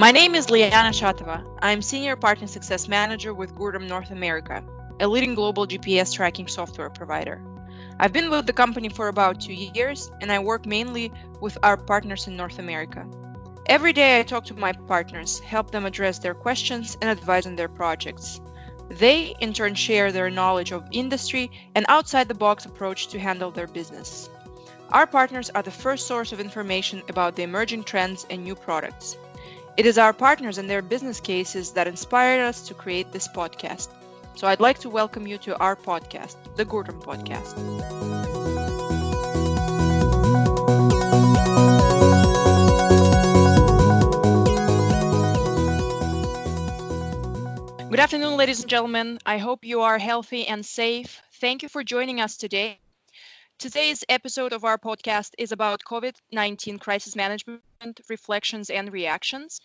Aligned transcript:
My 0.00 0.12
name 0.12 0.34
is 0.34 0.48
Liana 0.48 0.92
Shatova. 0.92 1.44
I'm 1.60 1.82
Senior 1.82 2.16
Partner 2.16 2.46
Success 2.46 2.88
Manager 2.88 3.34
with 3.34 3.54
Gurtam 3.54 3.86
North 3.86 4.10
America, 4.10 4.64
a 4.98 5.06
leading 5.06 5.34
global 5.34 5.66
GPS 5.66 6.14
tracking 6.14 6.48
software 6.48 6.88
provider. 6.88 7.38
I've 7.98 8.14
been 8.14 8.30
with 8.30 8.46
the 8.46 8.54
company 8.54 8.88
for 8.88 9.08
about 9.08 9.42
two 9.42 9.52
years, 9.52 10.10
and 10.22 10.32
I 10.32 10.38
work 10.38 10.64
mainly 10.64 11.12
with 11.42 11.58
our 11.62 11.76
partners 11.76 12.26
in 12.26 12.38
North 12.38 12.58
America. 12.58 13.06
Every 13.66 13.92
day 13.92 14.18
I 14.18 14.22
talk 14.22 14.46
to 14.46 14.54
my 14.54 14.72
partners, 14.72 15.38
help 15.40 15.70
them 15.70 15.84
address 15.84 16.18
their 16.18 16.32
questions, 16.32 16.96
and 17.02 17.10
advise 17.10 17.44
on 17.44 17.56
their 17.56 17.68
projects. 17.68 18.40
They, 18.88 19.34
in 19.38 19.52
turn, 19.52 19.74
share 19.74 20.12
their 20.12 20.30
knowledge 20.30 20.72
of 20.72 20.88
industry 20.92 21.50
and 21.74 21.84
outside 21.90 22.26
the 22.26 22.42
box 22.46 22.64
approach 22.64 23.08
to 23.08 23.18
handle 23.18 23.50
their 23.50 23.66
business. 23.66 24.30
Our 24.90 25.06
partners 25.06 25.50
are 25.50 25.62
the 25.62 25.70
first 25.70 26.06
source 26.06 26.32
of 26.32 26.40
information 26.40 27.02
about 27.10 27.36
the 27.36 27.42
emerging 27.42 27.84
trends 27.84 28.24
and 28.30 28.44
new 28.44 28.54
products. 28.54 29.18
It 29.76 29.86
is 29.86 29.98
our 29.98 30.12
partners 30.12 30.58
and 30.58 30.68
their 30.68 30.82
business 30.82 31.20
cases 31.20 31.72
that 31.72 31.86
inspired 31.86 32.42
us 32.42 32.68
to 32.68 32.74
create 32.74 33.12
this 33.12 33.28
podcast. 33.28 33.88
So 34.34 34.46
I'd 34.46 34.60
like 34.60 34.80
to 34.80 34.90
welcome 34.90 35.26
you 35.26 35.38
to 35.38 35.56
our 35.58 35.76
podcast, 35.76 36.36
the 36.56 36.64
Gurtam 36.64 37.00
Podcast. 37.02 37.54
Good 47.90 48.00
afternoon, 48.00 48.36
ladies 48.36 48.60
and 48.60 48.68
gentlemen. 48.68 49.18
I 49.24 49.38
hope 49.38 49.64
you 49.64 49.82
are 49.82 49.98
healthy 49.98 50.46
and 50.46 50.66
safe. 50.66 51.22
Thank 51.34 51.62
you 51.62 51.68
for 51.68 51.84
joining 51.84 52.20
us 52.20 52.36
today. 52.36 52.80
Today's 53.58 54.04
episode 54.08 54.52
of 54.52 54.64
our 54.64 54.78
podcast 54.78 55.30
is 55.38 55.52
about 55.52 55.82
COVID 55.84 56.14
19 56.32 56.78
crisis 56.78 57.14
management, 57.14 57.62
reflections, 58.08 58.70
and 58.70 58.92
reactions. 58.92 59.60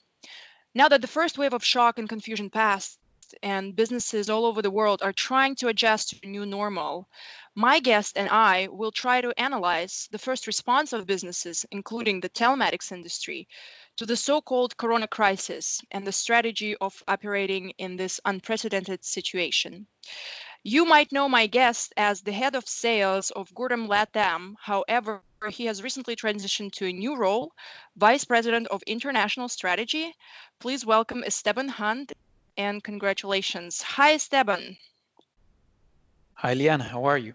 Now 0.73 0.89
that 0.89 1.01
the 1.01 1.07
first 1.07 1.37
wave 1.37 1.53
of 1.53 1.63
shock 1.63 1.99
and 1.99 2.09
confusion 2.09 2.49
passed, 2.49 2.99
and 3.41 3.75
businesses 3.75 4.29
all 4.29 4.45
over 4.45 4.61
the 4.61 4.71
world 4.71 5.01
are 5.01 5.13
trying 5.13 5.55
to 5.55 5.67
adjust 5.67 6.09
to 6.09 6.19
a 6.23 6.27
new 6.27 6.45
normal, 6.45 7.09
my 7.55 7.79
guest 7.79 8.17
and 8.17 8.29
I 8.29 8.67
will 8.67 8.91
try 8.91 9.21
to 9.21 9.33
analyze 9.39 10.07
the 10.11 10.19
first 10.19 10.47
response 10.47 10.93
of 10.93 11.07
businesses, 11.07 11.65
including 11.71 12.19
the 12.19 12.29
telematics 12.29 12.91
industry, 12.91 13.47
to 13.97 14.05
the 14.05 14.17
so 14.17 14.41
called 14.41 14.77
corona 14.77 15.07
crisis 15.07 15.81
and 15.91 16.05
the 16.05 16.11
strategy 16.11 16.75
of 16.75 17.03
operating 17.07 17.71
in 17.77 17.95
this 17.95 18.19
unprecedented 18.25 19.03
situation. 19.05 19.87
You 20.63 20.85
might 20.85 21.11
know 21.11 21.29
my 21.29 21.47
guest 21.47 21.93
as 21.95 22.21
the 22.21 22.31
head 22.31 22.55
of 22.55 22.67
sales 22.67 23.31
of 23.31 23.53
Gurtam 23.53 23.87
Latam. 23.87 24.55
However, 24.59 25.21
he 25.49 25.65
has 25.65 25.83
recently 25.83 26.15
transitioned 26.15 26.71
to 26.73 26.85
a 26.85 26.93
new 26.93 27.15
role, 27.15 27.53
Vice 27.95 28.25
President 28.25 28.67
of 28.67 28.81
International 28.83 29.49
Strategy. 29.49 30.13
Please 30.59 30.85
welcome 30.85 31.23
Esteban 31.23 31.67
Hunt 31.67 32.13
and 32.57 32.83
congratulations. 32.83 33.81
Hi, 33.81 34.13
Esteban. 34.13 34.77
Hi, 36.35 36.53
Liana. 36.53 36.83
How 36.83 37.05
are 37.05 37.17
you? 37.17 37.33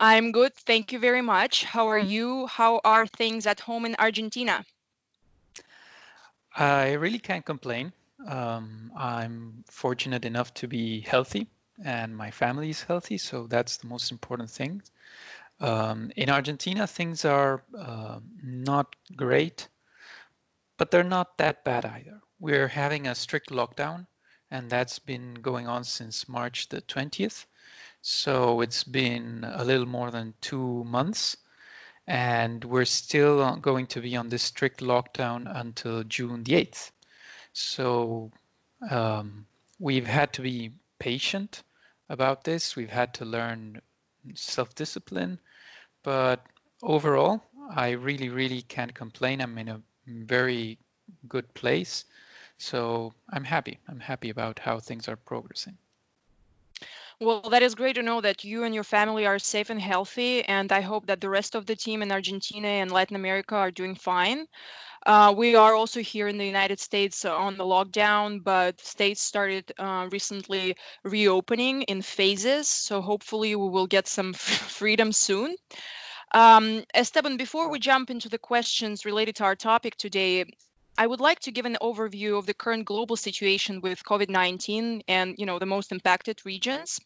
I'm 0.00 0.30
good. 0.32 0.54
Thank 0.54 0.92
you 0.92 0.98
very 0.98 1.22
much. 1.22 1.64
How 1.64 1.88
are 1.88 1.98
you? 1.98 2.46
How 2.46 2.80
are 2.84 3.06
things 3.06 3.46
at 3.46 3.60
home 3.60 3.84
in 3.84 3.96
Argentina? 3.98 4.64
I 6.56 6.92
really 6.92 7.18
can't 7.18 7.44
complain. 7.44 7.92
Um, 8.26 8.92
I'm 8.96 9.64
fortunate 9.70 10.24
enough 10.24 10.54
to 10.54 10.68
be 10.68 11.00
healthy 11.00 11.48
and 11.84 12.16
my 12.16 12.30
family 12.30 12.70
is 12.70 12.82
healthy. 12.82 13.18
So 13.18 13.46
that's 13.46 13.76
the 13.78 13.86
most 13.86 14.10
important 14.10 14.50
thing. 14.50 14.82
Um, 15.60 16.12
in 16.16 16.30
Argentina, 16.30 16.86
things 16.86 17.24
are 17.24 17.62
uh, 17.76 18.20
not 18.42 18.94
great, 19.16 19.68
but 20.76 20.90
they're 20.90 21.02
not 21.02 21.38
that 21.38 21.64
bad 21.64 21.84
either. 21.84 22.20
We're 22.38 22.68
having 22.68 23.08
a 23.08 23.14
strict 23.14 23.50
lockdown, 23.50 24.06
and 24.50 24.70
that's 24.70 25.00
been 25.00 25.34
going 25.34 25.66
on 25.66 25.84
since 25.84 26.28
March 26.28 26.68
the 26.68 26.80
20th. 26.82 27.46
So 28.00 28.60
it's 28.60 28.84
been 28.84 29.44
a 29.44 29.64
little 29.64 29.86
more 29.86 30.10
than 30.12 30.34
two 30.40 30.84
months, 30.84 31.36
and 32.06 32.64
we're 32.64 32.84
still 32.84 33.56
going 33.56 33.88
to 33.88 34.00
be 34.00 34.16
on 34.16 34.28
this 34.28 34.44
strict 34.44 34.80
lockdown 34.80 35.50
until 35.52 36.04
June 36.04 36.44
the 36.44 36.52
8th. 36.52 36.92
So 37.52 38.30
um, 38.88 39.46
we've 39.80 40.06
had 40.06 40.32
to 40.34 40.42
be 40.42 40.72
patient 41.00 41.62
about 42.08 42.44
this. 42.44 42.76
We've 42.76 42.90
had 42.90 43.14
to 43.14 43.24
learn 43.24 43.82
self 44.34 44.74
discipline, 44.74 45.40
but 46.02 46.44
overall, 46.82 47.42
I 47.70 47.90
really, 47.90 48.28
really 48.28 48.62
can't 48.62 48.94
complain. 48.94 49.40
I'm 49.40 49.58
in 49.58 49.68
a 49.68 49.80
very 50.06 50.78
good 51.28 51.52
place. 51.54 52.04
So 52.58 53.14
I'm 53.30 53.44
happy. 53.44 53.78
I'm 53.88 54.00
happy 54.00 54.30
about 54.30 54.58
how 54.58 54.80
things 54.80 55.08
are 55.08 55.16
progressing. 55.16 55.76
Well, 57.20 57.40
that 57.50 57.62
is 57.62 57.74
great 57.74 57.96
to 57.96 58.02
know 58.02 58.20
that 58.20 58.44
you 58.44 58.62
and 58.62 58.74
your 58.74 58.84
family 58.84 59.26
are 59.26 59.38
safe 59.38 59.70
and 59.70 59.80
healthy. 59.80 60.44
And 60.44 60.70
I 60.70 60.80
hope 60.80 61.06
that 61.06 61.20
the 61.20 61.28
rest 61.28 61.54
of 61.54 61.66
the 61.66 61.74
team 61.74 62.02
in 62.02 62.12
Argentina 62.12 62.68
and 62.68 62.92
Latin 62.92 63.16
America 63.16 63.56
are 63.56 63.72
doing 63.72 63.96
fine. 63.96 64.46
Uh, 65.06 65.34
we 65.36 65.54
are 65.54 65.74
also 65.74 66.00
here 66.00 66.28
in 66.28 66.38
the 66.38 66.46
United 66.46 66.80
States 66.80 67.24
on 67.24 67.56
the 67.56 67.64
lockdown, 67.64 68.42
but 68.42 68.80
states 68.80 69.22
started 69.22 69.72
uh, 69.78 70.08
recently 70.10 70.76
reopening 71.04 71.82
in 71.82 72.02
phases. 72.02 72.68
So 72.68 73.00
hopefully 73.00 73.54
we 73.56 73.68
will 73.68 73.86
get 73.86 74.08
some 74.08 74.32
freedom 74.34 75.12
soon. 75.12 75.56
Um, 76.32 76.84
Esteban, 76.94 77.36
before 77.36 77.70
we 77.70 77.78
jump 77.78 78.10
into 78.10 78.28
the 78.28 78.38
questions 78.38 79.06
related 79.06 79.36
to 79.36 79.44
our 79.44 79.56
topic 79.56 79.96
today, 79.96 80.44
I 80.98 81.06
would 81.06 81.20
like 81.20 81.40
to 81.40 81.52
give 81.52 81.64
an 81.64 81.78
overview 81.80 82.38
of 82.38 82.46
the 82.46 82.54
current 82.54 82.84
global 82.84 83.16
situation 83.16 83.80
with 83.80 84.02
COVID-19 84.02 85.02
and 85.06 85.36
you 85.38 85.46
know 85.46 85.58
the 85.58 85.66
most 85.66 85.92
impacted 85.92 86.44
regions. 86.44 87.00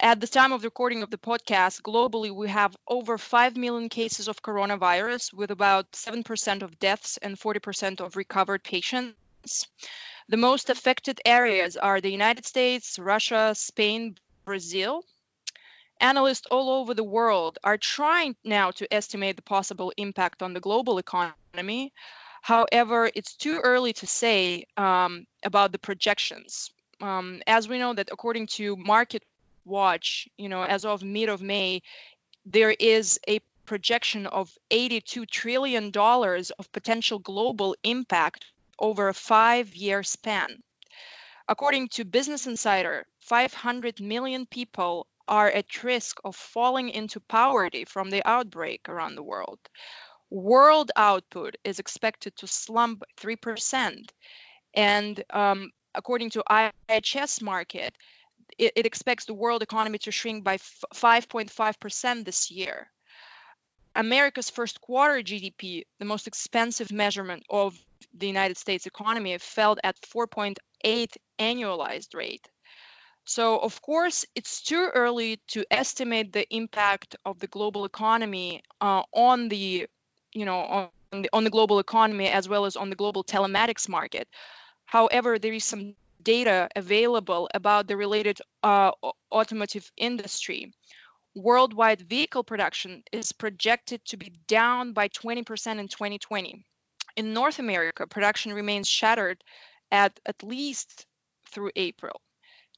At 0.00 0.20
the 0.20 0.26
time 0.26 0.52
of 0.52 0.64
recording 0.64 1.04
of 1.04 1.10
the 1.10 1.18
podcast, 1.18 1.80
globally, 1.82 2.34
we 2.34 2.48
have 2.48 2.76
over 2.88 3.16
5 3.16 3.56
million 3.56 3.88
cases 3.88 4.26
of 4.26 4.42
coronavirus, 4.42 5.32
with 5.32 5.52
about 5.52 5.92
7% 5.92 6.62
of 6.62 6.80
deaths 6.80 7.16
and 7.18 7.38
40% 7.38 8.00
of 8.00 8.16
recovered 8.16 8.64
patients. 8.64 9.68
The 10.28 10.36
most 10.36 10.68
affected 10.68 11.20
areas 11.24 11.76
are 11.76 12.00
the 12.00 12.10
United 12.10 12.44
States, 12.44 12.98
Russia, 12.98 13.54
Spain, 13.54 14.16
Brazil. 14.44 15.04
Analysts 16.00 16.46
all 16.50 16.70
over 16.70 16.92
the 16.92 17.04
world 17.04 17.58
are 17.62 17.78
trying 17.78 18.34
now 18.42 18.72
to 18.72 18.92
estimate 18.92 19.36
the 19.36 19.42
possible 19.42 19.92
impact 19.96 20.42
on 20.42 20.54
the 20.54 20.60
global 20.60 20.98
economy. 20.98 21.92
However, 22.42 23.10
it's 23.14 23.36
too 23.36 23.60
early 23.62 23.92
to 23.94 24.08
say 24.08 24.64
um, 24.76 25.26
about 25.44 25.70
the 25.70 25.78
projections. 25.78 26.72
Um, 27.00 27.42
as 27.46 27.68
we 27.68 27.78
know 27.78 27.94
that 27.94 28.08
according 28.10 28.48
to 28.58 28.76
market 28.76 29.22
watch, 29.64 30.28
you 30.36 30.48
know, 30.48 30.62
as 30.62 30.84
of 30.84 31.02
mid 31.02 31.28
of 31.28 31.42
May, 31.42 31.82
there 32.44 32.70
is 32.70 33.18
a 33.28 33.40
projection 33.64 34.26
of 34.26 34.50
82 34.70 35.26
trillion 35.26 35.90
dollars 35.90 36.50
of 36.50 36.70
potential 36.72 37.18
global 37.18 37.74
impact 37.82 38.44
over 38.78 39.08
a 39.08 39.12
5-year 39.12 40.02
span. 40.02 40.62
According 41.48 41.88
to 41.88 42.04
Business 42.04 42.46
Insider, 42.46 43.06
500 43.20 44.00
million 44.00 44.46
people 44.46 45.06
are 45.28 45.50
at 45.50 45.82
risk 45.82 46.18
of 46.24 46.36
falling 46.36 46.90
into 46.90 47.20
poverty 47.20 47.84
from 47.84 48.10
the 48.10 48.26
outbreak 48.28 48.88
around 48.88 49.14
the 49.14 49.22
world. 49.22 49.58
World 50.30 50.90
output 50.96 51.56
is 51.64 51.78
expected 51.78 52.34
to 52.36 52.46
slump 52.46 53.04
3%. 53.18 54.08
And 54.74 55.24
um, 55.30 55.70
according 55.94 56.30
to 56.30 56.42
IHS 56.50 57.40
Markit, 57.42 57.90
it, 58.58 58.72
it 58.76 58.86
expects 58.86 59.24
the 59.24 59.34
world 59.34 59.62
economy 59.62 59.98
to 59.98 60.10
shrink 60.10 60.44
by 60.44 60.56
5.5% 60.56 62.24
this 62.24 62.50
year. 62.50 62.88
America's 63.94 64.50
first 64.50 64.80
quarter 64.80 65.22
GDP, 65.22 65.84
the 65.98 66.04
most 66.04 66.26
expensive 66.26 66.90
measurement 66.90 67.44
of 67.48 67.78
the 68.12 68.26
United 68.26 68.56
States 68.56 68.86
economy, 68.86 69.38
fell 69.38 69.76
at 69.84 70.00
4.8 70.02 70.56
annualized 71.38 72.14
rate. 72.14 72.46
So, 73.24 73.58
of 73.58 73.80
course, 73.80 74.26
it's 74.34 74.62
too 74.62 74.90
early 74.92 75.40
to 75.48 75.64
estimate 75.70 76.32
the 76.32 76.46
impact 76.54 77.16
of 77.24 77.38
the 77.38 77.46
global 77.46 77.84
economy 77.84 78.62
uh, 78.80 79.02
on 79.12 79.48
the, 79.48 79.86
you 80.32 80.44
know, 80.44 80.90
on 81.12 81.22
the, 81.22 81.30
on 81.32 81.44
the 81.44 81.50
global 81.50 81.78
economy 81.78 82.28
as 82.28 82.48
well 82.48 82.66
as 82.66 82.76
on 82.76 82.90
the 82.90 82.96
global 82.96 83.24
telematics 83.24 83.88
market. 83.88 84.28
However, 84.84 85.38
there 85.38 85.54
is 85.54 85.64
some 85.64 85.94
data 86.24 86.68
available 86.74 87.48
about 87.54 87.86
the 87.86 87.96
related 87.96 88.40
uh, 88.62 88.90
automotive 89.30 89.90
industry. 89.96 90.72
Worldwide 91.36 92.00
vehicle 92.00 92.44
production 92.44 93.02
is 93.12 93.32
projected 93.32 94.04
to 94.06 94.16
be 94.16 94.32
down 94.46 94.92
by 94.92 95.08
20% 95.08 95.38
in 95.78 95.88
2020. 95.88 96.64
In 97.16 97.32
North 97.32 97.58
America, 97.58 98.06
production 98.06 98.52
remains 98.52 98.88
shattered 98.88 99.44
at 99.90 100.18
at 100.26 100.42
least 100.42 101.06
through 101.50 101.70
April. 101.76 102.20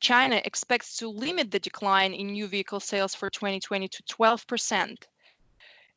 China 0.00 0.40
expects 0.44 0.98
to 0.98 1.08
limit 1.08 1.50
the 1.50 1.58
decline 1.58 2.12
in 2.12 2.32
new 2.32 2.46
vehicle 2.46 2.80
sales 2.80 3.14
for 3.14 3.30
2020 3.30 3.88
to 3.88 4.02
12%. 4.02 4.96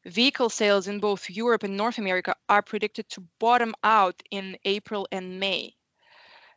vehicle 0.05 0.49
sales 0.49 0.87
in 0.87 0.99
both 0.99 1.29
Europe 1.29 1.63
and 1.63 1.75
North 1.75 1.97
America 1.97 2.33
are 2.47 2.61
predicted 2.61 3.09
to 3.09 3.27
bottom 3.39 3.73
out 3.83 4.23
in 4.31 4.57
April 4.63 5.07
and 5.11 5.39
May. 5.39 5.75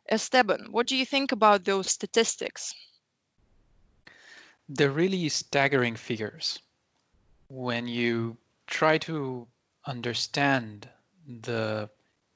Esteban, 0.09 0.71
what 0.71 0.87
do 0.87 0.95
you 0.95 1.05
think 1.05 1.31
about 1.31 1.63
those 1.63 1.89
statistics? 1.89 2.73
They're 4.69 4.91
really 4.91 5.29
staggering 5.29 5.95
figures. 5.95 6.59
When 7.47 7.87
you 7.87 8.37
try 8.67 8.97
to 8.99 9.47
understand 9.85 10.89
the 11.27 11.89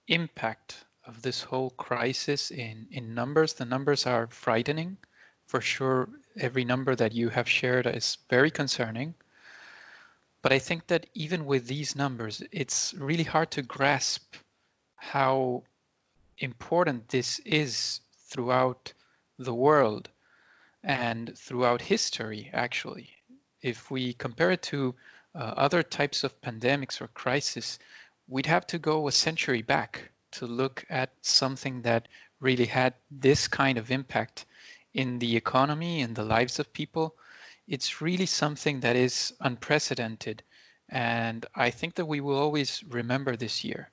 impact 0.07 0.85
of 1.05 1.21
this 1.21 1.41
whole 1.41 1.69
crisis 1.71 2.51
in, 2.51 2.87
in 2.91 3.15
numbers, 3.15 3.53
the 3.53 3.65
numbers 3.65 4.05
are 4.05 4.27
frightening. 4.27 4.97
For 5.45 5.61
sure, 5.61 6.09
every 6.37 6.65
number 6.65 6.95
that 6.95 7.13
you 7.13 7.29
have 7.29 7.47
shared 7.47 7.87
is 7.87 8.17
very 8.29 8.51
concerning. 8.51 9.15
But 10.41 10.51
I 10.51 10.59
think 10.59 10.87
that 10.87 11.07
even 11.13 11.45
with 11.45 11.67
these 11.67 11.95
numbers, 11.95 12.43
it's 12.51 12.93
really 12.93 13.23
hard 13.23 13.51
to 13.51 13.61
grasp 13.61 14.35
how 14.95 15.63
important 16.37 17.09
this 17.09 17.39
is 17.39 18.01
throughout 18.29 18.93
the 19.39 19.53
world 19.53 20.09
and 20.83 21.37
throughout 21.37 21.81
history, 21.81 22.49
actually. 22.53 23.09
If 23.61 23.89
we 23.91 24.13
compare 24.13 24.51
it 24.51 24.61
to 24.63 24.95
uh, 25.35 25.39
other 25.39 25.83
types 25.83 26.23
of 26.23 26.39
pandemics 26.41 27.01
or 27.01 27.07
crisis, 27.07 27.79
we'd 28.27 28.45
have 28.45 28.67
to 28.67 28.79
go 28.79 29.07
a 29.07 29.11
century 29.11 29.61
back 29.61 30.11
to 30.31 30.45
look 30.45 30.85
at 30.89 31.11
something 31.21 31.81
that 31.83 32.07
really 32.39 32.65
had 32.65 32.93
this 33.09 33.47
kind 33.47 33.77
of 33.77 33.91
impact 33.91 34.45
in 34.93 35.19
the 35.19 35.35
economy 35.35 36.01
and 36.01 36.15
the 36.15 36.23
lives 36.23 36.59
of 36.59 36.73
people. 36.73 37.15
It's 37.67 38.01
really 38.01 38.25
something 38.25 38.81
that 38.81 38.95
is 38.95 39.33
unprecedented. 39.39 40.43
And 40.89 41.45
I 41.53 41.71
think 41.71 41.95
that 41.95 42.05
we 42.05 42.21
will 42.21 42.37
always 42.37 42.83
remember 42.87 43.35
this 43.35 43.63
year. 43.63 43.89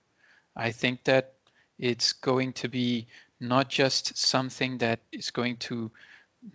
I 0.57 0.71
think 0.71 1.05
that 1.05 1.34
it's 1.79 2.13
going 2.13 2.53
to 2.55 2.69
be 2.69 3.07
not 3.41 3.69
just 3.69 4.17
something 4.17 4.79
that 4.79 5.01
is 5.13 5.31
going 5.31 5.57
to 5.57 5.91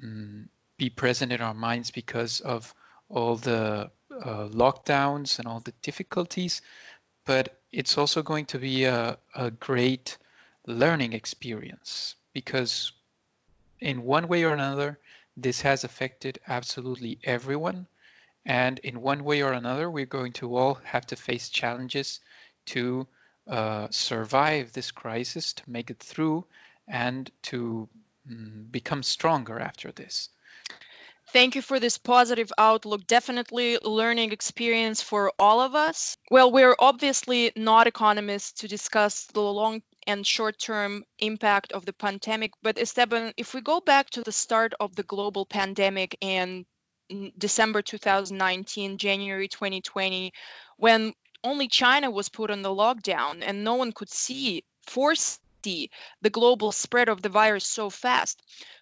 um, 0.01 0.49
be 0.77 0.89
present 0.89 1.31
in 1.31 1.41
our 1.41 1.53
minds 1.53 1.91
because 1.91 2.39
of 2.39 2.73
all 3.09 3.35
the 3.35 3.89
uh, 4.11 4.47
lockdowns 4.47 5.39
and 5.39 5.47
all 5.47 5.59
the 5.59 5.73
difficulties, 5.81 6.61
but 7.25 7.59
it's 7.71 7.97
also 7.97 8.23
going 8.23 8.45
to 8.45 8.59
be 8.59 8.85
a, 8.85 9.17
a 9.35 9.51
great 9.51 10.17
learning 10.65 11.13
experience 11.13 12.15
because 12.33 12.91
in 13.79 14.03
one 14.03 14.27
way 14.27 14.43
or 14.43 14.53
another, 14.53 14.99
this 15.37 15.61
has 15.61 15.83
affected 15.83 16.39
absolutely 16.47 17.17
everyone. 17.23 17.87
And 18.45 18.79
in 18.79 19.01
one 19.01 19.23
way 19.23 19.41
or 19.41 19.53
another, 19.53 19.89
we're 19.89 20.05
going 20.05 20.33
to 20.33 20.55
all 20.55 20.75
have 20.83 21.05
to 21.07 21.15
face 21.15 21.49
challenges 21.49 22.19
to 22.67 23.07
uh, 23.49 23.87
survive 23.89 24.71
this 24.71 24.91
crisis, 24.91 25.53
to 25.53 25.63
make 25.67 25.89
it 25.89 25.99
through, 25.99 26.45
and 26.87 27.29
to 27.43 27.89
um, 28.29 28.67
become 28.69 29.03
stronger 29.03 29.59
after 29.59 29.91
this. 29.91 30.29
Thank 31.31 31.55
you 31.55 31.61
for 31.61 31.79
this 31.79 31.97
positive 31.99 32.51
outlook. 32.57 33.05
Definitely 33.05 33.77
learning 33.83 34.31
experience 34.31 35.01
for 35.01 35.31
all 35.37 35.61
of 35.61 35.75
us. 35.75 36.17
Well, 36.31 36.51
we're 36.51 36.75
obviously 36.79 37.51
not 37.55 37.85
economists 37.85 38.61
to 38.61 38.67
discuss 38.67 39.25
the 39.27 39.41
long 39.41 39.83
and 40.07 40.25
short 40.25 40.57
term 40.57 41.03
impact 41.19 41.71
of 41.71 41.85
the 41.85 41.93
pandemic. 41.93 42.51
But 42.63 42.79
Esteban, 42.79 43.33
if 43.37 43.53
we 43.53 43.61
go 43.61 43.79
back 43.79 44.09
to 44.11 44.23
the 44.23 44.31
start 44.31 44.73
of 44.79 44.95
the 44.95 45.03
global 45.03 45.45
pandemic 45.45 46.17
in 46.19 46.65
December 47.37 47.83
2019, 47.83 48.97
January 48.97 49.47
2020, 49.47 50.33
when 50.77 51.13
only 51.43 51.67
China 51.67 52.09
was 52.09 52.29
put 52.29 52.51
on 52.51 52.61
the 52.61 52.69
lockdown 52.69 53.41
and 53.45 53.63
no 53.63 53.75
one 53.75 53.91
could 53.91 54.09
see, 54.09 54.63
foresee 54.87 55.89
the 56.21 56.29
global 56.29 56.71
spread 56.71 57.09
of 57.09 57.21
the 57.21 57.29
virus 57.29 57.65
so 57.65 57.89
fast. 57.89 58.41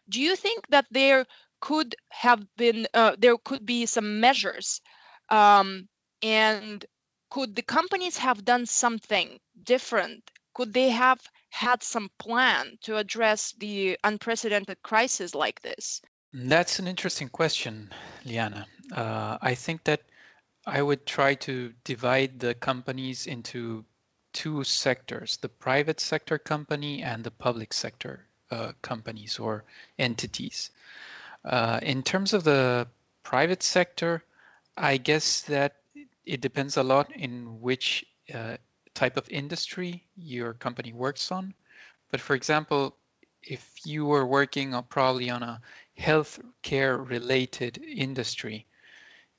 Do 0.10 0.22
you 0.22 0.36
think 0.36 0.68
that 0.70 0.86
there 0.92 1.26
could 1.60 1.96
have 2.10 2.46
been 2.56 2.88
uh, 2.94 3.16
there 3.18 3.38
could 3.38 3.66
be 3.66 3.86
some 3.86 4.20
measures 4.20 4.82
um, 5.30 5.88
and 6.22 6.86
could 7.30 7.56
the 7.56 7.64
companies 7.64 8.18
have 8.18 8.46
done 8.46 8.66
something 8.66 9.40
different? 9.62 10.30
Could 10.54 10.74
they 10.74 10.90
have 10.90 11.20
had 11.50 11.84
some 11.84 12.10
plan 12.18 12.78
to 12.84 12.98
address 12.98 13.54
the 13.58 13.98
unprecedented 14.04 14.82
crisis 14.82 15.36
like 15.36 15.62
this? 15.62 16.02
That's 16.34 16.80
an 16.80 16.88
interesting 16.88 17.30
question 17.30 17.92
liana. 18.26 18.68
Uh, 18.92 19.38
i 19.42 19.56
think 19.56 19.84
that 19.84 20.02
i 20.68 20.82
would 20.82 21.06
try 21.06 21.34
to 21.34 21.74
divide 21.84 22.40
the 22.40 22.54
companies 22.54 23.26
into 23.26 23.84
two 24.34 24.64
sectors 24.64 25.38
the 25.38 25.50
private 25.50 26.00
sector 26.00 26.38
company 26.38 27.02
and 27.02 27.24
the 27.24 27.32
public 27.32 27.74
sector 27.74 28.26
uh, 28.52 28.72
companies 28.82 29.40
or 29.40 29.64
entities 29.98 30.70
uh, 31.48 31.80
in 31.82 32.04
terms 32.04 32.34
of 32.34 32.44
the 32.44 32.88
private 33.24 33.62
sector, 33.62 34.24
I 34.78 34.98
guess 34.98 35.42
that 35.42 35.76
it 36.26 36.42
depends 36.42 36.78
a 36.78 36.84
lot 36.84 37.12
in 37.14 37.62
which 37.62 38.06
uh, 38.34 38.58
type 38.94 39.18
of 39.18 39.30
industry 39.30 40.04
your 40.16 40.54
company 40.54 40.94
works 40.94 41.32
on. 41.32 41.54
But 42.12 42.22
for 42.22 42.36
example, 42.36 42.96
if 43.44 43.70
you 43.86 44.06
were 44.06 44.26
working 44.26 44.74
on 44.74 44.84
probably 44.84 45.30
on 45.30 45.44
a 45.44 45.62
healthcare 46.00 46.98
related 47.10 47.78
industry, 47.78 48.66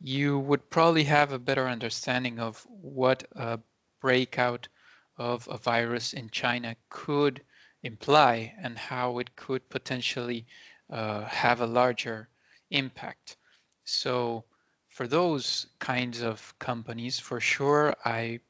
you 0.00 0.38
would 0.38 0.70
probably 0.70 1.04
have 1.04 1.32
a 1.32 1.38
better 1.38 1.66
understanding 1.66 2.38
of 2.38 2.64
what 2.68 3.24
a 3.32 3.58
breakout 4.00 4.68
of 5.16 5.48
a 5.50 5.58
virus 5.58 6.12
in 6.12 6.30
China 6.30 6.76
could 6.88 7.42
imply 7.82 8.54
and 8.62 8.78
how 8.78 9.18
it 9.18 9.34
could 9.36 9.68
potentially 9.68 10.46
uh, 10.90 11.24
have 11.24 11.60
a 11.60 11.66
larger 11.66 12.28
impact. 12.70 13.36
So 13.84 14.44
for 14.88 15.08
those 15.08 15.66
kinds 15.78 16.22
of 16.22 16.54
companies, 16.58 17.18
for 17.18 17.40
sure, 17.40 17.94
I 18.04 18.40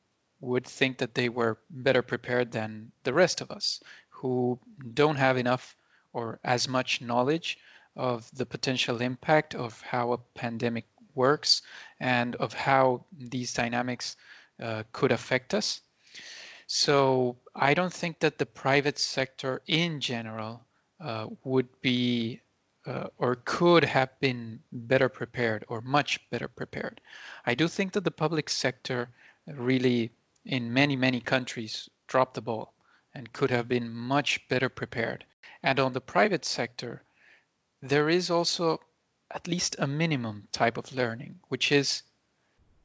would 0.40 0.66
think 0.66 0.98
that 0.98 1.14
they 1.14 1.28
were 1.28 1.58
better 1.70 2.02
prepared 2.02 2.52
than 2.52 2.92
the 3.04 3.12
rest 3.12 3.40
of 3.40 3.50
us 3.50 3.80
who 4.10 4.58
don't 4.94 5.16
have 5.16 5.36
enough 5.36 5.76
or 6.12 6.38
as 6.44 6.68
much 6.68 7.00
knowledge 7.00 7.58
of 7.96 8.30
the 8.36 8.46
potential 8.46 9.00
impact 9.00 9.54
of 9.54 9.80
how 9.80 10.12
a 10.12 10.18
pandemic 10.18 10.86
works 11.24 11.62
and 12.00 12.36
of 12.36 12.54
how 12.54 13.04
these 13.34 13.52
dynamics 13.52 14.16
uh, 14.62 14.82
could 14.92 15.12
affect 15.12 15.54
us. 15.54 15.82
So 16.66 17.36
I 17.54 17.74
don't 17.74 17.92
think 17.92 18.20
that 18.20 18.38
the 18.38 18.46
private 18.46 18.98
sector 18.98 19.62
in 19.66 20.00
general 20.00 20.60
uh, 21.00 21.26
would 21.44 21.68
be 21.80 22.40
uh, 22.86 23.08
or 23.18 23.36
could 23.44 23.84
have 23.84 24.10
been 24.20 24.60
better 24.72 25.08
prepared 25.08 25.64
or 25.68 25.80
much 25.80 26.20
better 26.30 26.48
prepared. 26.48 27.00
I 27.44 27.54
do 27.54 27.68
think 27.68 27.92
that 27.92 28.04
the 28.04 28.10
public 28.24 28.48
sector 28.48 29.08
really, 29.46 30.10
in 30.44 30.72
many, 30.72 30.96
many 30.96 31.20
countries, 31.20 31.88
dropped 32.06 32.34
the 32.34 32.40
ball 32.40 32.72
and 33.14 33.32
could 33.32 33.50
have 33.50 33.68
been 33.68 33.90
much 33.90 34.48
better 34.48 34.68
prepared. 34.68 35.24
And 35.62 35.78
on 35.80 35.92
the 35.92 36.00
private 36.00 36.44
sector, 36.44 37.02
there 37.82 38.08
is 38.08 38.30
also 38.30 38.80
at 39.30 39.48
least 39.48 39.76
a 39.78 39.86
minimum 39.86 40.48
type 40.52 40.76
of 40.76 40.92
learning, 40.92 41.40
which 41.48 41.72
is 41.72 42.02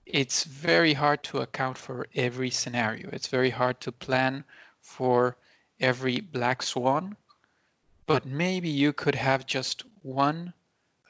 it's 0.06 0.44
very 0.44 0.94
hard 0.94 1.24
to 1.24 1.40
account 1.40 1.78
for 1.78 2.08
every 2.14 2.50
scenario. 2.50 3.10
It's 3.12 3.28
very 3.28 3.50
hard 3.50 3.80
to 3.82 3.92
plan 3.92 4.44
for 4.82 5.38
every 5.80 6.20
black 6.20 6.62
swan 6.62 7.16
but 8.06 8.26
maybe 8.26 8.70
you 8.70 8.94
could 8.94 9.16
have 9.16 9.46
just 9.46 9.84
one 10.02 10.54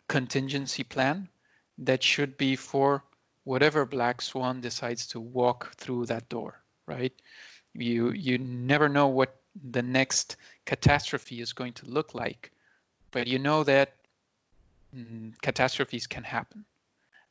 contingency 0.07 0.83
plan 0.83 1.27
that 1.79 2.03
should 2.03 2.37
be 2.37 2.55
for 2.55 3.03
whatever 3.43 3.85
black 3.85 4.21
swan 4.21 4.61
decides 4.61 5.07
to 5.07 5.19
walk 5.19 5.73
through 5.75 6.05
that 6.05 6.29
door, 6.29 6.61
right? 6.85 7.13
You 7.73 8.11
you 8.11 8.37
never 8.37 8.89
know 8.89 9.07
what 9.07 9.35
the 9.71 9.81
next 9.81 10.37
catastrophe 10.65 11.41
is 11.41 11.53
going 11.53 11.73
to 11.73 11.87
look 11.87 12.13
like, 12.13 12.51
but 13.11 13.27
you 13.27 13.39
know 13.39 13.63
that 13.63 13.95
mm, 14.95 15.33
catastrophes 15.41 16.07
can 16.07 16.23
happen. 16.23 16.65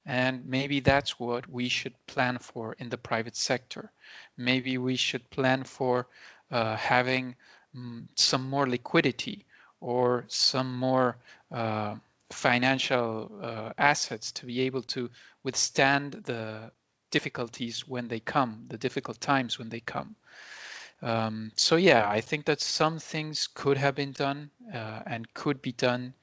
And 0.05 0.47
maybe 0.47 0.81
that's 0.81 1.19
what 1.19 1.49
we 1.49 1.69
should 1.69 1.95
plan 2.07 2.39
for 2.39 2.75
in 2.79 2.89
the 2.89 2.99
private 2.99 3.37
sector. 3.37 3.93
Maybe 4.37 4.77
we 4.79 4.97
should 4.97 5.31
plan 5.31 5.63
for 5.63 6.09
uh, 6.51 6.77
having 6.77 7.37
um, 7.75 8.09
some 8.17 8.51
more 8.51 8.69
liquidity 8.69 9.47
or 9.81 10.25
some 10.29 10.77
more 10.77 11.17
uh, 11.53 11.95
financial 12.31 13.31
uh, 13.41 13.73
assets 13.79 14.33
to 14.33 14.47
be 14.47 14.61
able 14.63 14.83
to 14.83 15.11
withstand 15.45 16.13
the 16.25 16.73
difficulties 17.11 17.87
when 17.87 18.09
they 18.09 18.21
come, 18.21 18.65
the 18.69 18.79
difficult 18.79 19.21
times 19.21 19.59
when 19.59 19.69
they 19.69 19.81
come. 19.81 20.17
Um, 21.03 21.53
so 21.57 21.77
yeah, 21.77 22.09
I 22.09 22.21
think 22.21 22.47
that 22.47 22.61
some 22.61 22.99
things 22.99 23.49
could 23.49 23.77
have 23.77 23.95
been 23.95 24.13
done 24.13 24.51
uh, 24.73 25.01
and 25.07 25.33
could 25.35 25.61
be 25.61 25.73
done, 25.73 26.15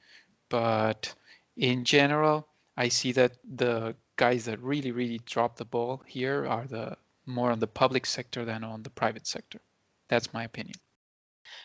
but 0.48 1.14
in 1.56 1.84
general, 1.84 2.46
I 2.76 2.88
see 2.88 3.12
that 3.12 3.32
the 3.44 3.94
guys 4.16 4.44
that 4.46 4.60
really, 4.60 4.92
really 4.92 5.20
drop 5.24 5.56
the 5.56 5.64
ball 5.64 6.02
here 6.06 6.46
are 6.46 6.66
the 6.66 6.96
more 7.26 7.50
on 7.50 7.58
the 7.58 7.66
public 7.66 8.06
sector 8.06 8.44
than 8.44 8.64
on 8.64 8.82
the 8.82 8.90
private 8.90 9.26
sector. 9.26 9.60
That's 10.08 10.32
my 10.32 10.44
opinion. 10.44 10.76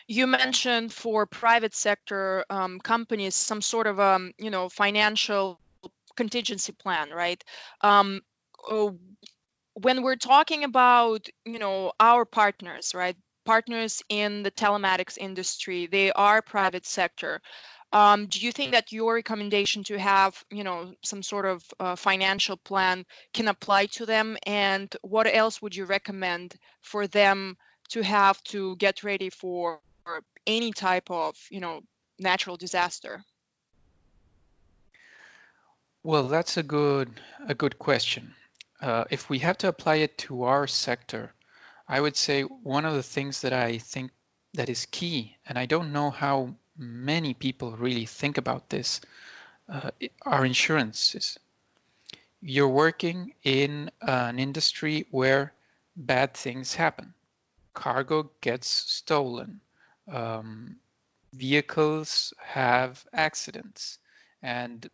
You 0.06 0.26
mentioned 0.26 0.92
for 0.92 1.26
private 1.26 1.74
sector 1.74 2.44
um, 2.50 2.80
companies 2.80 3.34
some 3.34 3.62
sort 3.62 3.86
of 3.86 4.00
um, 4.00 4.32
you 4.38 4.50
know 4.50 4.68
financial 4.68 5.60
contingency 6.16 6.72
plan, 6.72 7.10
right? 7.10 7.42
Um, 7.80 8.22
oh, 8.68 8.98
when 9.74 10.02
we're 10.02 10.16
talking 10.16 10.64
about 10.64 11.28
you 11.44 11.58
know 11.58 11.92
our 12.00 12.24
partners, 12.24 12.94
right? 12.94 13.16
Partners 13.44 14.02
in 14.08 14.42
the 14.42 14.50
telematics 14.50 15.18
industry, 15.18 15.86
they 15.86 16.10
are 16.10 16.42
private 16.42 16.86
sector. 16.86 17.40
Um, 17.92 18.26
do 18.26 18.40
you 18.40 18.52
think 18.52 18.72
that 18.72 18.92
your 18.92 19.14
recommendation 19.14 19.84
to 19.84 19.98
have, 19.98 20.42
you 20.50 20.64
know, 20.64 20.92
some 21.02 21.22
sort 21.22 21.46
of 21.46 21.64
uh, 21.78 21.96
financial 21.96 22.56
plan 22.56 23.06
can 23.32 23.48
apply 23.48 23.86
to 23.86 24.06
them? 24.06 24.36
And 24.44 24.94
what 25.02 25.32
else 25.32 25.62
would 25.62 25.74
you 25.74 25.84
recommend 25.84 26.56
for 26.82 27.06
them 27.06 27.56
to 27.90 28.02
have 28.02 28.42
to 28.44 28.76
get 28.76 29.04
ready 29.04 29.30
for 29.30 29.80
any 30.46 30.72
type 30.72 31.10
of, 31.10 31.36
you 31.50 31.60
know, 31.60 31.80
natural 32.18 32.56
disaster? 32.56 33.24
Well, 36.02 36.28
that's 36.28 36.56
a 36.56 36.62
good 36.62 37.10
a 37.48 37.54
good 37.54 37.78
question. 37.78 38.34
Uh, 38.80 39.04
if 39.10 39.30
we 39.30 39.38
have 39.40 39.58
to 39.58 39.68
apply 39.68 39.96
it 39.96 40.18
to 40.18 40.44
our 40.44 40.66
sector, 40.66 41.32
I 41.88 42.00
would 42.00 42.16
say 42.16 42.42
one 42.42 42.84
of 42.84 42.94
the 42.94 43.02
things 43.02 43.40
that 43.40 43.52
I 43.52 43.78
think 43.78 44.10
that 44.54 44.68
is 44.68 44.86
key, 44.86 45.36
and 45.46 45.58
I 45.58 45.66
don't 45.66 45.92
know 45.92 46.10
how 46.10 46.54
many 46.78 47.34
people 47.34 47.72
really 47.72 48.06
think 48.06 48.38
about 48.38 48.68
this, 48.68 49.00
uh, 49.68 49.90
are 50.22 50.44
insurances. 50.44 51.38
You're 52.40 52.68
working 52.68 53.34
in 53.42 53.90
an 54.00 54.38
industry 54.38 55.06
where 55.10 55.52
bad 55.96 56.34
things 56.34 56.74
happen. 56.74 57.14
Cargo 57.74 58.30
gets 58.40 58.68
stolen. 58.68 59.60
Um, 60.08 60.76
vehicles 61.32 62.32
have 62.38 63.04
accidents 63.12 63.98
and 64.42 64.88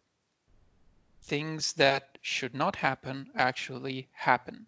things 1.23 1.75
that 1.75 2.19
should 2.23 2.55
not 2.55 2.77
happen 2.77 3.31
actually 3.37 4.09
happen. 4.13 4.67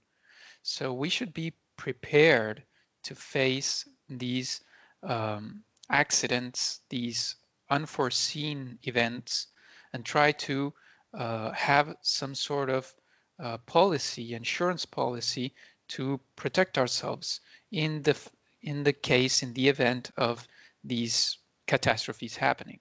So 0.63 0.93
we 0.93 1.09
should 1.09 1.35
be 1.35 1.53
prepared 1.77 2.63
to 3.05 3.15
face 3.15 3.89
these 4.09 4.61
um, 5.03 5.63
accidents, 5.91 6.81
these 6.89 7.37
unforeseen 7.71 8.79
events, 8.83 9.47
and 9.93 10.05
try 10.05 10.33
to 10.33 10.73
uh, 11.13 11.53
have 11.53 11.97
some 12.03 12.35
sort 12.35 12.71
of 12.71 12.93
uh, 13.39 13.59
policy, 13.59 14.35
insurance 14.35 14.85
policy, 14.87 15.55
to 15.89 16.19
protect 16.37 16.79
ourselves 16.79 17.41
in 17.71 18.03
the 18.03 18.17
in 18.63 18.83
the 18.83 18.93
case, 18.93 19.43
in 19.43 19.53
the 19.53 19.69
event 19.69 20.11
of 20.17 20.47
these 20.83 21.37
catastrophes 21.67 22.37
happening. 22.37 22.81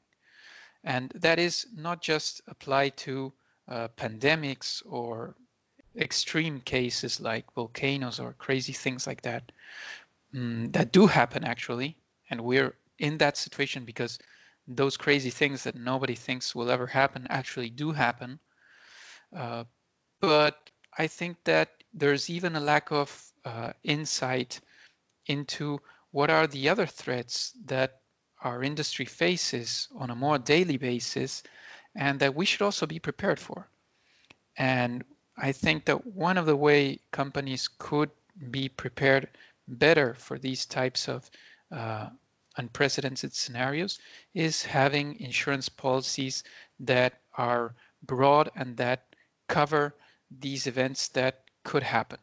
And 0.84 1.12
that 1.16 1.40
is 1.40 1.68
not 1.76 2.02
just 2.02 2.42
applied 2.48 2.96
to 2.98 3.34
uh, 3.68 3.90
pandemics 3.98 4.82
or 4.86 5.36
extreme 5.96 6.60
cases 6.60 7.20
like 7.20 7.54
volcanoes 7.54 8.20
or 8.20 8.34
crazy 8.34 8.74
things 8.74 9.06
like 9.06 9.22
that 9.22 9.52
mm, 10.34 10.72
that 10.74 10.92
do 10.92 11.06
happen 11.06 11.44
actually 11.44 11.96
and 12.30 12.42
we're 12.42 12.74
in 13.04 13.18
that 13.18 13.36
situation 13.36 13.84
because 13.84 14.18
those 14.66 14.96
crazy 14.96 15.30
things 15.30 15.66
that 15.66 15.76
nobody 15.76 16.16
thinks 16.16 16.56
will 16.56 16.72
ever 16.72 16.88
happen 16.88 17.28
actually 17.30 17.70
do 17.70 17.92
happen. 17.92 18.40
Uh, 19.36 19.66
but 20.22 20.56
I 20.98 21.08
think 21.08 21.36
that 21.44 21.70
there's 21.94 22.30
even 22.30 22.56
a 22.56 22.62
lack 22.62 22.92
of 22.92 23.10
uh, 23.44 23.74
insight 23.84 24.62
into 25.28 25.80
what 26.12 26.30
are 26.30 26.48
the 26.48 26.70
other 26.70 26.86
threats 26.86 27.52
that 27.66 28.00
our 28.42 28.64
industry 28.64 29.06
faces 29.06 29.90
on 29.98 30.10
a 30.10 30.16
more 30.16 30.38
daily 30.38 30.78
basis 30.78 31.44
and 31.96 32.22
that 32.22 32.36
we 32.36 32.46
should 32.46 32.62
also 32.62 32.86
be 32.86 33.00
prepared 33.00 33.40
for. 33.40 33.68
And 34.56 35.04
I 35.38 35.52
think 35.52 35.86
that 35.86 36.08
one 36.08 36.38
of 36.38 36.46
the 36.46 36.56
way 36.56 37.00
companies 37.12 37.68
could 37.68 38.12
be 38.50 38.70
prepared 38.70 39.28
better 39.68 40.14
for 40.14 40.40
these 40.40 40.66
types 40.66 41.10
of 41.10 41.30
uh, 41.70 42.10
unprecedented 42.58 43.34
scenarios 43.34 44.00
is 44.34 44.64
having 44.64 45.20
insurance 45.20 45.70
policies 45.70 46.44
that 46.80 47.14
are 47.38 47.76
broad 48.02 48.52
and 48.56 48.78
that 48.78 49.16
cover 49.48 49.96
these 50.40 50.68
events 50.68 51.10
that 51.10 51.44
could 51.64 51.84
happen. 51.84 52.20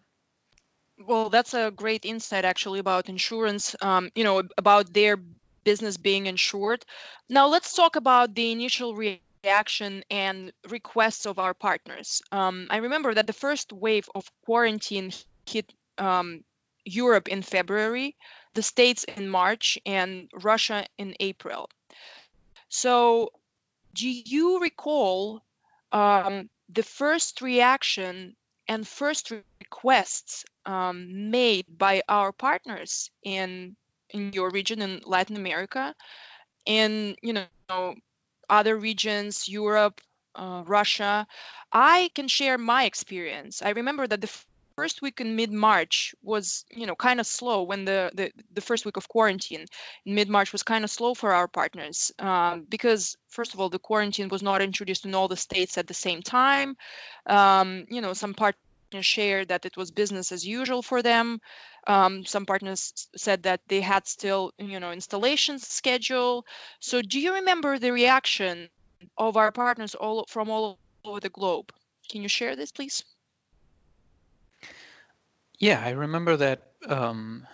Well, 1.07 1.31
that's 1.31 1.55
a 1.55 1.71
great 1.71 2.05
insight 2.05 2.45
actually 2.45 2.79
about 2.79 3.09
insurance, 3.09 3.75
um, 3.81 4.11
you 4.15 4.25
know, 4.25 4.43
about 4.59 4.93
their 4.93 5.17
business 5.65 5.97
being 5.97 6.27
insured. 6.27 6.85
Now, 7.29 7.49
let's 7.49 7.75
talk 7.75 7.97
about 7.97 8.35
the 8.35 8.53
initial 8.53 8.95
reaction 8.95 10.05
and 10.11 10.53
requests 10.69 11.27
of 11.27 11.39
our 11.39 11.55
partners. 11.55 12.23
Um, 12.33 12.67
I 12.71 12.79
remember 12.79 13.15
that 13.15 13.27
the 13.27 13.33
first 13.33 13.73
wave 13.73 14.09
of 14.15 14.31
quarantine 14.45 15.13
hit 15.47 15.73
um, 15.97 16.45
Europe 16.85 17.29
in 17.29 17.43
February 17.43 18.17
the 18.55 18.63
States 18.63 19.05
in 19.05 19.29
March 19.29 19.79
and 19.87 20.29
Russia 20.33 20.87
in 20.99 21.15
April. 21.21 21.69
So, 22.69 23.33
do 23.95 24.09
you 24.09 24.61
recall 24.61 25.43
um, 25.93 26.49
the 26.69 26.83
first 26.83 27.41
reaction 27.41 28.37
and 28.69 28.87
first 28.87 29.33
requests 29.61 30.45
um, 30.65 31.31
made 31.31 31.67
by 31.77 32.03
our 32.09 32.33
partners 32.33 33.11
in 33.23 33.77
in 34.11 34.33
your 34.33 34.51
region 34.51 34.83
in 34.83 35.01
Latin 35.05 35.37
America, 35.37 35.95
in 36.67 37.17
you 37.23 37.33
know 37.33 37.95
other 38.49 38.77
regions, 38.77 39.49
Europe, 39.49 40.01
uh, 40.35 40.63
Russia? 40.67 41.27
I 41.73 42.11
can 42.15 42.29
share 42.29 42.59
my 42.59 42.85
experience. 42.85 43.63
I 43.63 43.71
remember 43.71 44.07
that 44.07 44.21
the 44.21 44.31
first 44.81 45.03
week 45.03 45.21
in 45.21 45.37
mid-March 45.37 46.15
was, 46.23 46.65
you 46.71 46.87
know, 46.87 46.95
kind 46.95 47.21
of 47.21 47.27
slow 47.27 47.59
when 47.71 47.85
the, 47.85 48.11
the, 48.15 48.33
the 48.55 48.63
first 48.63 48.87
week 48.87 48.97
of 48.97 49.07
quarantine 49.15 49.67
in 50.07 50.15
mid-March 50.15 50.53
was 50.55 50.63
kind 50.63 50.85
of 50.85 50.91
slow 50.91 51.13
for 51.13 51.31
our 51.35 51.49
partners 51.49 52.13
um, 52.19 52.65
because, 52.75 53.19
first 53.29 53.53
of 53.53 53.61
all, 53.61 53.69
the 53.69 53.87
quarantine 53.89 54.31
was 54.31 54.43
not 54.43 54.63
introduced 54.63 55.05
in 55.05 55.15
all 55.15 55.29
the 55.29 55.37
states 55.37 55.77
at 55.77 55.87
the 55.87 56.01
same 56.07 56.23
time. 56.23 56.79
Um, 57.27 57.85
you 57.91 58.01
know, 58.01 58.15
some 58.15 58.33
partners 58.33 59.05
shared 59.15 59.49
that 59.49 59.67
it 59.67 59.77
was 59.77 59.91
business 59.91 60.33
as 60.33 60.47
usual 60.47 60.81
for 60.81 61.03
them. 61.03 61.43
Um, 61.87 62.25
some 62.25 62.47
partners 62.47 62.81
said 63.17 63.43
that 63.43 63.61
they 63.69 63.83
had 63.83 64.09
still, 64.09 64.53
you 64.57 64.81
know, 64.81 64.93
installations 64.93 65.69
schedule. 65.69 66.47
So, 66.81 67.03
do 67.03 67.21
you 67.21 67.35
remember 67.35 67.79
the 67.79 67.93
reaction 67.93 68.71
of 69.19 69.37
our 69.37 69.53
partners 69.53 69.95
all 69.95 70.25
from 70.27 70.49
all 70.49 70.79
over 71.05 71.21
the 71.21 71.37
globe? 71.39 71.69
Can 72.11 72.23
you 72.23 72.29
share 72.29 72.57
this, 72.57 72.73
please? 72.73 73.05
Yeah, 75.61 75.81
I 75.85 75.91
remember 75.91 76.37
that 76.39 76.73
um, 76.89 77.47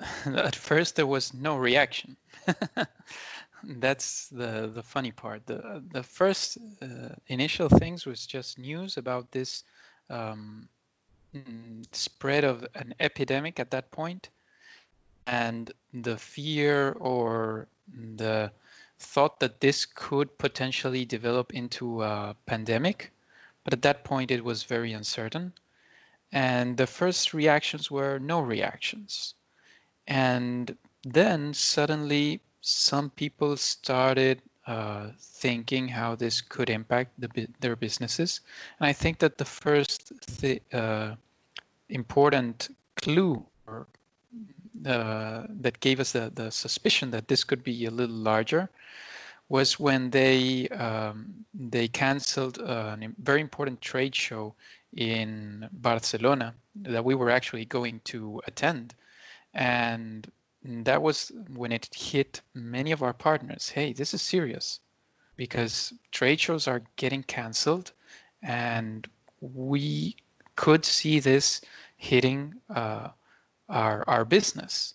at 0.26 0.56
first 0.56 0.96
there 0.96 1.06
was 1.06 1.34
no 1.34 1.56
reaction. 1.56 2.16
That's 3.64 4.28
the 4.28 4.70
the 4.74 4.82
funny 4.82 5.12
part. 5.12 5.46
The 5.46 5.82
the 5.92 6.02
first 6.02 6.58
uh, 6.82 7.14
initial 7.28 7.68
things 7.68 8.06
was 8.06 8.26
just 8.26 8.58
news 8.58 8.96
about 8.98 9.30
this 9.32 9.64
um, 10.10 10.68
mm, 11.34 11.84
spread 11.94 12.44
of 12.44 12.66
an 12.74 12.94
epidemic 13.00 13.60
at 13.60 13.70
that 13.72 13.90
point, 13.90 14.30
and 15.26 15.72
the 15.92 16.16
fear 16.18 16.92
or 16.92 17.68
the 17.88 18.52
thought 18.98 19.40
that 19.40 19.60
this 19.60 19.86
could 19.86 20.38
potentially 20.38 21.04
develop 21.04 21.54
into 21.54 22.02
a 22.02 22.36
pandemic. 22.46 23.12
But 23.64 23.74
at 23.74 23.82
that 23.82 24.04
point, 24.04 24.30
it 24.30 24.44
was 24.44 24.64
very 24.64 24.92
uncertain. 24.92 25.52
And 26.34 26.76
the 26.76 26.88
first 26.88 27.32
reactions 27.32 27.92
were 27.92 28.18
no 28.18 28.40
reactions. 28.40 29.34
And 30.08 30.76
then 31.04 31.54
suddenly 31.54 32.40
some 32.60 33.08
people 33.10 33.56
started 33.56 34.42
uh, 34.66 35.10
thinking 35.18 35.86
how 35.86 36.16
this 36.16 36.40
could 36.40 36.70
impact 36.70 37.12
the, 37.18 37.46
their 37.60 37.76
businesses. 37.76 38.40
And 38.80 38.88
I 38.88 38.92
think 38.92 39.20
that 39.20 39.38
the 39.38 39.44
first 39.44 40.12
th- 40.40 40.62
uh, 40.72 41.14
important 41.88 42.74
clue 42.96 43.46
or, 43.68 43.86
uh, 44.84 45.46
that 45.60 45.78
gave 45.78 46.00
us 46.00 46.12
the, 46.12 46.32
the 46.34 46.50
suspicion 46.50 47.12
that 47.12 47.28
this 47.28 47.44
could 47.44 47.62
be 47.62 47.84
a 47.84 47.90
little 47.92 48.16
larger 48.16 48.68
was 49.48 49.78
when 49.78 50.10
they 50.10 50.66
um, 50.68 51.44
they 51.52 51.86
canceled 51.86 52.58
a 52.58 52.98
very 53.22 53.40
important 53.40 53.80
trade 53.80 54.14
show 54.14 54.54
in 54.96 55.68
Barcelona 55.72 56.54
that 56.76 57.04
we 57.04 57.14
were 57.14 57.30
actually 57.30 57.64
going 57.64 58.00
to 58.04 58.40
attend. 58.46 58.94
And 59.52 60.30
that 60.64 61.02
was 61.02 61.30
when 61.48 61.72
it 61.72 61.88
hit 61.94 62.40
many 62.54 62.92
of 62.92 63.02
our 63.02 63.12
partners 63.12 63.68
hey, 63.68 63.92
this 63.92 64.14
is 64.14 64.22
serious 64.22 64.80
because 65.36 65.92
trade 66.10 66.40
shows 66.40 66.68
are 66.68 66.82
getting 66.96 67.22
canceled 67.22 67.92
and 68.42 69.06
we 69.40 70.16
could 70.56 70.84
see 70.84 71.20
this 71.20 71.60
hitting 71.96 72.54
uh, 72.74 73.08
our 73.68 74.04
our 74.06 74.24
business. 74.24 74.94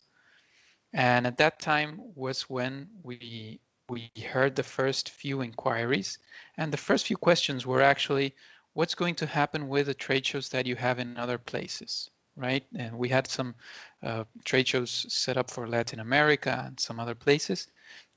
And 0.94 1.27
at 1.27 1.38
that 1.38 1.60
time 1.60 2.01
was 2.15 2.50
when 2.50 2.89
we 3.03 3.60
we 3.89 4.12
heard 4.32 4.56
the 4.56 4.63
first 4.63 5.10
few 5.10 5.41
inquiries, 5.41 6.20
and 6.58 6.72
the 6.72 6.77
first 6.77 7.08
few 7.08 7.18
questions 7.18 7.65
were 7.65 7.82
actually, 7.82 8.36
what's 8.79 8.95
going 8.95 9.15
to 9.15 9.25
happen 9.25 9.67
with 9.67 9.88
the 9.88 9.93
trade 9.93 10.25
shows 10.25 10.48
that 10.48 10.65
you 10.65 10.74
have 10.74 11.00
in 11.00 11.17
other 11.17 11.38
places, 11.38 12.09
right? 12.38 12.63
And 12.74 12.98
we 12.98 13.09
had 13.09 13.27
some 13.27 13.53
uh, 14.01 14.24
trade 14.45 14.69
shows 14.69 15.05
set 15.09 15.36
up 15.36 15.51
for 15.51 15.67
Latin 15.67 16.00
America 16.00 16.63
and 16.65 16.79
some 16.79 16.98
other 16.98 17.13
places. 17.13 17.67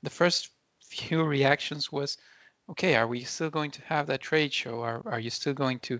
The 0.03 0.09
first 0.09 0.51
few 0.79 1.21
reactions 1.37 1.91
was, 1.91 2.17
okay, 2.69 2.95
are 2.95 3.07
we 3.07 3.25
still 3.25 3.49
going 3.49 3.71
to 3.71 3.81
have 3.81 4.07
that 4.07 4.21
trade 4.21 4.53
show? 4.53 4.79
Are, 4.79 5.01
are 5.05 5.19
you 5.19 5.31
still 5.31 5.53
going 5.53 5.79
to 5.79 5.99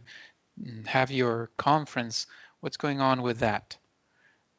mm, 0.58 0.88
have 0.88 1.12
your 1.12 1.52
conference? 1.58 2.26
What's 2.62 2.78
going 2.78 3.02
on 3.02 3.22
with 3.22 3.40
that? 3.40 3.76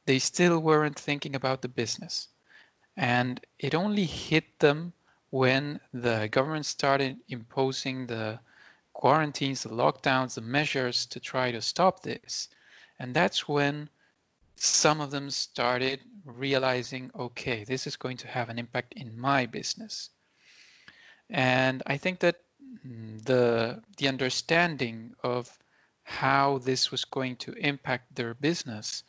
They 0.05 0.19
still 0.19 0.59
weren't 0.59 0.99
thinking 0.99 1.35
about 1.35 1.63
the 1.63 1.69
business. 1.69 2.29
And 2.95 3.41
it 3.59 3.75
only 3.75 4.05
hit 4.05 4.59
them 4.59 4.93
when 5.31 5.81
the 5.95 6.29
government 6.31 6.67
started 6.67 7.17
imposing 7.27 8.07
the 8.07 8.39
quarantines, 8.95 9.63
the 9.63 9.69
lockdowns, 9.69 10.35
the 10.35 10.41
measures 10.41 11.07
to 11.07 11.21
try 11.21 11.53
to 11.53 11.61
stop 11.61 12.03
this. 12.03 12.49
And 12.99 13.13
that's 13.15 13.47
when 13.47 13.91
some 14.57 15.01
of 15.01 15.11
them 15.11 15.31
started 15.31 16.01
realizing, 16.25 17.11
okay, 17.19 17.65
this 17.65 17.87
is 17.87 17.97
going 17.97 18.17
to 18.19 18.29
have 18.29 18.49
an 18.49 18.59
impact 18.59 18.95
in 18.95 19.19
my 19.19 19.47
business. 19.47 20.11
And 21.29 21.83
I 21.87 21.99
think 21.99 22.21
that 22.21 22.37
the 22.85 23.83
the 23.97 24.09
understanding 24.09 25.15
of 25.23 25.51
how 26.03 26.59
this 26.59 26.91
was 26.91 27.05
going 27.05 27.37
to 27.37 27.53
impact 27.53 28.15
their 28.15 28.35
business 28.35 29.03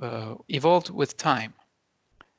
uh, 0.00 0.34
evolved 0.48 0.90
with 0.90 1.16
time, 1.16 1.54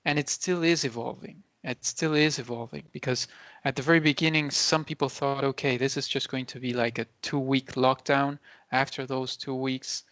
and 0.03 0.17
it 0.19 0.29
still 0.29 0.63
is 0.63 0.83
evolving. 0.83 1.43
It 1.63 1.83
still 1.83 2.13
is 2.13 2.39
evolving 2.39 2.83
because 2.91 3.27
at 3.65 3.75
the 3.75 3.81
very 3.81 3.99
beginning, 3.99 4.51
some 4.51 4.85
people 4.85 5.09
thought, 5.09 5.43
okay, 5.43 5.77
this 5.77 5.97
is 5.97 6.07
just 6.07 6.29
going 6.29 6.45
to 6.47 6.59
be 6.59 6.73
like 6.73 6.99
a 6.99 7.07
two-week 7.21 7.73
lockdown. 7.73 8.39
After 8.71 9.05
those 9.05 9.37
two 9.37 9.55
weeks, 9.55 10.03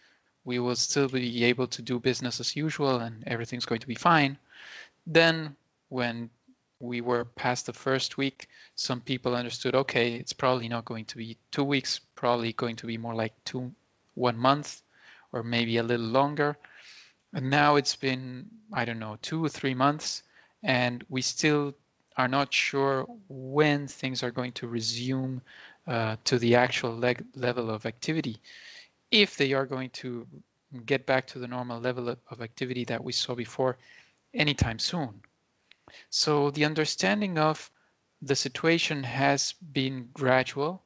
we 0.44 0.58
will 0.58 0.76
still 0.76 1.08
be 1.08 1.44
able 1.44 1.66
to 1.68 1.82
do 1.82 1.98
business 1.98 2.40
as 2.40 2.56
usual 2.56 2.98
and 2.98 3.24
everything's 3.26 3.66
going 3.66 3.80
to 3.80 3.86
be 3.86 3.94
fine. 3.94 4.38
Then 5.06 5.56
when 5.88 6.30
we 6.80 7.00
were 7.00 7.24
past 7.24 7.66
the 7.66 7.72
first 7.72 8.18
week, 8.18 8.48
some 8.74 9.00
people 9.00 9.34
understood, 9.34 9.74
okay, 9.74 10.14
it's 10.14 10.32
probably 10.32 10.68
not 10.68 10.84
going 10.84 11.04
to 11.06 11.16
be 11.16 11.38
two 11.50 11.64
weeks, 11.64 12.00
probably 12.14 12.52
going 12.52 12.76
to 12.76 12.86
be 12.86 12.98
more 12.98 13.14
like 13.14 13.32
two, 13.44 13.72
one 14.14 14.36
month, 14.36 14.82
or 15.32 15.42
maybe 15.42 15.78
a 15.78 15.82
little 15.82 16.06
longer. 16.06 16.56
And 17.32 17.50
now 17.50 17.76
it's 17.76 17.96
been, 17.96 18.46
I 18.72 18.84
don't 18.84 18.98
know, 18.98 19.18
two 19.22 19.44
or 19.44 19.48
three 19.48 19.74
months, 19.74 20.22
and 20.66 21.04
we 21.08 21.22
still 21.22 21.72
are 22.16 22.26
not 22.28 22.52
sure 22.52 23.06
when 23.28 23.86
things 23.86 24.22
are 24.24 24.32
going 24.32 24.50
to 24.52 24.66
resume 24.66 25.40
uh, 25.86 26.16
to 26.24 26.38
the 26.38 26.56
actual 26.56 26.94
leg- 26.94 27.24
level 27.36 27.70
of 27.70 27.86
activity. 27.86 28.36
If 29.12 29.36
they 29.36 29.52
are 29.52 29.64
going 29.64 29.90
to 29.90 30.26
get 30.84 31.06
back 31.06 31.28
to 31.28 31.38
the 31.38 31.46
normal 31.46 31.80
level 31.80 32.08
of 32.08 32.42
activity 32.42 32.84
that 32.86 33.02
we 33.02 33.12
saw 33.12 33.36
before 33.36 33.78
anytime 34.34 34.80
soon. 34.80 35.20
So 36.10 36.50
the 36.50 36.64
understanding 36.64 37.38
of 37.38 37.70
the 38.20 38.34
situation 38.34 39.04
has 39.04 39.52
been 39.52 40.08
gradual. 40.12 40.82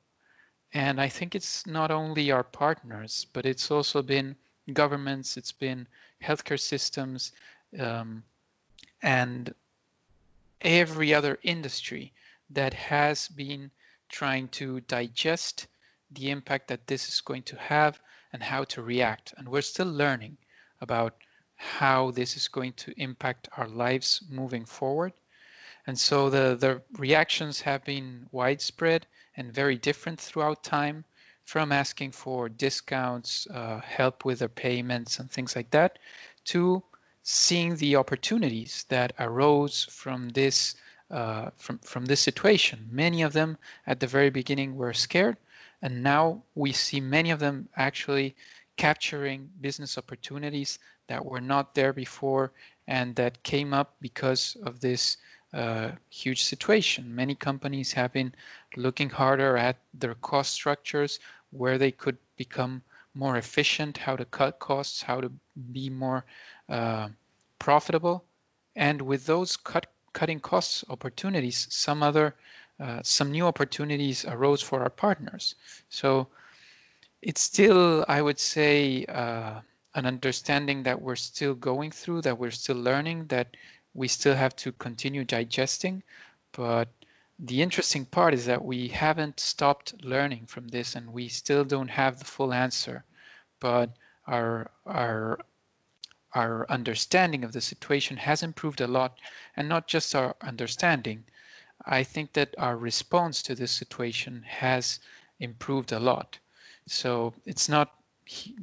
And 0.75 1.01
I 1.01 1.09
think 1.09 1.35
it's 1.35 1.67
not 1.67 1.91
only 1.91 2.31
our 2.31 2.45
partners, 2.45 3.27
but 3.33 3.47
it's 3.47 3.71
also 3.71 4.03
been 4.03 4.37
governments, 4.73 5.39
it's 5.39 5.53
been 5.53 5.89
healthcare 6.23 6.61
systems, 6.61 7.33
um, 7.79 8.23
and 9.03 9.55
every 10.61 11.15
other 11.15 11.39
industry 11.43 12.13
that 12.51 12.75
has 12.75 13.29
been 13.29 13.71
trying 14.09 14.49
to 14.49 14.81
digest 14.81 15.67
the 16.11 16.31
impact 16.31 16.69
that 16.69 16.87
this 16.87 17.09
is 17.09 17.21
going 17.21 17.43
to 17.45 17.57
have 17.57 18.01
and 18.33 18.43
how 18.43 18.65
to 18.65 18.83
react. 18.83 19.35
And 19.37 19.49
we're 19.49 19.63
still 19.63 19.91
learning 19.91 20.37
about 20.81 21.15
how 21.57 22.11
this 22.11 22.37
is 22.37 22.49
going 22.49 22.73
to 22.73 22.93
impact 22.97 23.49
our 23.57 23.69
lives 23.69 24.23
moving 24.29 24.65
forward. 24.65 25.13
And 25.87 25.99
so 25.99 26.31
the, 26.31 26.57
the 26.59 26.83
reactions 26.99 27.61
have 27.63 27.85
been 27.85 28.27
widespread 28.33 29.07
and 29.37 29.53
very 29.53 29.77
different 29.77 30.21
throughout 30.21 30.63
time, 30.65 31.05
from 31.45 31.73
asking 31.73 32.13
for 32.13 32.49
discounts, 32.49 33.47
uh, 33.47 33.81
help 33.81 34.25
with 34.25 34.39
their 34.39 34.49
payments, 34.49 35.19
and 35.19 35.31
things 35.31 35.57
like 35.57 35.71
that, 35.71 35.99
to 36.45 36.83
seeing 37.23 37.77
the 37.77 37.97
opportunities 37.97 38.85
that 38.89 39.13
arose 39.19 39.85
from 39.85 40.31
this 40.31 40.75
uh, 41.11 41.51
from 41.57 41.79
from 41.79 42.07
this 42.07 42.21
situation. 42.21 42.89
Many 42.91 43.23
of 43.23 43.33
them 43.33 43.59
at 43.87 44.01
the 44.01 44.07
very 44.07 44.31
beginning 44.31 44.77
were 44.77 44.93
scared, 44.93 45.37
and 45.83 46.03
now 46.03 46.43
we 46.55 46.73
see 46.73 47.01
many 47.01 47.31
of 47.31 47.41
them 47.41 47.69
actually 47.77 48.37
capturing 48.77 49.51
business 49.61 49.99
opportunities 49.99 50.79
that 51.09 51.25
were 51.25 51.41
not 51.41 51.75
there 51.75 51.93
before 51.93 52.53
and 52.87 53.15
that 53.17 53.43
came 53.43 53.75
up 53.75 53.97
because 54.01 54.57
of 54.65 54.81
this 54.81 55.17
uh, 55.53 55.91
huge 56.09 56.45
situation. 56.45 57.15
Many 57.15 57.35
companies 57.35 57.93
have 57.93 58.13
been 58.13 58.35
looking 58.77 59.11
harder 59.11 59.57
at 59.57 59.77
their 59.95 60.15
cost 60.15 60.53
structures, 60.53 61.19
where 61.51 61.79
they 61.79 61.91
could 61.91 62.19
become 62.37 62.83
more 63.15 63.37
efficient, 63.37 63.99
how 63.99 64.17
to 64.17 64.25
cut 64.25 64.59
costs, 64.59 65.03
how 65.03 65.21
to 65.21 65.31
be 65.73 65.91
more 65.91 66.25
uh, 66.71 67.09
profitable. 67.59 68.25
And 68.75 69.03
with 69.03 69.27
those 69.27 69.57
cut, 69.57 69.87
cutting 70.13 70.41
costs 70.41 70.85
opportunities, 70.89 71.67
some 71.71 72.03
other 72.03 72.35
uh, 72.81 73.01
some 73.03 73.31
new 73.31 73.47
opportunities 73.47 74.25
arose 74.25 74.63
for 74.63 74.83
our 74.83 74.89
partners. 74.89 75.55
So 75.91 76.29
it's 77.21 77.43
still, 77.43 78.07
I 78.09 78.23
would 78.23 78.39
say, 78.39 79.05
uh, 79.05 79.61
an 79.95 80.07
understanding 80.07 80.85
that 80.85 81.03
we're 81.03 81.17
still 81.17 81.55
going 81.55 81.91
through, 81.91 82.23
that 82.23 82.39
we're 82.39 82.51
still 82.51 82.77
learning, 82.77 83.27
that 83.27 83.55
we 83.93 84.09
still 84.09 84.35
have 84.35 84.57
to 84.57 84.73
continue 84.73 85.25
digesting. 85.25 86.03
But 86.53 86.89
the 87.39 87.61
interesting 87.61 88.07
part 88.07 88.33
is 88.33 88.47
that 88.47 88.65
we 88.65 88.89
haven't 88.89 89.41
stopped 89.41 90.03
learning 90.03 90.47
from 90.47 90.69
this 90.69 90.95
and 90.95 91.13
we 91.13 91.29
still 91.29 91.65
don't 91.65 91.91
have 91.91 92.19
the 92.19 92.25
full 92.25 92.53
answer. 92.53 93.05
But 93.61 93.91
our, 94.27 94.71
our, 94.87 95.41
our 96.35 96.67
understanding 96.69 97.45
of 97.45 97.53
the 97.53 97.61
situation 97.61 98.17
has 98.17 98.43
improved 98.43 98.81
a 98.81 98.87
lot, 98.87 99.19
and 99.57 99.69
not 99.69 99.87
just 99.87 100.15
our 100.15 100.37
understanding. 100.41 101.25
I 101.85 102.05
think 102.05 102.35
that 102.35 102.55
our 102.59 102.77
response 102.77 103.43
to 103.45 103.55
this 103.55 103.73
situation 103.73 104.45
has 104.47 105.01
improved 105.39 105.93
a 105.93 105.99
lot. 105.99 106.39
So 106.87 107.35
it's 107.47 107.69
not 107.69 107.95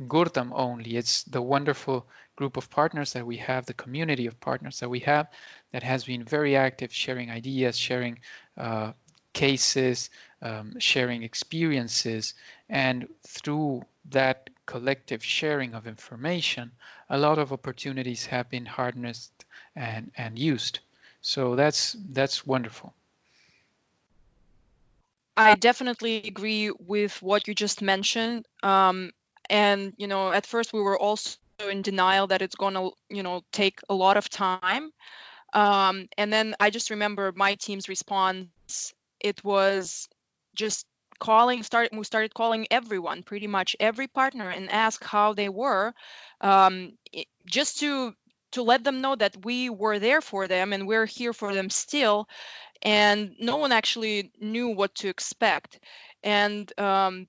Gurtam 0.07 0.51
only. 0.53 0.95
It's 0.95 1.23
the 1.23 1.41
wonderful 1.41 2.07
group 2.35 2.55
of 2.55 2.69
partners 2.69 3.13
that 3.13 3.25
we 3.25 3.37
have, 3.37 3.65
the 3.65 3.73
community 3.73 4.27
of 4.27 4.39
partners 4.39 4.79
that 4.79 4.89
we 4.89 4.99
have 5.01 5.27
that 5.71 5.83
has 5.83 6.05
been 6.05 6.23
very 6.23 6.55
active, 6.55 6.93
sharing 6.93 7.31
ideas, 7.31 7.77
sharing 7.77 8.19
uh, 8.55 8.93
cases, 9.33 10.09
um, 10.41 10.79
sharing 10.79 11.23
experiences. 11.23 12.33
And 12.69 13.07
through 13.25 13.83
that 14.11 14.49
collective 14.67 15.23
sharing 15.23 15.73
of 15.73 15.87
information, 15.87 16.71
a 17.09 17.17
lot 17.17 17.39
of 17.39 17.51
opportunities 17.51 18.27
have 18.27 18.49
been 18.49 18.67
harnessed 18.67 19.45
and, 19.75 20.11
and 20.15 20.37
used. 20.37 20.79
So 21.21 21.55
that's 21.55 21.95
that's 22.11 22.45
wonderful. 22.45 22.93
I 25.35 25.55
definitely 25.55 26.17
agree 26.23 26.71
with 26.71 27.21
what 27.21 27.47
you 27.47 27.55
just 27.55 27.81
mentioned. 27.81 28.45
Um, 28.61 29.11
and 29.49 29.93
you 29.97 30.07
know 30.07 30.31
at 30.31 30.45
first 30.45 30.73
we 30.73 30.81
were 30.81 30.97
also 30.97 31.37
in 31.69 31.81
denial 31.81 32.27
that 32.27 32.41
it's 32.41 32.55
going 32.55 32.73
to 32.73 32.91
you 33.09 33.23
know 33.23 33.41
take 33.51 33.79
a 33.89 33.93
lot 33.93 34.17
of 34.17 34.29
time 34.29 34.91
um, 35.53 36.07
and 36.17 36.31
then 36.31 36.55
i 36.59 36.69
just 36.69 36.89
remember 36.89 37.31
my 37.35 37.55
team's 37.55 37.89
response 37.89 38.93
it 39.19 39.43
was 39.43 40.07
just 40.55 40.85
calling 41.19 41.63
started 41.63 41.97
we 41.97 42.03
started 42.03 42.33
calling 42.33 42.67
everyone 42.71 43.23
pretty 43.23 43.47
much 43.47 43.75
every 43.79 44.07
partner 44.07 44.49
and 44.49 44.71
ask 44.71 45.03
how 45.03 45.33
they 45.33 45.49
were 45.49 45.93
um, 46.41 46.93
it, 47.11 47.27
just 47.45 47.79
to 47.79 48.13
to 48.51 48.63
let 48.63 48.83
them 48.83 49.01
know 49.01 49.15
that 49.15 49.45
we 49.45 49.69
were 49.69 49.99
there 49.99 50.21
for 50.21 50.47
them 50.47 50.73
and 50.73 50.87
we're 50.87 51.05
here 51.05 51.33
for 51.33 51.53
them 51.53 51.69
still 51.69 52.27
and 52.81 53.35
no 53.39 53.57
one 53.57 53.71
actually 53.71 54.31
knew 54.39 54.69
what 54.69 54.93
to 54.95 55.09
expect 55.09 55.79
and 56.23 56.71
um, 56.79 57.27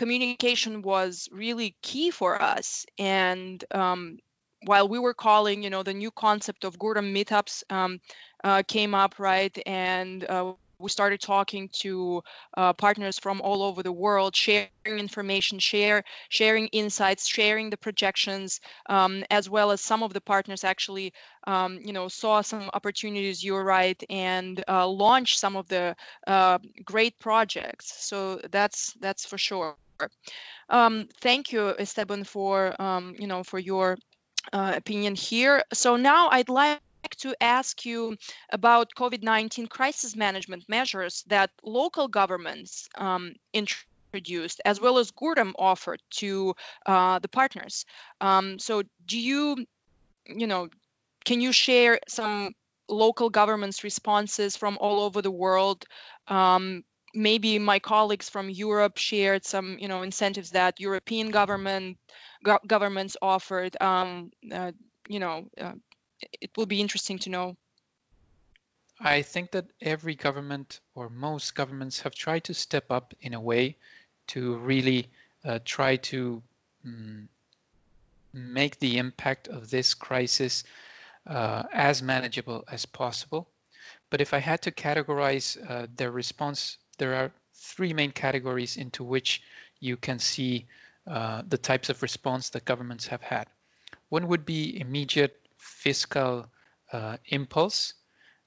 communication 0.00 0.80
was 0.80 1.28
really 1.30 1.76
key 1.82 2.10
for 2.10 2.40
us. 2.40 2.86
And 2.98 3.62
um, 3.70 4.18
while 4.64 4.88
we 4.88 4.98
were 4.98 5.12
calling, 5.12 5.62
you 5.62 5.68
know, 5.68 5.82
the 5.82 5.92
new 5.92 6.10
concept 6.10 6.64
of 6.64 6.78
Gurtam 6.78 7.12
meetups 7.14 7.64
um, 7.70 8.00
uh, 8.42 8.62
came 8.66 8.94
up, 8.94 9.18
right? 9.18 9.56
And 9.66 10.24
uh, 10.24 10.54
we 10.80 10.88
started 10.88 11.20
talking 11.20 11.68
to 11.80 12.22
uh, 12.56 12.72
partners 12.72 13.18
from 13.18 13.40
all 13.40 13.62
over 13.62 13.82
the 13.82 13.92
world, 13.92 14.34
sharing 14.34 14.68
information, 14.86 15.58
share 15.58 16.04
sharing 16.28 16.68
insights, 16.68 17.26
sharing 17.26 17.70
the 17.70 17.76
projections, 17.76 18.60
um, 18.86 19.24
as 19.30 19.48
well 19.48 19.70
as 19.70 19.80
some 19.80 20.02
of 20.02 20.12
the 20.12 20.20
partners 20.20 20.64
actually, 20.64 21.12
um, 21.46 21.78
you 21.84 21.92
know, 21.92 22.08
saw 22.08 22.40
some 22.40 22.70
opportunities. 22.72 23.44
You're 23.44 23.64
right, 23.64 24.02
and 24.08 24.62
uh, 24.68 24.86
launched 24.88 25.38
some 25.38 25.56
of 25.56 25.68
the 25.68 25.94
uh, 26.26 26.58
great 26.84 27.18
projects. 27.18 28.04
So 28.04 28.40
that's 28.50 28.92
that's 29.00 29.24
for 29.26 29.38
sure. 29.38 29.76
Um, 30.68 31.08
thank 31.20 31.52
you, 31.52 31.74
Esteban, 31.78 32.24
for 32.24 32.80
um, 32.80 33.14
you 33.18 33.26
know 33.26 33.42
for 33.42 33.58
your 33.58 33.98
uh, 34.52 34.72
opinion 34.76 35.14
here. 35.14 35.62
So 35.72 35.96
now 35.96 36.28
I'd 36.30 36.48
like 36.48 36.80
to 37.18 37.34
ask 37.40 37.84
you 37.84 38.16
about 38.50 38.94
COVID-19 38.96 39.68
crisis 39.68 40.16
management 40.16 40.64
measures 40.68 41.24
that 41.28 41.50
local 41.62 42.08
governments 42.08 42.88
um, 42.96 43.34
introduced, 43.52 44.60
as 44.64 44.80
well 44.80 44.98
as 44.98 45.10
Gurtam 45.10 45.52
offered 45.58 46.02
to 46.10 46.54
uh, 46.86 47.18
the 47.18 47.28
partners. 47.28 47.84
Um, 48.20 48.58
so 48.58 48.82
do 49.06 49.18
you, 49.18 49.64
you 50.26 50.46
know, 50.46 50.68
can 51.24 51.40
you 51.40 51.52
share 51.52 52.00
some 52.08 52.54
local 52.88 53.30
governments' 53.30 53.84
responses 53.84 54.56
from 54.56 54.78
all 54.80 55.00
over 55.00 55.22
the 55.22 55.30
world? 55.30 55.84
Um, 56.28 56.84
maybe 57.14 57.58
my 57.58 57.78
colleagues 57.78 58.28
from 58.28 58.50
Europe 58.50 58.96
shared 58.96 59.44
some, 59.44 59.78
you 59.78 59.88
know, 59.88 60.02
incentives 60.02 60.50
that 60.50 60.80
European 60.80 61.30
government 61.30 61.98
go 62.44 62.58
governments 62.66 63.16
offered. 63.20 63.76
Um, 63.80 64.30
uh, 64.52 64.72
you 65.08 65.18
know, 65.18 65.46
uh, 65.60 65.72
it 66.20 66.50
will 66.56 66.66
be 66.66 66.80
interesting 66.80 67.18
to 67.20 67.30
know. 67.30 67.56
I 69.00 69.22
think 69.22 69.52
that 69.52 69.66
every 69.80 70.14
government 70.14 70.80
or 70.94 71.08
most 71.08 71.54
governments 71.54 72.00
have 72.00 72.14
tried 72.14 72.44
to 72.44 72.54
step 72.54 72.90
up 72.90 73.14
in 73.20 73.32
a 73.32 73.40
way 73.40 73.76
to 74.28 74.58
really 74.58 75.08
uh, 75.44 75.58
try 75.64 75.96
to 75.96 76.42
mm, 76.86 77.26
make 78.34 78.78
the 78.78 78.98
impact 78.98 79.48
of 79.48 79.70
this 79.70 79.94
crisis 79.94 80.64
uh, 81.26 81.62
as 81.72 82.02
manageable 82.02 82.64
as 82.70 82.84
possible. 82.84 83.48
But 84.10 84.20
if 84.20 84.34
I 84.34 84.38
had 84.38 84.62
to 84.62 84.70
categorize 84.70 85.56
uh, 85.68 85.86
their 85.96 86.10
response, 86.10 86.76
there 86.98 87.14
are 87.14 87.32
three 87.54 87.94
main 87.94 88.10
categories 88.10 88.76
into 88.76 89.02
which 89.02 89.42
you 89.80 89.96
can 89.96 90.18
see 90.18 90.66
uh, 91.06 91.42
the 91.48 91.58
types 91.58 91.88
of 91.88 92.02
response 92.02 92.50
that 92.50 92.64
governments 92.64 93.06
have 93.06 93.22
had. 93.22 93.46
One 94.10 94.28
would 94.28 94.44
be 94.44 94.78
immediate 94.78 95.40
fiscal 95.60 96.46
uh, 96.92 97.16
impulse. 97.26 97.94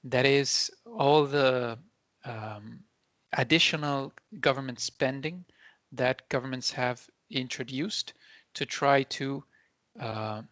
That 0.04 0.26
is 0.26 0.70
all 0.86 1.24
the 1.26 1.78
um, 2.24 2.80
additional 3.32 4.12
government 4.40 4.80
spending 4.80 5.44
that 5.92 6.28
governments 6.28 6.72
have 6.72 7.00
introduced 7.30 8.12
to 8.54 8.66
try 8.66 9.04
to 9.04 9.44
uh, 9.98 10.42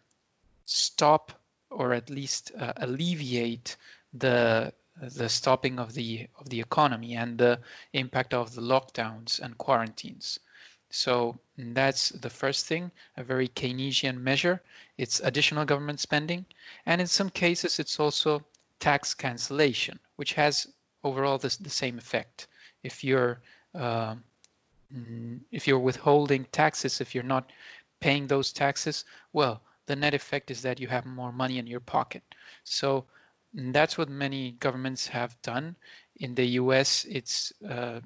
stop 0.65 1.31
or 1.69 1.93
at 1.93 2.09
least 2.09 2.51
uh, 2.57 2.73
alleviate 2.77 3.77
the 4.13 4.73
the 5.01 5.27
stopping 5.27 5.79
of 5.79 5.93
the 5.93 6.27
of 6.39 6.49
the 6.49 6.59
economy 6.59 7.15
and 7.15 7.37
the 7.37 7.59
impact 7.93 8.33
of 8.33 8.53
the 8.53 8.61
lockdowns 8.61 9.39
and 9.39 9.57
quarantines. 9.57 10.39
So 10.95 11.39
that's 11.57 12.09
the 12.09 12.29
first 12.29 12.67
thing, 12.67 12.91
a 13.17 13.23
very 13.23 13.47
Keynesian 13.47 14.21
measure. 14.21 14.61
It's 14.95 15.21
additional 15.21 15.65
government 15.65 15.99
spending. 15.99 16.45
And 16.85 17.01
in 17.01 17.07
some 17.07 17.31
cases, 17.31 17.79
it's 17.79 17.99
also 17.99 18.43
tax 18.79 19.15
cancellation, 19.15 19.99
which 20.17 20.33
has 20.33 20.67
overall 21.03 21.39
this, 21.39 21.57
the 21.57 21.71
same 21.71 21.97
effect. 21.97 22.45
If 22.83 23.03
you're 23.03 23.41
uh, 23.73 24.17
if 25.51 25.67
you're 25.67 25.79
withholding 25.79 26.45
taxes, 26.51 27.01
if 27.01 27.15
you're 27.15 27.23
not 27.23 27.49
paying 27.99 28.27
those 28.27 28.53
taxes, 28.53 29.03
well, 29.31 29.63
the 29.87 29.95
net 29.95 30.13
effect 30.13 30.51
is 30.51 30.61
that 30.61 30.79
you 30.79 30.87
have 30.89 31.07
more 31.07 31.31
money 31.31 31.57
in 31.57 31.65
your 31.65 31.79
pocket. 31.79 32.21
So 32.65 33.05
that's 33.51 33.97
what 33.97 34.09
many 34.09 34.51
governments 34.51 35.07
have 35.07 35.41
done. 35.41 35.75
In 36.17 36.35
the 36.35 36.45
US, 36.61 37.05
it's 37.09 37.51
uh, 37.67 38.01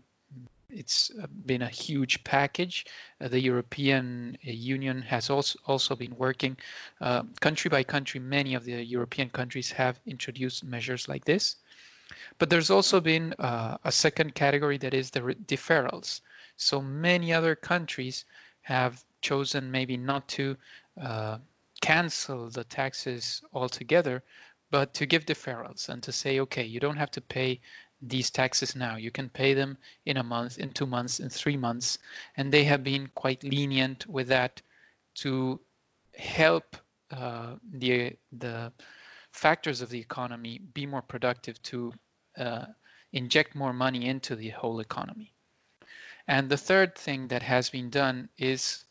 it's 0.70 1.12
uh, 1.22 1.28
been 1.46 1.62
a 1.62 1.70
huge 1.70 2.24
package. 2.24 2.86
Uh, 3.22 3.28
the 3.28 3.40
European 3.40 4.38
Union 4.42 5.02
has 5.02 5.30
also 5.30 5.60
also 5.66 5.96
been 5.96 6.16
working 6.18 6.58
uh, 7.02 7.24
country 7.40 7.70
by 7.70 7.84
country. 7.84 8.20
Many 8.20 8.56
of 8.56 8.66
the 8.66 8.84
European 8.84 9.30
countries 9.30 9.72
have 9.72 10.00
introduced 10.06 10.64
measures 10.64 11.08
like 11.08 11.26
this. 11.26 11.56
But 12.38 12.50
there's 12.50 12.70
also 12.70 13.02
been 13.02 13.34
uh, 13.34 13.78
a 13.84 13.92
second 13.92 14.34
category 14.34 14.78
that 14.78 14.94
is 14.94 15.12
the 15.12 15.22
deferrals. 15.22 16.22
So 16.56 16.82
many 16.82 17.34
other 17.34 17.56
countries 17.56 18.26
have 18.62 19.04
chosen 19.22 19.72
maybe 19.72 19.98
not 19.98 20.28
to 20.30 20.58
uh, 21.02 21.38
cancel 21.82 22.50
the 22.50 22.64
taxes 22.64 23.42
altogether, 23.54 24.24
but 24.72 24.94
to 24.96 25.06
give 25.06 25.26
deferrals 25.26 25.90
and 25.90 26.02
to 26.04 26.12
say, 26.12 26.40
okay, 26.42 26.64
you 26.64 26.80
don't 26.80 26.98
have 26.98 27.12
to 27.12 27.22
pay 27.22 27.62
these 28.02 28.30
taxes 28.30 28.76
now. 28.76 28.96
You 28.98 29.12
can 29.12 29.30
pay 29.30 29.54
them 29.54 29.78
in 30.06 30.18
a 30.18 30.24
month, 30.24 30.58
in 30.58 30.72
two 30.72 30.86
months, 30.86 31.20
in 31.20 31.30
three 31.30 31.58
months. 31.58 31.98
And 32.36 32.52
they 32.52 32.64
have 32.66 32.84
been 32.84 33.10
quite 33.14 33.44
lenient 33.44 34.08
with 34.08 34.28
that 34.28 34.62
to 35.16 35.60
help 36.16 36.78
uh, 37.12 37.56
the, 37.72 38.16
the 38.32 38.72
factors 39.32 39.82
of 39.82 39.90
the 39.90 40.00
economy 40.00 40.60
be 40.74 40.86
more 40.86 41.02
productive 41.02 41.62
to 41.64 41.94
uh, 42.38 42.66
inject 43.14 43.56
more 43.56 43.74
money 43.74 44.08
into 44.08 44.36
the 44.36 44.50
whole 44.50 44.80
economy. 44.80 45.34
And 46.28 46.50
the 46.50 46.58
third 46.58 46.96
thing 46.96 47.30
that 47.30 47.44
has 47.44 47.70
been 47.70 47.90
done 47.90 48.30
is 48.38 48.84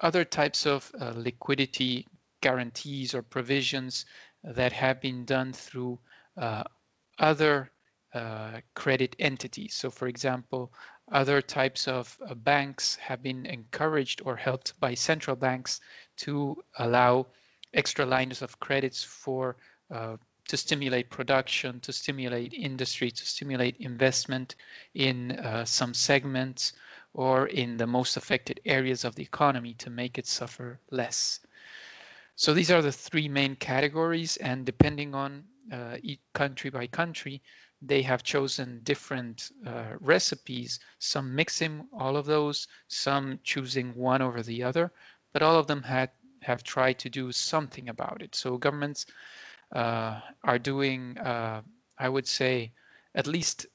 other 0.00 0.24
types 0.24 0.66
of 0.66 0.90
uh, 1.00 1.12
liquidity 1.16 2.06
guarantees 2.40 3.14
or 3.14 3.22
provisions 3.22 4.04
that 4.42 4.72
have 4.72 5.00
been 5.00 5.24
done 5.24 5.52
through 5.52 5.98
uh, 6.36 6.64
other 7.18 7.70
uh, 8.14 8.60
credit 8.74 9.16
entities. 9.18 9.74
So 9.74 9.90
for 9.90 10.06
example, 10.06 10.72
other 11.10 11.42
types 11.42 11.88
of 11.88 12.16
uh, 12.24 12.34
banks 12.34 12.96
have 12.96 13.22
been 13.22 13.44
encouraged 13.46 14.22
or 14.24 14.36
helped 14.36 14.78
by 14.80 14.94
central 14.94 15.36
banks 15.36 15.80
to 16.18 16.62
allow 16.78 17.26
extra 17.72 18.06
lines 18.06 18.40
of 18.40 18.60
credits 18.60 19.02
for 19.02 19.56
uh, 19.90 20.16
to 20.48 20.56
stimulate 20.56 21.10
production, 21.10 21.80
to 21.80 21.92
stimulate 21.92 22.52
industry, 22.52 23.10
to 23.10 23.26
stimulate 23.26 23.76
investment 23.78 24.54
in 24.94 25.32
uh, 25.32 25.64
some 25.64 25.94
segments 25.94 26.72
or 27.12 27.46
in 27.46 27.76
the 27.76 27.86
most 27.86 28.16
affected 28.16 28.60
areas 28.64 29.04
of 29.04 29.14
the 29.14 29.22
economy 29.22 29.74
to 29.74 29.90
make 29.90 30.18
it 30.18 30.26
suffer 30.26 30.78
less. 30.90 31.40
So 32.36 32.52
these 32.52 32.70
are 32.70 32.82
the 32.82 32.92
three 32.92 33.28
main 33.28 33.56
categories 33.56 34.36
and 34.36 34.66
depending 34.66 35.14
on 35.14 35.44
uh, 35.72 35.96
country 36.32 36.70
by 36.70 36.86
country, 36.88 37.42
they 37.86 38.02
have 38.02 38.22
chosen 38.22 38.80
different 38.82 39.50
uh, 39.66 39.94
recipes, 40.00 40.80
some 40.98 41.34
mixing 41.34 41.86
all 41.92 42.16
of 42.16 42.26
those, 42.26 42.68
some 42.88 43.38
choosing 43.42 43.94
one 43.94 44.22
over 44.22 44.42
the 44.42 44.62
other, 44.64 44.92
but 45.32 45.42
all 45.42 45.58
of 45.58 45.66
them 45.66 45.82
had 45.82 46.10
have 46.42 46.62
tried 46.62 46.98
to 46.98 47.08
do 47.08 47.32
something 47.32 47.88
about 47.88 48.20
it. 48.20 48.34
So 48.34 48.58
governments 48.58 49.06
uh, 49.72 50.20
are 50.42 50.58
doing, 50.58 51.16
uh, 51.18 51.62
I 51.98 52.08
would 52.08 52.26
say, 52.26 52.72
at 53.14 53.26
least 53.26 53.66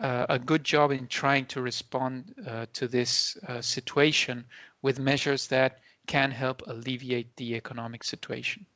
uh, 0.00 0.26
a 0.28 0.38
good 0.38 0.62
job 0.62 0.92
in 0.92 1.08
trying 1.08 1.46
to 1.46 1.60
respond 1.60 2.34
uh, 2.46 2.66
to 2.74 2.86
this 2.86 3.36
uh, 3.48 3.60
situation 3.60 4.44
with 4.82 5.00
measures 5.00 5.48
that 5.48 5.80
can 6.06 6.30
help 6.30 6.62
alleviate 6.66 7.34
the 7.36 7.56
economic 7.56 8.04
situation. 8.04 8.66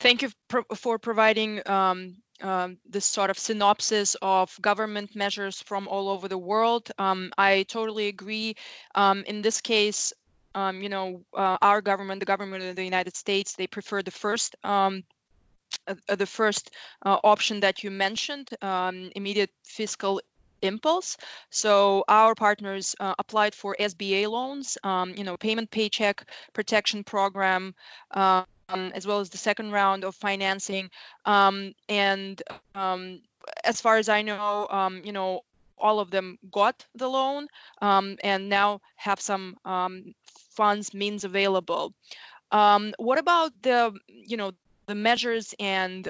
Thank 0.00 0.22
you 0.22 0.30
pro 0.48 0.62
for 0.74 0.98
providing 0.98 1.66
um, 1.68 2.16
um, 2.42 2.78
this 2.88 3.06
sort 3.06 3.30
of 3.30 3.38
synopsis 3.38 4.16
of 4.20 4.56
government 4.60 5.16
measures 5.16 5.62
from 5.62 5.88
all 5.88 6.08
over 6.08 6.28
the 6.28 6.38
world. 6.38 6.90
Um, 6.98 7.32
I 7.38 7.64
totally 7.64 8.08
agree. 8.08 8.56
Um, 8.94 9.24
in 9.26 9.42
this 9.42 9.60
case, 9.60 10.12
um, 10.54 10.82
you 10.82 10.88
know, 10.88 11.22
uh, 11.34 11.58
our 11.60 11.82
government, 11.82 12.20
the 12.20 12.26
government 12.26 12.64
of 12.64 12.76
the 12.76 12.84
United 12.84 13.16
States, 13.16 13.54
they 13.54 13.66
prefer 13.66 14.02
the 14.02 14.10
first 14.10 14.56
um, 14.64 15.04
uh, 15.88 16.16
the 16.16 16.26
first 16.26 16.70
uh, 17.04 17.18
option 17.24 17.60
that 17.60 17.82
you 17.84 17.90
mentioned, 17.90 18.48
um, 18.62 19.10
immediate 19.14 19.50
fiscal 19.64 20.20
impulse. 20.62 21.16
So 21.50 22.04
our 22.08 22.34
partners 22.34 22.94
uh, 22.98 23.14
applied 23.18 23.54
for 23.54 23.76
SBA 23.78 24.28
loans, 24.30 24.78
um, 24.82 25.14
you 25.16 25.24
know, 25.24 25.36
payment 25.36 25.70
paycheck 25.70 26.28
protection 26.52 27.04
program, 27.04 27.74
uh, 28.10 28.44
um, 28.68 28.92
as 28.94 29.06
well 29.06 29.20
as 29.20 29.30
the 29.30 29.38
second 29.38 29.72
round 29.72 30.04
of 30.04 30.14
financing. 30.14 30.90
Um, 31.24 31.74
and 31.88 32.40
um, 32.74 33.20
as 33.64 33.80
far 33.80 33.96
as 33.96 34.08
I 34.08 34.22
know, 34.22 34.66
um, 34.70 35.02
you 35.04 35.12
know, 35.12 35.42
all 35.78 36.00
of 36.00 36.10
them 36.10 36.38
got 36.50 36.84
the 36.94 37.08
loan 37.08 37.48
um, 37.82 38.16
and 38.24 38.48
now 38.48 38.80
have 38.96 39.20
some 39.20 39.56
um, 39.64 40.14
funds 40.50 40.94
means 40.94 41.24
available. 41.24 41.92
what 42.98 43.18
about 43.18 43.52
the, 43.62 43.94
you 44.08 44.36
know, 44.36 44.52
the 44.86 44.94
measures 44.94 45.54
and 45.58 46.08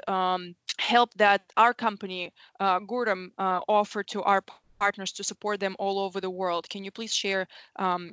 help 0.77 1.13
that 1.15 1.41
our 1.57 1.73
company, 1.73 2.31
uh, 2.59 2.79
Gurtam, 2.79 3.31
uh, 3.37 3.59
offer 3.67 4.03
to 4.03 4.23
our 4.23 4.43
partners 4.79 5.11
to 5.13 5.23
support 5.23 5.59
them 5.59 5.75
all 5.79 5.99
over 5.99 6.21
the 6.21 6.29
world. 6.29 6.69
Can 6.69 6.83
you 6.83 6.91
please 6.91 7.13
share 7.13 7.47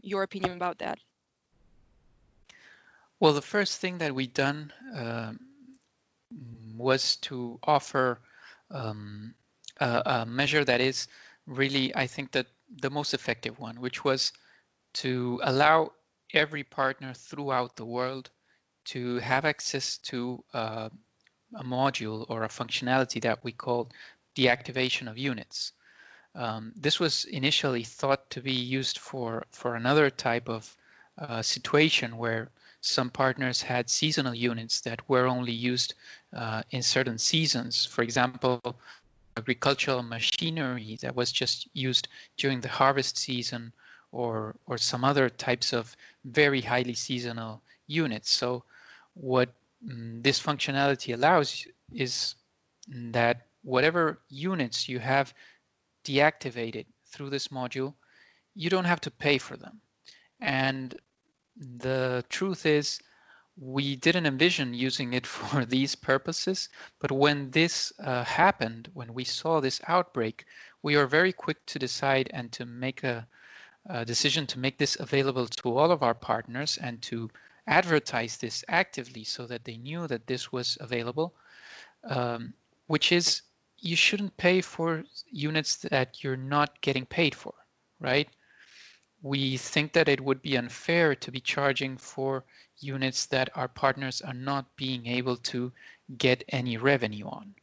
your 0.02 0.22
opinion 0.22 0.52
about 0.56 0.78
that? 0.78 0.98
Well, 3.20 3.32
the 3.32 3.42
first 3.42 3.80
thing 3.80 3.98
that 3.98 4.14
we 4.14 4.26
done 4.26 4.72
uh, 4.94 5.32
was 6.76 7.16
to 7.16 7.58
offer 7.62 8.20
um, 8.70 9.34
a, 9.78 10.02
a, 10.04 10.26
measure 10.26 10.64
that 10.64 10.80
is 10.80 11.08
really, 11.46 11.94
I 11.94 12.06
think, 12.06 12.32
that 12.32 12.46
the 12.68 12.90
most 12.90 13.14
effective 13.14 13.58
one, 13.58 13.80
which 13.80 14.04
was 14.04 14.32
to 14.94 15.40
allow 15.44 15.92
every 16.32 16.64
partner 16.64 17.14
throughout 17.14 17.76
the 17.76 17.84
world 17.84 18.30
to 18.86 19.18
have 19.18 19.44
access 19.44 19.98
to 19.98 20.44
uh, 20.52 20.88
a 21.54 21.64
module 21.64 22.26
or 22.28 22.42
a 22.42 22.48
functionality 22.48 23.22
that 23.22 23.44
we 23.44 23.52
call 23.52 23.90
deactivation 24.34 25.08
of 25.08 25.16
units. 25.16 25.72
Um, 26.34 26.72
this 26.74 26.98
was 26.98 27.24
initially 27.26 27.84
thought 27.84 28.28
to 28.30 28.40
be 28.40 28.52
used 28.52 28.98
for, 28.98 29.44
for 29.52 29.76
another 29.76 30.10
type 30.10 30.48
of 30.48 30.76
uh, 31.16 31.42
situation 31.42 32.16
where 32.16 32.50
some 32.84 33.08
partners 33.08 33.62
had 33.62 33.88
seasonal 33.88 34.34
units 34.34 34.82
that 34.82 35.08
were 35.08 35.26
only 35.26 35.52
used 35.52 35.94
uh, 36.36 36.62
in 36.70 36.82
certain 36.82 37.16
seasons. 37.16 37.86
For 37.86 38.02
example, 38.02 38.60
agricultural 39.38 40.02
machinery 40.02 40.98
that 41.00 41.16
was 41.16 41.32
just 41.32 41.66
used 41.72 42.08
during 42.36 42.60
the 42.60 42.68
harvest 42.68 43.16
season 43.16 43.72
or, 44.12 44.54
or 44.66 44.76
some 44.76 45.02
other 45.02 45.30
types 45.30 45.72
of 45.72 45.96
very 46.26 46.60
highly 46.60 46.92
seasonal 46.92 47.62
units. 47.86 48.30
So 48.30 48.64
what 49.14 49.48
mm, 49.82 50.22
this 50.22 50.38
functionality 50.38 51.14
allows 51.14 51.66
is 51.90 52.34
that 52.88 53.46
whatever 53.62 54.18
units 54.28 54.90
you 54.90 54.98
have 54.98 55.32
deactivated 56.04 56.84
through 57.06 57.30
this 57.30 57.48
module, 57.48 57.94
you 58.54 58.68
don't 58.68 58.84
have 58.84 59.00
to 59.00 59.10
pay 59.10 59.38
for 59.38 59.56
them. 59.56 59.80
And 60.38 60.94
the 61.56 62.24
truth 62.28 62.66
is, 62.66 63.00
we 63.56 63.96
didn't 63.96 64.26
envision 64.26 64.74
using 64.74 65.12
it 65.12 65.26
for 65.36 65.64
these 65.64 65.94
purposes, 65.94 66.68
but 66.98 67.12
when 67.12 67.50
this 67.50 67.92
uh, 67.98 68.24
happened, 68.24 68.88
when 68.94 69.14
we 69.14 69.24
saw 69.24 69.60
this 69.60 69.80
outbreak, 69.86 70.46
we 70.82 70.96
were 70.96 71.06
very 71.06 71.32
quick 71.32 71.64
to 71.66 71.78
decide 71.78 72.30
and 72.32 72.50
to 72.52 72.66
make 72.66 73.04
a, 73.04 73.26
a 73.86 74.04
decision 74.04 74.46
to 74.48 74.58
make 74.58 74.78
this 74.78 74.96
available 74.98 75.46
to 75.46 75.76
all 75.76 75.90
of 75.90 76.02
our 76.02 76.14
partners 76.14 76.78
and 76.80 77.00
to 77.02 77.30
advertise 77.66 78.36
this 78.36 78.64
actively 78.68 79.24
so 79.24 79.46
that 79.46 79.64
they 79.64 79.76
knew 79.76 80.06
that 80.06 80.26
this 80.26 80.52
was 80.52 80.76
available, 80.80 81.34
um, 82.04 82.52
which 82.86 83.12
is 83.12 83.42
you 83.78 83.96
shouldn't 83.96 84.36
pay 84.36 84.60
for 84.60 85.04
units 85.30 85.76
that 85.76 86.22
you're 86.22 86.36
not 86.36 86.80
getting 86.80 87.06
paid 87.06 87.34
for, 87.34 87.54
right? 88.00 88.28
We 89.24 89.56
think 89.56 89.94
that 89.94 90.10
it 90.10 90.20
would 90.20 90.42
be 90.42 90.58
unfair 90.58 91.14
to 91.14 91.32
be 91.32 91.40
charging 91.40 91.96
for 91.96 92.44
units 92.78 93.24
that 93.26 93.48
our 93.56 93.68
partners 93.68 94.20
are 94.20 94.34
not 94.34 94.76
being 94.76 95.06
able 95.06 95.38
to 95.48 95.72
get 96.18 96.44
any 96.50 96.76
revenue 96.76 97.24
on. 97.24 97.54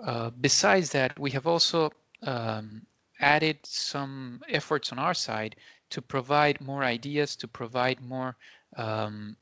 Uh, 0.00 0.30
besides 0.30 0.90
that, 0.90 1.18
we 1.18 1.32
have 1.32 1.48
also 1.48 1.90
um, 2.22 2.82
added 3.18 3.58
some 3.64 4.40
efforts 4.48 4.92
on 4.92 5.00
our 5.00 5.12
side 5.12 5.56
to 5.90 6.00
provide 6.00 6.60
more 6.60 6.84
ideas, 6.84 7.34
to 7.34 7.48
provide 7.48 8.00
more 8.00 8.36
um, 8.76 9.36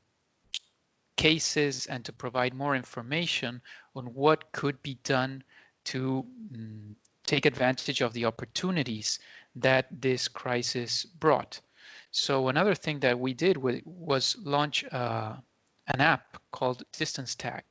cases 1.15 1.85
and 1.85 2.05
to 2.05 2.11
provide 2.11 2.55
more 2.55 2.75
information 2.75 3.61
on 3.95 4.05
what 4.15 4.51
could 4.51 4.81
be 4.81 4.97
done 5.03 5.43
to 5.83 6.25
um, 6.55 6.95
take 7.27 7.45
advantage 7.45 8.01
of 8.01 8.13
the 8.13 8.25
opportunities 8.25 9.19
that 9.61 9.87
this 9.91 10.27
crisis 10.27 11.05
brought. 11.05 11.61
So 12.11 12.47
another 12.47 12.75
thing 12.75 13.01
that 13.01 13.19
we 13.19 13.33
did 13.33 13.57
was 13.57 14.35
launch 14.43 14.83
uh, 14.91 15.35
an 15.87 16.01
app 16.01 16.37
called 16.51 16.83
Distance 16.93 17.35
Tag. 17.35 17.63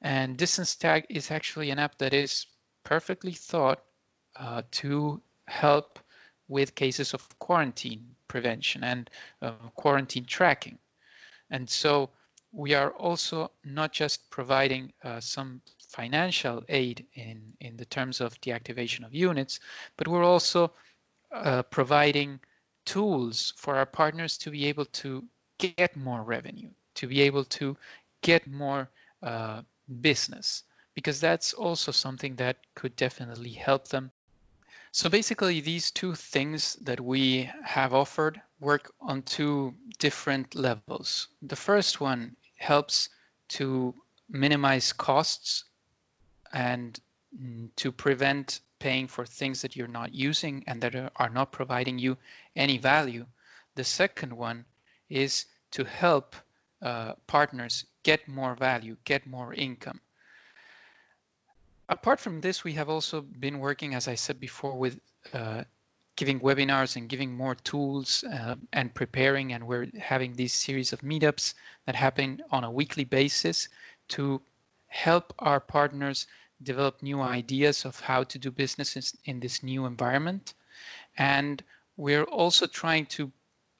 And 0.00 0.36
Distance 0.36 0.76
Tag 0.76 1.06
is 1.08 1.30
actually 1.30 1.70
an 1.70 1.78
app 1.78 1.98
that 1.98 2.14
is 2.14 2.46
perfectly 2.84 3.32
thought 3.32 3.82
uh, 4.36 4.62
to 4.72 5.20
help 5.46 5.98
with 6.48 6.74
cases 6.74 7.14
of 7.14 7.38
quarantine 7.38 8.14
prevention 8.28 8.84
and 8.84 9.10
uh, 9.40 9.52
quarantine 9.74 10.24
tracking. 10.24 10.78
And 11.50 11.68
so 11.68 12.10
we 12.52 12.74
are 12.74 12.90
also 12.90 13.50
not 13.64 13.92
just 13.92 14.30
providing 14.30 14.92
uh, 15.02 15.20
some 15.20 15.62
financial 15.88 16.62
aid 16.68 17.06
in, 17.14 17.54
in 17.60 17.76
the 17.76 17.84
terms 17.84 18.20
of 18.20 18.40
deactivation 18.40 19.04
of 19.04 19.14
units, 19.14 19.60
but 19.96 20.08
we're 20.08 20.24
also 20.24 20.72
uh, 21.32 21.62
providing 21.62 22.40
tools 22.84 23.54
for 23.56 23.76
our 23.76 23.86
partners 23.86 24.38
to 24.38 24.50
be 24.50 24.66
able 24.66 24.84
to 24.86 25.24
get 25.58 25.96
more 25.96 26.22
revenue, 26.22 26.70
to 26.94 27.06
be 27.06 27.22
able 27.22 27.44
to 27.44 27.76
get 28.20 28.46
more 28.46 28.88
uh, 29.22 29.62
business, 30.00 30.64
because 30.94 31.20
that's 31.20 31.52
also 31.54 31.92
something 31.92 32.36
that 32.36 32.56
could 32.74 32.94
definitely 32.96 33.50
help 33.50 33.88
them. 33.88 34.10
So 34.90 35.08
basically, 35.08 35.60
these 35.60 35.90
two 35.90 36.14
things 36.14 36.74
that 36.82 37.00
we 37.00 37.50
have 37.64 37.94
offered 37.94 38.40
work 38.60 38.92
on 39.00 39.22
two 39.22 39.74
different 39.98 40.54
levels. 40.54 41.28
The 41.40 41.56
first 41.56 42.00
one 42.00 42.36
helps 42.58 43.08
to 43.48 43.94
minimize 44.28 44.92
costs 44.92 45.64
and 46.52 46.98
mm, 47.34 47.70
to 47.76 47.90
prevent 47.90 48.60
paying 48.82 49.06
for 49.06 49.24
things 49.24 49.62
that 49.62 49.76
you're 49.76 49.86
not 50.00 50.12
using 50.12 50.64
and 50.66 50.82
that 50.82 51.12
are 51.14 51.30
not 51.30 51.52
providing 51.52 52.00
you 52.00 52.16
any 52.56 52.78
value. 52.78 53.24
The 53.76 53.84
second 53.84 54.32
one 54.32 54.64
is 55.08 55.46
to 55.70 55.84
help 55.84 56.34
uh, 56.82 57.12
partners 57.28 57.84
get 58.02 58.26
more 58.26 58.56
value, 58.56 58.96
get 59.04 59.24
more 59.24 59.54
income. 59.54 60.00
Apart 61.88 62.18
from 62.18 62.40
this, 62.40 62.64
we 62.64 62.72
have 62.72 62.88
also 62.88 63.20
been 63.20 63.60
working, 63.60 63.94
as 63.94 64.08
I 64.08 64.16
said 64.16 64.40
before, 64.40 64.76
with 64.76 64.98
uh, 65.32 65.62
giving 66.16 66.40
webinars 66.40 66.96
and 66.96 67.08
giving 67.08 67.36
more 67.36 67.54
tools 67.54 68.24
uh, 68.24 68.56
and 68.72 68.92
preparing 68.92 69.52
and 69.52 69.68
we're 69.68 69.88
having 69.96 70.32
these 70.32 70.52
series 70.52 70.92
of 70.92 71.02
meetups 71.02 71.54
that 71.86 71.94
happen 71.94 72.42
on 72.50 72.64
a 72.64 72.70
weekly 72.70 73.04
basis 73.04 73.68
to 74.08 74.42
help 74.88 75.32
our 75.38 75.60
partners 75.60 76.26
develop 76.62 77.02
new 77.02 77.20
ideas 77.20 77.84
of 77.84 77.98
how 78.00 78.24
to 78.24 78.38
do 78.38 78.50
business 78.50 79.14
in 79.24 79.40
this 79.40 79.62
new 79.62 79.86
environment 79.86 80.54
and 81.16 81.62
we're 81.96 82.24
also 82.24 82.66
trying 82.66 83.06
to 83.06 83.30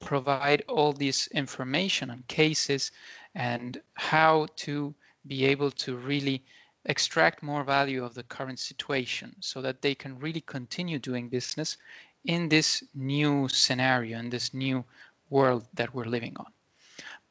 provide 0.00 0.62
all 0.68 0.92
this 0.92 1.28
information 1.28 2.10
on 2.10 2.24
cases 2.28 2.90
and 3.34 3.80
how 3.94 4.46
to 4.56 4.94
be 5.26 5.46
able 5.46 5.70
to 5.70 5.96
really 5.96 6.44
extract 6.84 7.42
more 7.42 7.62
value 7.62 8.04
of 8.04 8.14
the 8.14 8.24
current 8.24 8.58
situation 8.58 9.34
so 9.40 9.62
that 9.62 9.80
they 9.80 9.94
can 9.94 10.18
really 10.18 10.40
continue 10.40 10.98
doing 10.98 11.28
business 11.28 11.76
in 12.24 12.48
this 12.48 12.82
new 12.94 13.48
scenario, 13.48 14.18
in 14.18 14.30
this 14.30 14.52
new 14.52 14.84
world 15.30 15.64
that 15.74 15.94
we're 15.94 16.04
living 16.04 16.36
on. 16.36 16.52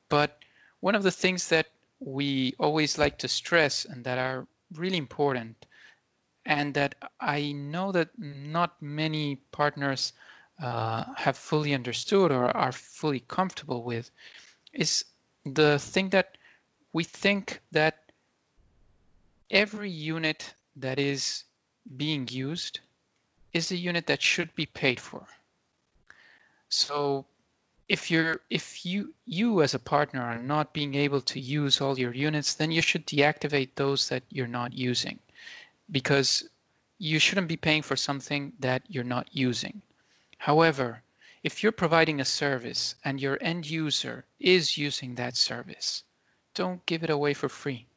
But 0.09 0.37
one 0.79 0.95
of 0.95 1.03
the 1.03 1.11
things 1.11 1.49
that 1.49 1.67
we 1.99 2.55
always 2.57 2.97
like 2.97 3.19
to 3.19 3.27
stress 3.27 3.85
and 3.85 4.05
that 4.05 4.17
are 4.17 4.47
really 4.75 4.97
important 4.97 5.65
and 6.45 6.73
that 6.73 6.95
I 7.19 7.51
know 7.51 7.91
that 7.91 8.10
not 8.17 8.81
many 8.81 9.38
partners 9.51 10.13
uh, 10.62 11.05
have 11.15 11.38
fully 11.38 11.73
understood 11.73 12.31
or 12.31 12.45
are 12.45 12.71
fully 12.71 13.19
comfortable 13.19 13.84
with 13.84 14.10
is 14.73 15.05
the 15.45 15.79
thing 15.79 16.10
that 16.10 16.38
we 16.93 17.03
think 17.03 17.62
that 17.71 18.12
every 19.49 19.89
unit 19.89 20.53
that 20.77 20.99
is 20.99 21.43
being 21.97 22.27
used 22.29 22.79
is 23.53 23.71
a 23.71 23.75
unit 23.75 24.07
that 24.07 24.21
should 24.21 24.53
be 24.55 24.65
paid 24.65 24.99
for. 24.99 25.25
So 26.69 27.25
if 27.91 28.10
you're 28.10 28.39
if 28.49 28.86
you 28.86 29.13
you 29.25 29.62
as 29.62 29.73
a 29.73 29.86
partner 29.93 30.21
are 30.21 30.41
not 30.41 30.71
being 30.71 30.95
able 30.95 31.19
to 31.19 31.41
use 31.41 31.82
all 31.82 31.99
your 31.99 32.13
units, 32.13 32.54
then 32.54 32.71
you 32.71 32.82
should 32.82 33.06
deactivate 33.06 33.71
those 33.75 34.08
that 34.08 34.23
you're 34.30 34.56
not 34.60 34.71
using 34.71 35.19
because 35.91 36.47
you 36.97 37.19
shouldn't 37.19 37.49
be 37.49 37.58
paying 37.58 37.82
for 37.82 37.97
something 37.97 38.54
that 38.60 38.82
you're 38.88 39.13
not 39.15 39.27
using. 39.34 39.82
However, 40.38 41.04
if 41.43 41.63
you're 41.63 41.73
providing 41.73 42.21
a 42.21 42.32
service 42.41 42.95
and 43.04 43.19
your 43.19 43.38
end 43.41 43.69
user 43.69 44.23
is 44.39 44.77
using 44.77 45.15
that 45.15 45.36
service, 45.36 46.04
don't 46.54 46.86
give 46.86 47.04
it 47.04 47.10
away 47.10 47.34
for 47.34 47.49
free. 47.49 47.88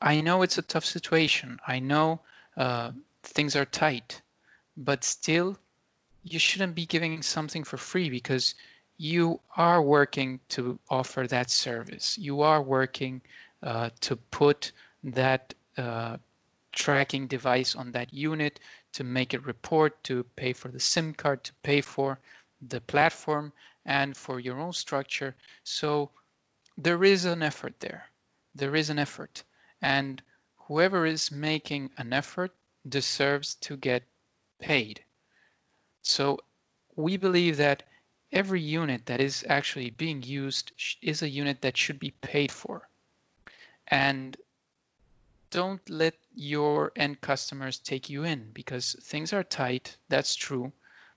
I, 0.00 0.22
know 0.22 0.40
it's 0.40 0.56
a 0.56 0.62
tough 0.62 0.86
situation. 0.86 1.60
I 1.66 1.80
know 1.80 2.20
uh, 2.56 2.92
things 3.22 3.54
are 3.54 3.66
tight, 3.66 4.22
but 4.78 5.04
still 5.04 5.58
you 6.22 6.38
shouldn't 6.38 6.74
be 6.74 6.86
giving 6.86 7.22
something 7.22 7.64
for 7.64 7.76
free 7.76 8.10
because 8.10 8.54
you 8.96 9.40
are 9.56 9.82
working 9.82 10.40
to 10.50 10.78
offer 10.88 11.26
that 11.26 11.50
service. 11.50 12.18
You 12.18 12.42
are 12.42 12.62
working 12.62 13.22
uh, 13.62 13.90
to 14.02 14.16
put 14.16 14.72
that 15.04 15.54
uh, 15.76 16.18
tracking 16.72 17.26
device 17.26 17.74
on 17.74 17.92
that 17.92 18.12
unit 18.12 18.60
to 18.92 19.04
make 19.04 19.34
it 19.34 19.46
report, 19.46 20.02
to 20.04 20.24
pay 20.36 20.52
for 20.52 20.68
the 20.68 20.80
SIM 20.80 21.14
card, 21.14 21.44
to 21.44 21.52
pay 21.62 21.80
for 21.80 22.18
the 22.60 22.80
platform 22.80 23.52
and 23.84 24.16
for 24.16 24.38
your 24.38 24.60
own 24.60 24.72
structure. 24.72 25.34
So 25.64 26.10
there 26.78 27.02
is 27.02 27.24
an 27.24 27.42
effort 27.42 27.80
there. 27.80 28.06
There 28.54 28.76
is 28.76 28.90
an 28.90 28.98
effort. 28.98 29.42
And 29.80 30.22
whoever 30.68 31.06
is 31.06 31.32
making 31.32 31.90
an 31.96 32.12
effort 32.12 32.54
deserves 32.88 33.54
to 33.56 33.76
get 33.76 34.04
paid. 34.60 35.02
So 36.02 36.40
we 36.96 37.16
believe 37.16 37.56
that 37.58 37.84
every 38.32 38.60
unit 38.60 39.06
that 39.06 39.20
is 39.20 39.44
actually 39.48 39.90
being 39.90 40.22
used 40.22 40.72
is 41.00 41.22
a 41.22 41.28
unit 41.28 41.62
that 41.62 41.76
should 41.76 41.98
be 41.98 42.10
paid 42.10 42.50
for. 42.50 42.88
And 43.88 44.36
don't 45.50 45.88
let 45.90 46.14
your 46.34 46.92
end 46.96 47.20
customers 47.20 47.78
take 47.78 48.08
you 48.08 48.24
in 48.24 48.50
because 48.52 48.96
things 49.02 49.32
are 49.32 49.44
tight, 49.44 49.96
that's 50.08 50.34
true, 50.34 50.72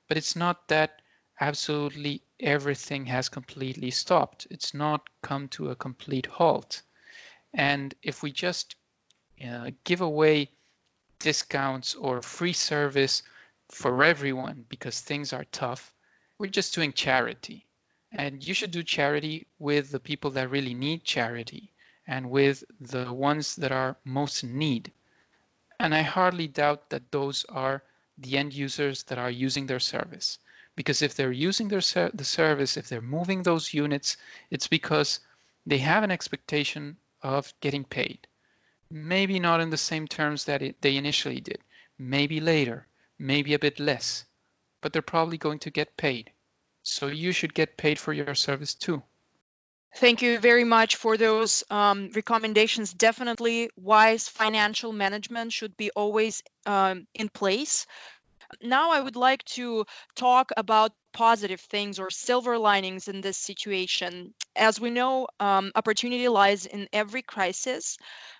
but 0.07 0.17
it's 0.17 0.35
not 0.35 0.67
that 0.67 1.01
absolutely 1.39 2.21
everything 2.39 3.05
has 3.05 3.29
completely 3.29 3.91
stopped. 3.91 4.45
It's 4.51 4.73
not 4.73 5.09
come 5.21 5.47
to 5.49 5.69
a 5.69 5.75
complete 5.75 6.25
halt. 6.25 6.81
And 7.53 7.95
if 8.01 8.21
we 8.21 8.31
just 8.31 8.75
uh, 9.43 9.71
give 9.85 10.01
away 10.01 10.51
discounts 11.19 11.95
or 11.95 12.21
free 12.21 12.53
service 12.53 13.23
for 13.69 14.03
everyone 14.03 14.65
because 14.69 14.99
things 14.99 15.33
are 15.33 15.45
tough, 15.45 15.93
we're 16.37 16.47
just 16.47 16.75
doing 16.75 16.93
charity. 16.93 17.65
And 18.11 18.45
you 18.45 18.53
should 18.53 18.71
do 18.71 18.83
charity 18.83 19.47
with 19.59 19.91
the 19.91 19.99
people 19.99 20.31
that 20.31 20.49
really 20.49 20.73
need 20.73 21.03
charity 21.03 21.71
and 22.07 22.29
with 22.29 22.63
the 22.79 23.11
ones 23.11 23.55
that 23.57 23.71
are 23.71 23.97
most 24.05 24.43
in 24.43 24.57
need. 24.57 24.91
And 25.79 25.93
I 25.93 26.01
hardly 26.01 26.47
doubt 26.47 26.89
that 26.91 27.11
those 27.11 27.45
are 27.49 27.83
the 28.17 28.37
end 28.37 28.53
users 28.53 29.03
that 29.03 29.17
are 29.17 29.31
using 29.31 29.65
their 29.65 29.79
service. 29.79 30.39
Because 30.75 31.01
if 31.01 31.15
they're 31.15 31.31
using 31.31 31.67
their 31.67 31.81
ser 31.81 32.11
the 32.13 32.23
service, 32.23 32.77
if 32.77 32.87
they're 32.87 33.01
moving 33.01 33.43
those 33.43 33.73
units, 33.73 34.17
it's 34.49 34.67
because 34.67 35.19
they 35.65 35.79
have 35.79 36.03
an 36.03 36.11
expectation 36.11 36.97
of 37.21 37.53
getting 37.59 37.83
paid. 37.83 38.27
Maybe 38.89 39.39
not 39.39 39.61
in 39.61 39.69
the 39.69 39.77
same 39.77 40.07
terms 40.07 40.45
that 40.45 40.61
it, 40.61 40.81
they 40.81 40.97
initially 40.97 41.39
did, 41.39 41.59
maybe 41.97 42.39
later, 42.39 42.87
maybe 43.17 43.53
a 43.53 43.59
bit 43.59 43.79
less, 43.79 44.25
but 44.81 44.93
they're 44.93 45.01
probably 45.01 45.37
going 45.37 45.59
to 45.59 45.71
get 45.71 45.97
paid. 45.97 46.31
So 46.83 47.07
you 47.07 47.31
should 47.31 47.53
get 47.53 47.77
paid 47.77 47.97
for 47.97 48.13
your 48.13 48.35
service 48.35 48.75
too. 48.75 49.01
Thank 49.95 50.21
you 50.21 50.39
very 50.39 50.65
much 50.65 50.97
for 50.97 51.15
those 51.15 51.63
um, 51.69 52.11
recommendations. 52.13 52.93
Definitely, 52.93 53.69
wise 53.77 54.27
financial 54.27 54.91
management 54.91 55.53
should 55.53 55.77
be 55.77 55.89
always 55.91 56.43
um, 56.65 57.07
in 57.13 57.29
place. 57.29 57.87
Now, 58.61 58.91
I 58.91 58.99
would 58.99 59.15
like 59.15 59.43
to 59.55 59.85
talk 60.15 60.51
about 60.57 60.91
positive 61.13 61.61
things 61.61 61.97
or 61.97 62.09
silver 62.09 62.57
linings 62.57 63.07
in 63.07 63.21
this 63.21 63.37
situation. 63.37 64.33
As 64.55 64.79
we 64.79 64.89
know, 64.89 65.27
um, 65.39 65.71
opportunity 65.75 66.27
lies 66.27 66.65
in 66.65 66.89
every 66.91 67.21
crisis. 67.21 67.97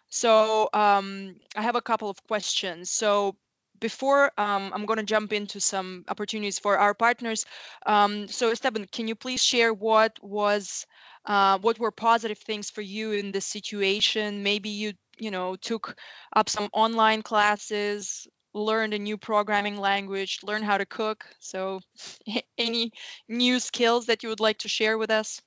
So, 0.09 0.69
um, 0.73 1.35
I 1.55 1.61
have 1.61 1.75
a 1.75 1.81
couple 1.81 2.09
of 2.09 2.21
questions. 2.27 2.91
So, 2.91 3.37
before 3.79 4.31
um, 4.37 4.71
I'm 4.73 4.85
going 4.85 4.97
to 4.97 5.03
jump 5.03 5.33
into 5.33 5.59
some 5.59 6.05
opportunities 6.07 6.59
for 6.59 6.77
our 6.77 6.93
partners. 6.93 7.45
Um, 7.85 8.27
so 8.27 8.51
Esteban, 8.51 8.87
can 8.91 9.07
you 9.07 9.15
please 9.15 9.43
share 9.43 9.73
what 9.73 10.17
was 10.21 10.85
uh, 11.25 11.57
what 11.59 11.79
were 11.79 11.91
positive 11.91 12.37
things 12.37 12.69
for 12.69 12.81
you 12.81 13.11
in 13.11 13.31
this 13.31 13.45
situation? 13.45 14.43
Maybe 14.43 14.69
you 14.69 14.93
you 15.17 15.31
know 15.31 15.55
took 15.55 15.95
up 16.35 16.49
some 16.49 16.69
online 16.73 17.21
classes, 17.21 18.27
learned 18.53 18.93
a 18.93 18.99
new 18.99 19.17
programming 19.17 19.77
language, 19.77 20.39
learned 20.43 20.65
how 20.65 20.77
to 20.77 20.85
cook. 20.85 21.25
So 21.39 21.81
any 22.57 22.91
new 23.27 23.59
skills 23.59 24.07
that 24.07 24.23
you 24.23 24.29
would 24.29 24.39
like 24.39 24.59
to 24.59 24.69
share 24.69 24.97
with 24.97 25.11
us? 25.11 25.41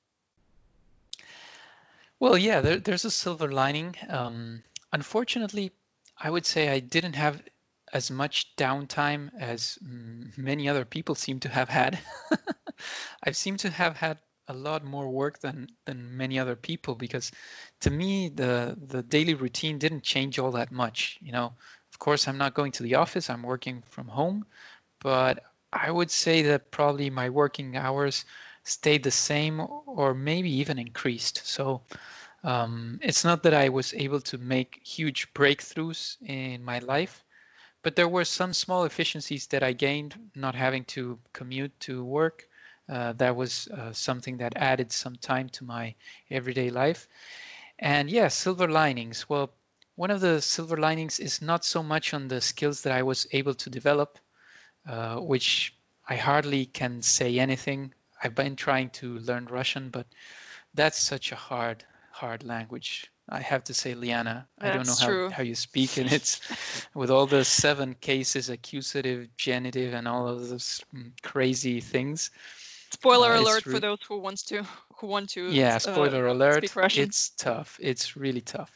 Well, 2.21 2.37
yeah, 2.37 2.61
there, 2.61 2.79
there's 2.79 3.05
a 3.05 3.13
silver 3.13 3.51
lining. 3.51 3.95
Um, 4.09 4.65
unfortunately, 4.93 5.71
I 6.19 6.31
would 6.31 6.47
say 6.47 6.69
I 6.69 6.81
didn't 6.81 7.15
have 7.15 7.41
as 7.93 8.11
much 8.11 8.55
downtime 8.57 9.31
as 9.39 9.79
many 9.83 10.69
other 10.69 10.85
people 10.85 11.15
seem 11.15 11.41
to 11.41 11.49
have 11.49 11.69
had. 11.69 11.99
I 13.23 13.33
seem 13.33 13.57
to 13.59 13.71
have 13.71 13.97
had 13.97 14.19
a 14.49 14.55
lot 14.55 14.83
more 14.85 15.09
work 15.09 15.41
than 15.41 15.69
than 15.85 16.17
many 16.17 16.39
other 16.39 16.57
people 16.57 16.95
because 16.95 17.31
to 17.81 17.91
me 17.91 18.31
the 18.31 18.77
the 18.87 19.03
daily 19.03 19.35
routine 19.35 19.79
didn't 19.79 20.03
change 20.03 20.39
all 20.39 20.53
that 20.53 20.73
much 20.73 21.19
you 21.21 21.33
know 21.33 21.53
of 21.93 21.99
course 21.99 22.27
i'm 22.27 22.39
not 22.39 22.55
going 22.55 22.73
to 22.73 22.83
the 22.83 22.95
office 22.95 23.29
i'm 23.29 23.43
working 23.43 23.83
from 23.91 24.09
home 24.09 24.47
but 25.01 25.45
i 25.73 25.91
would 25.91 26.11
say 26.11 26.43
that 26.43 26.71
probably 26.71 27.11
my 27.11 27.29
working 27.29 27.77
hours 27.77 28.25
stayed 28.65 29.03
the 29.03 29.11
same 29.11 29.61
or 29.87 30.15
maybe 30.15 30.51
even 30.51 30.79
increased 30.79 31.47
so 31.47 31.83
um, 32.45 32.99
it's 33.03 33.25
not 33.25 33.43
that 33.43 33.55
i 33.55 33.69
was 33.69 33.93
able 33.93 34.21
to 34.21 34.39
make 34.39 34.81
huge 34.83 35.33
breakthroughs 35.35 36.17
in 36.23 36.65
my 36.65 36.79
life 36.79 37.23
but 37.89 37.97
there 37.97 38.07
were 38.07 38.27
some 38.27 38.53
small 38.53 38.85
efficiencies 38.85 39.47
that 39.47 39.63
i 39.63 39.73
gained 39.73 40.15
not 40.35 40.55
having 40.55 40.85
to 40.85 41.19
commute 41.33 41.73
to 41.81 42.05
work 42.05 42.47
uh, 42.87 43.15
that 43.15 43.35
was 43.35 43.67
uh, 43.69 43.95
something 43.95 44.37
that 44.37 44.53
added 44.57 44.93
some 44.93 45.17
time 45.17 45.49
to 45.49 45.65
my 45.65 45.95
everyday 46.31 46.69
life. 46.69 47.09
And 47.79 48.11
yeah, 48.11 48.29
silver 48.29 48.69
linings. 48.69 49.27
Well, 49.27 49.55
one 49.95 50.11
of 50.11 50.21
the 50.21 50.43
silver 50.43 50.77
linings 50.77 51.19
is 51.19 51.41
not 51.41 51.65
so 51.65 51.83
much 51.83 52.13
on 52.13 52.29
the 52.29 52.43
skills 52.43 52.83
that 52.83 52.93
I 52.93 53.05
was 53.05 53.27
able 53.33 53.55
to 53.55 53.71
develop, 53.71 54.19
uh, 54.87 55.17
which 55.17 55.75
I 56.07 56.17
hardly 56.17 56.67
can 56.67 57.01
say 57.01 57.39
anything. 57.39 57.95
I've 58.23 58.35
been 58.35 58.57
trying 58.57 58.91
to 59.01 59.19
learn 59.19 59.47
Russian, 59.47 59.89
but 59.89 60.07
that's 60.75 60.99
such 60.99 61.33
a 61.33 61.37
hard, 61.37 61.85
hard 62.11 62.45
language. 62.45 63.11
I 63.29 63.41
have 63.41 63.65
to 63.65 63.75
say, 63.75 63.95
Liana, 63.95 64.49
That's 64.59 64.73
I 64.73 64.77
don't 64.77 64.87
know 64.87 64.95
how, 64.95 65.31
how 65.31 65.43
you 65.43 65.55
speak, 65.55 65.99
and 65.99 66.11
it's 66.11 66.41
with 66.95 67.11
all 67.11 67.27
the 67.27 67.45
seven 67.45 67.95
cases, 67.95 68.49
accusative, 68.49 69.29
genitive, 69.37 69.93
and 69.95 70.09
all 70.09 70.29
of 70.29 70.49
those 70.49 70.83
crazy 71.23 71.81
things. 71.81 72.31
Spoiler 72.91 73.33
uh, 73.33 73.41
alert 73.41 73.63
for 73.63 73.81
those 73.81 73.99
who 74.09 74.19
wants 74.19 74.45
to 74.45 74.65
who 74.97 75.07
want 75.07 75.31
to. 75.31 75.51
Yeah, 75.51 75.77
uh, 75.77 75.79
spoiler 75.79 76.27
uh, 76.29 76.33
alert. 76.33 76.65
It's 76.95 77.31
tough. 77.31 77.79
It's 77.83 78.17
really 78.17 78.41
tough. 78.41 78.71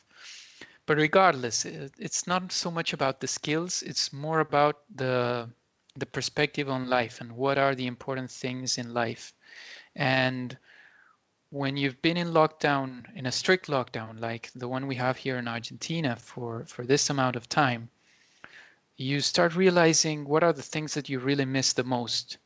But 0.87 0.99
regardless, 0.99 1.65
it, 1.65 1.93
it's 1.99 2.27
not 2.27 2.53
so 2.53 2.71
much 2.71 2.93
about 2.93 3.21
the 3.21 3.29
skills. 3.29 3.83
It's 3.83 4.13
more 4.13 4.41
about 4.41 4.77
the 4.95 5.49
the 5.97 6.07
perspective 6.07 6.69
on 6.69 6.89
life 6.89 7.21
and 7.21 7.33
what 7.33 7.59
are 7.59 7.75
the 7.75 7.87
important 7.87 8.31
things 8.31 8.79
in 8.79 8.95
life. 8.95 9.33
And 9.95 10.57
when 11.53 11.77
you've 11.77 12.01
been 12.01 12.17
in 12.17 12.29
lockdown, 12.29 13.05
in 13.15 13.27
a 13.27 13.33
strict 13.33 13.67
lockdown 13.67 14.19
like 14.19 14.51
the 14.55 14.67
one 14.67 14.87
we 14.87 14.95
have 14.95 15.19
here 15.19 15.37
in 15.37 15.47
Argentina 15.47 16.17
for 16.17 16.65
for 16.65 16.83
this 16.83 17.11
amount 17.11 17.37
of 17.37 17.47
time, 17.47 17.91
you 18.97 19.21
start 19.21 19.55
realizing 19.55 20.25
what 20.25 20.43
are 20.43 20.55
the 20.55 20.63
things 20.63 20.95
that 20.95 21.11
you 21.11 21.19
really 21.19 21.45
miss 21.45 21.75
the 21.75 21.85
most. 21.85 22.39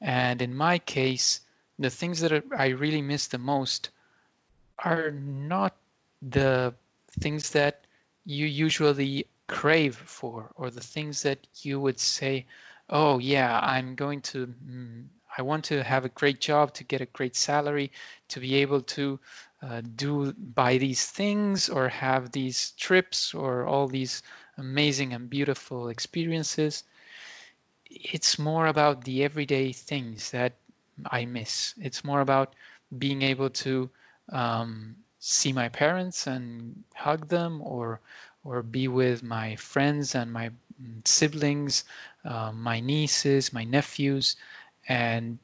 And 0.00 0.40
in 0.40 0.54
my 0.54 0.78
case, 0.78 1.40
the 1.80 1.90
things 1.90 2.20
that 2.20 2.44
I 2.56 2.68
really 2.68 3.02
miss 3.02 3.26
the 3.26 3.38
most 3.38 3.90
are 4.78 5.10
not 5.10 5.74
the 6.22 6.72
things 7.18 7.50
that 7.50 7.84
you 8.24 8.46
usually 8.46 9.26
crave 9.48 9.96
for 9.96 10.52
or 10.54 10.70
the 10.70 10.80
things 10.80 11.22
that 11.22 11.48
you 11.62 11.80
would 11.80 11.98
say, 11.98 12.46
oh, 12.88 13.18
yeah, 13.18 13.58
I'm 13.60 13.96
going 13.96 14.20
to, 14.32 14.46
mm, 14.46 15.06
I 15.36 15.42
want 15.42 15.64
to 15.66 15.82
have 15.82 16.04
a 16.04 16.08
great 16.10 16.40
job 16.40 16.74
to 16.74 16.84
get 16.84 17.00
a 17.00 17.06
great 17.06 17.36
salary, 17.36 17.92
to 18.28 18.40
be 18.40 18.56
able 18.56 18.82
to 18.82 19.20
uh, 19.62 19.80
do 19.80 20.32
buy 20.32 20.78
these 20.78 21.06
things 21.06 21.68
or 21.68 21.88
have 21.88 22.32
these 22.32 22.72
trips 22.72 23.34
or 23.34 23.66
all 23.66 23.88
these 23.88 24.22
amazing 24.58 25.12
and 25.12 25.30
beautiful 25.30 25.88
experiences 25.88 26.84
it's 27.94 28.38
more 28.38 28.66
about 28.66 29.04
the 29.04 29.24
everyday 29.24 29.72
things 29.72 30.30
that 30.30 30.52
I 31.04 31.24
miss. 31.26 31.74
It's 31.78 32.04
more 32.04 32.20
about 32.20 32.54
being 32.96 33.22
able 33.22 33.50
to 33.50 33.90
um, 34.30 34.96
see 35.18 35.52
my 35.52 35.68
parents 35.68 36.26
and 36.26 36.84
hug 36.94 37.28
them, 37.28 37.60
or 37.62 38.00
or 38.44 38.62
be 38.62 38.88
with 38.88 39.22
my 39.22 39.56
friends 39.56 40.14
and 40.14 40.32
my 40.32 40.50
siblings, 41.04 41.84
uh, 42.24 42.50
my 42.52 42.80
nieces, 42.80 43.52
my 43.52 43.64
nephews, 43.64 44.36
and 44.88 45.38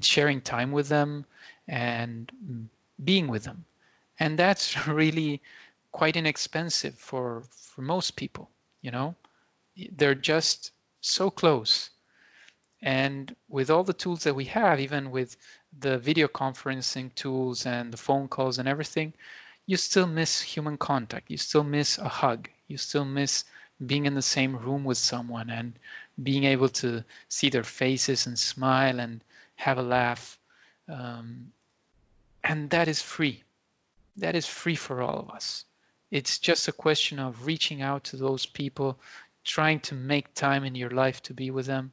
sharing 0.00 0.40
time 0.40 0.72
with 0.72 0.88
them 0.88 1.24
and 1.66 2.68
being 3.02 3.28
with 3.28 3.44
them. 3.44 3.64
And 4.18 4.38
that's 4.38 4.86
really 4.88 5.42
quite 5.92 6.16
inexpensive 6.16 6.94
for 6.94 7.42
for 7.50 7.82
most 7.82 8.16
people. 8.16 8.50
You 8.82 8.90
know, 8.90 9.14
they're 9.96 10.14
just 10.14 10.72
so 11.00 11.30
close. 11.30 11.90
And 12.80 13.34
with 13.48 13.70
all 13.70 13.82
the 13.82 13.92
tools 13.92 14.24
that 14.24 14.34
we 14.34 14.44
have, 14.46 14.78
even 14.80 15.10
with 15.10 15.36
the 15.78 15.98
video 15.98 16.28
conferencing 16.28 17.14
tools 17.14 17.66
and 17.66 17.92
the 17.92 17.96
phone 17.96 18.28
calls 18.28 18.58
and 18.58 18.68
everything, 18.68 19.12
you 19.66 19.76
still 19.76 20.06
miss 20.06 20.40
human 20.40 20.76
contact. 20.78 21.30
You 21.30 21.36
still 21.36 21.64
miss 21.64 21.98
a 21.98 22.08
hug. 22.08 22.48
You 22.68 22.78
still 22.78 23.04
miss 23.04 23.44
being 23.84 24.06
in 24.06 24.14
the 24.14 24.22
same 24.22 24.56
room 24.56 24.84
with 24.84 24.98
someone 24.98 25.50
and 25.50 25.78
being 26.20 26.44
able 26.44 26.68
to 26.68 27.04
see 27.28 27.50
their 27.50 27.64
faces 27.64 28.26
and 28.26 28.38
smile 28.38 29.00
and 29.00 29.22
have 29.56 29.78
a 29.78 29.82
laugh. 29.82 30.38
Um, 30.88 31.52
and 32.42 32.70
that 32.70 32.88
is 32.88 33.02
free. 33.02 33.42
That 34.16 34.34
is 34.34 34.46
free 34.46 34.74
for 34.74 35.02
all 35.02 35.18
of 35.18 35.30
us. 35.30 35.64
It's 36.10 36.38
just 36.38 36.68
a 36.68 36.72
question 36.72 37.18
of 37.18 37.46
reaching 37.46 37.82
out 37.82 38.04
to 38.04 38.16
those 38.16 38.46
people, 38.46 38.98
trying 39.44 39.80
to 39.80 39.94
make 39.94 40.34
time 40.34 40.64
in 40.64 40.74
your 40.74 40.90
life 40.90 41.22
to 41.24 41.34
be 41.34 41.50
with 41.50 41.66
them. 41.66 41.92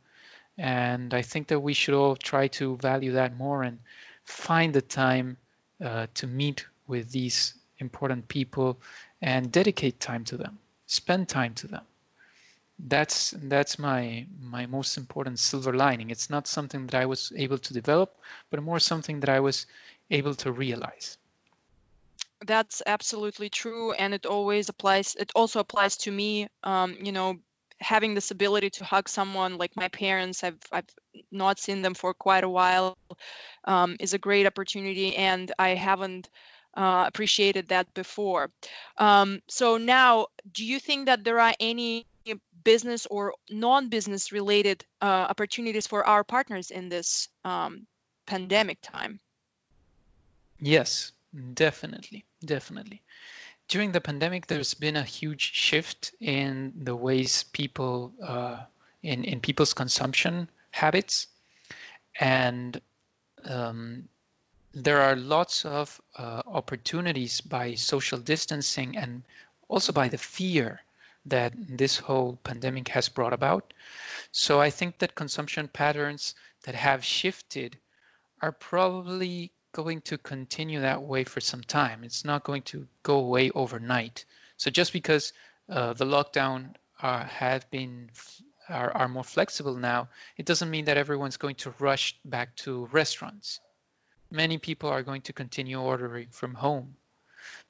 And 0.57 1.13
I 1.13 1.21
think 1.21 1.47
that 1.47 1.59
we 1.59 1.73
should 1.73 1.93
all 1.93 2.15
try 2.15 2.47
to 2.59 2.78
value 2.78 3.13
that 3.13 3.36
more 3.36 3.63
and 3.63 3.80
find 4.23 4.73
the 4.73 4.82
time 4.82 5.38
uh, 5.84 6.07
to 6.15 6.28
meet 6.28 6.65
with 6.88 7.11
these 7.11 7.53
important 7.80 8.28
people 8.28 8.80
and 9.21 9.51
dedicate 9.51 9.99
time 9.99 10.23
to 10.26 10.38
them, 10.38 10.57
spend 10.88 11.28
time 11.28 11.53
to 11.55 11.67
them. 11.67 11.84
That's 12.78 13.34
that's 13.38 13.80
my 13.80 14.28
my 14.39 14.65
most 14.65 14.97
important 14.97 15.39
silver 15.39 15.73
lining. 15.73 16.09
It's 16.09 16.30
not 16.30 16.47
something 16.47 16.88
that 16.88 16.95
I 16.95 17.05
was 17.05 17.32
able 17.36 17.57
to 17.57 17.73
develop, 17.73 18.17
but 18.49 18.61
more 18.61 18.80
something 18.80 19.21
that 19.21 19.30
I 19.30 19.39
was 19.39 19.65
able 20.11 20.36
to 20.36 20.51
realize. 20.51 21.17
That's 22.45 22.82
absolutely 22.86 23.49
true, 23.49 23.93
and 23.93 24.13
it 24.13 24.26
always 24.26 24.69
applies. 24.69 25.15
It 25.15 25.32
also 25.36 25.59
applies 25.59 25.97
to 25.97 26.11
me. 26.11 26.47
Um, 26.63 26.97
you 27.01 27.13
know, 27.13 27.39
having 27.80 28.13
this 28.13 28.32
ability 28.32 28.69
to 28.69 28.84
hug 28.84 29.09
someone 29.09 29.57
like 29.57 29.76
my 29.76 29.89
parents 29.89 30.43
i've 30.43 30.57
i've 30.71 30.88
not 31.32 31.59
seen 31.59 31.82
them 31.82 31.93
for 31.93 32.13
quite 32.13 32.43
a 32.43 32.49
while 32.49 32.97
um, 33.65 33.97
is 33.99 34.13
a 34.13 34.17
great 34.17 34.45
opportunity 34.45 35.15
and 35.15 35.51
i 35.59 35.69
haven't 35.69 36.30
uh, 36.76 37.05
appreciated 37.07 37.67
that 37.67 37.93
before 37.93 38.49
um, 38.97 39.41
so 39.47 39.78
now 39.78 40.28
do 40.51 40.65
you 40.65 40.80
think 40.80 41.07
that 41.07 41.23
there 41.23 41.39
are 41.39 41.53
any 41.59 42.05
business 42.63 43.05
or 43.05 43.34
non-business 43.49 44.32
related 44.32 44.84
uh, 45.01 45.28
opportunities 45.30 45.88
for 45.88 46.05
our 46.05 46.23
partners 46.23 46.71
in 46.71 46.89
this 46.89 47.30
um, 47.43 47.86
pandemic 48.26 48.80
time? 48.82 49.19
Yes 50.59 51.11
definitely 51.53 52.26
definitely. 52.43 53.01
During 53.67 53.91
the 53.91 54.01
pandemic, 54.01 54.45
there's 54.47 54.76
been 54.76 54.95
a 54.95 55.03
huge 55.03 55.53
shift 55.53 56.13
in 56.19 56.73
the 56.84 56.95
ways 56.95 57.43
people 57.43 58.13
uh, 58.21 58.59
in 59.01 59.23
in 59.23 59.39
people's 59.39 59.73
consumption 59.73 60.49
habits, 60.71 61.28
and 62.19 62.80
um, 63.43 64.07
there 64.73 65.01
are 65.01 65.15
lots 65.15 65.65
of 65.65 65.99
uh, 66.17 66.43
opportunities 66.45 67.41
by 67.41 67.76
social 67.76 68.19
distancing 68.19 68.97
and 68.97 69.23
also 69.67 69.91
by 69.93 70.09
the 70.09 70.17
fear 70.17 70.82
that 71.26 71.53
this 71.55 71.97
whole 71.97 72.38
pandemic 72.43 72.89
has 72.89 73.09
brought 73.09 73.34
about. 73.34 73.73
So 74.32 74.61
I 74.61 74.69
think 74.69 74.99
that 74.99 75.15
consumption 75.15 75.67
patterns 75.67 76.36
that 76.63 76.76
have 76.76 77.03
shifted 77.03 77.78
are 78.41 78.51
probably 78.51 79.51
going 79.71 80.01
to 80.01 80.17
continue 80.17 80.82
that 80.82 81.01
way 81.01 81.23
for 81.23 81.41
some 81.41 81.61
time. 81.61 82.03
It's 82.03 82.23
not 82.23 82.43
going 82.43 82.61
to 82.63 82.88
go 83.03 83.17
away 83.17 83.51
overnight. 83.51 84.26
So 84.57 84.71
just 84.71 84.93
because 84.93 85.34
uh, 85.69 85.93
the 85.93 86.05
lockdown 86.05 86.76
uh, 87.01 87.26
have 87.26 87.69
been 87.71 88.09
are, 88.69 88.91
are 88.91 89.07
more 89.07 89.23
flexible 89.23 89.76
now, 89.76 90.09
it 90.38 90.45
doesn't 90.45 90.71
mean 90.71 90.86
that 90.86 90.97
everyone's 90.97 91.38
going 91.38 91.55
to 91.55 91.73
rush 91.80 92.15
back 92.26 92.55
to 92.57 92.86
restaurants. 92.91 93.59
Many 94.32 94.57
people 94.57 94.89
are 94.89 95.03
going 95.03 95.21
to 95.23 95.34
continue 95.34 95.80
ordering 95.80 96.30
from 96.32 96.53
home. 96.53 96.95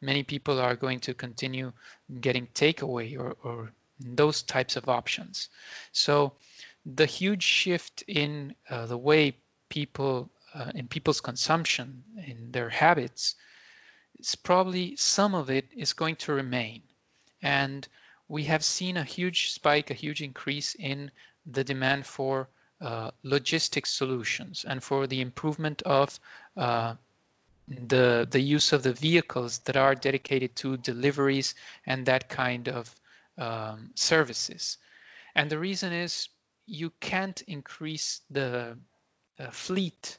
Many 0.01 0.23
people 0.23 0.59
are 0.59 0.75
going 0.75 0.99
to 1.01 1.13
continue 1.13 1.73
getting 2.21 2.47
takeaway 2.47 3.17
or, 3.19 3.35
or 3.43 3.71
those 3.99 4.43
types 4.43 4.75
of 4.75 4.89
options. 4.89 5.49
So 5.91 6.33
the 6.85 7.05
huge 7.05 7.43
shift 7.43 8.03
in 8.07 8.55
uh, 8.69 8.85
the 8.85 8.97
way 8.97 9.37
people 9.69 10.29
uh, 10.53 10.71
in 10.73 10.87
people's 10.87 11.19
consumption, 11.19 12.03
in 12.25 12.51
their 12.51 12.69
habits, 12.69 13.35
it's 14.17 14.35
probably 14.35 14.95
some 14.95 15.35
of 15.35 15.49
it 15.49 15.65
is 15.75 15.93
going 15.93 16.15
to 16.15 16.33
remain. 16.33 16.83
And 17.41 17.85
we 18.27 18.45
have 18.45 18.63
seen 18.63 18.97
a 18.97 19.03
huge 19.03 19.51
spike, 19.51 19.91
a 19.91 19.95
huge 19.95 20.21
increase 20.21 20.75
in 20.75 21.11
the 21.45 21.63
demand 21.63 22.05
for 22.05 22.47
uh, 22.81 23.11
logistics 23.23 23.91
solutions 23.91 24.65
and 24.67 24.83
for 24.83 25.07
the 25.07 25.21
improvement 25.21 25.81
of 25.83 26.19
uh, 26.55 26.95
the 27.67 28.27
the 28.29 28.39
use 28.39 28.73
of 28.73 28.83
the 28.83 28.93
vehicles 28.93 29.59
that 29.59 29.75
are 29.77 29.95
dedicated 29.95 30.55
to 30.55 30.77
deliveries 30.77 31.55
and 31.85 32.05
that 32.05 32.29
kind 32.29 32.69
of 32.69 32.93
um, 33.37 33.91
services. 33.95 34.77
And 35.35 35.49
the 35.49 35.59
reason 35.59 35.91
is 35.91 36.29
you 36.65 36.91
can't 36.99 37.41
increase 37.47 38.21
the 38.29 38.77
uh, 39.39 39.49
fleet 39.51 40.17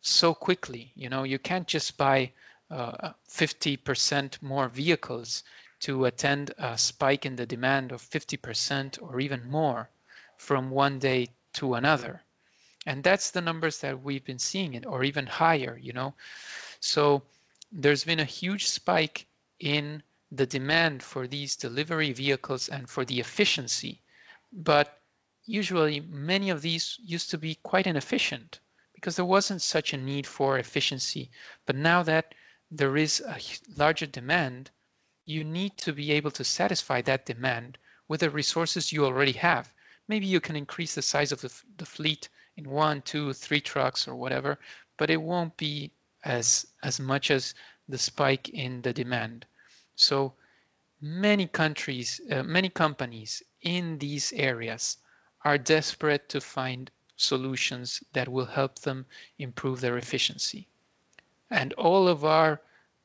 so 0.00 0.34
quickly. 0.34 0.92
You 0.94 1.08
know, 1.08 1.22
you 1.22 1.38
can't 1.38 1.66
just 1.66 1.96
buy 1.96 2.32
uh, 2.70 3.12
50% 3.28 4.42
more 4.42 4.68
vehicles 4.68 5.44
to 5.80 6.04
attend 6.04 6.52
a 6.58 6.76
spike 6.76 7.26
in 7.26 7.36
the 7.36 7.46
demand 7.46 7.92
of 7.92 8.02
50% 8.02 8.98
or 9.02 9.20
even 9.20 9.50
more 9.50 9.88
from 10.36 10.70
one 10.70 10.98
day 10.98 11.28
to 11.54 11.74
another. 11.74 12.22
And 12.86 13.02
that's 13.04 13.30
the 13.30 13.40
numbers 13.40 13.78
that 13.80 14.02
we've 14.02 14.24
been 14.24 14.38
seeing 14.38 14.86
or 14.86 15.04
even 15.04 15.26
higher, 15.26 15.78
you 15.80 15.92
know. 15.92 16.14
So 16.80 17.22
there's 17.70 18.04
been 18.04 18.20
a 18.20 18.24
huge 18.24 18.66
spike 18.66 19.26
in 19.58 20.02
the 20.32 20.46
demand 20.46 21.02
for 21.02 21.26
these 21.26 21.56
delivery 21.56 22.12
vehicles 22.12 22.68
and 22.68 22.88
for 22.88 23.04
the 23.04 23.20
efficiency. 23.20 24.00
But 24.52 24.98
usually 25.44 26.00
many 26.00 26.50
of 26.50 26.62
these 26.62 26.98
used 27.02 27.30
to 27.30 27.38
be 27.38 27.56
quite 27.56 27.86
inefficient 27.86 28.60
because 28.94 29.16
there 29.16 29.24
wasn't 29.24 29.62
such 29.62 29.92
a 29.92 29.98
need 29.98 30.26
for 30.26 30.58
efficiency. 30.58 31.30
But 31.66 31.76
now 31.76 32.02
that 32.04 32.34
there 32.70 32.96
is 32.96 33.20
a 33.20 33.38
larger 33.76 34.06
demand, 34.06 34.70
you 35.24 35.44
need 35.44 35.76
to 35.78 35.92
be 35.92 36.12
able 36.12 36.30
to 36.32 36.44
satisfy 36.44 37.02
that 37.02 37.26
demand 37.26 37.78
with 38.08 38.20
the 38.20 38.30
resources 38.30 38.92
you 38.92 39.04
already 39.04 39.32
have. 39.32 39.72
Maybe 40.08 40.26
you 40.26 40.40
can 40.40 40.56
increase 40.56 40.94
the 40.94 41.02
size 41.02 41.32
of 41.32 41.40
the, 41.40 41.52
the 41.76 41.86
fleet 41.86 42.28
in 42.56 42.68
one, 42.68 43.02
two, 43.02 43.32
three 43.32 43.60
trucks 43.60 44.08
or 44.08 44.14
whatever, 44.14 44.58
but 44.96 45.10
it 45.10 45.20
won't 45.20 45.56
be 45.56 45.92
as 46.24 46.66
as 46.82 47.00
much 47.00 47.30
as 47.30 47.54
the 47.88 47.98
spike 47.98 48.48
in 48.48 48.82
the 48.82 48.92
demand. 48.92 49.46
So 49.96 50.34
many 51.00 51.46
countries, 51.46 52.20
uh, 52.30 52.42
many 52.42 52.68
companies 52.68 53.42
in 53.62 53.98
these 53.98 54.32
areas 54.32 54.98
are 55.44 55.58
desperate 55.58 56.28
to 56.30 56.40
find 56.40 56.90
solutions 57.16 58.02
that 58.12 58.28
will 58.28 58.46
help 58.46 58.78
them 58.80 59.06
improve 59.38 59.80
their 59.80 59.98
efficiency. 59.98 60.68
And 61.50 61.72
all 61.74 62.08
of 62.08 62.24
our 62.24 62.60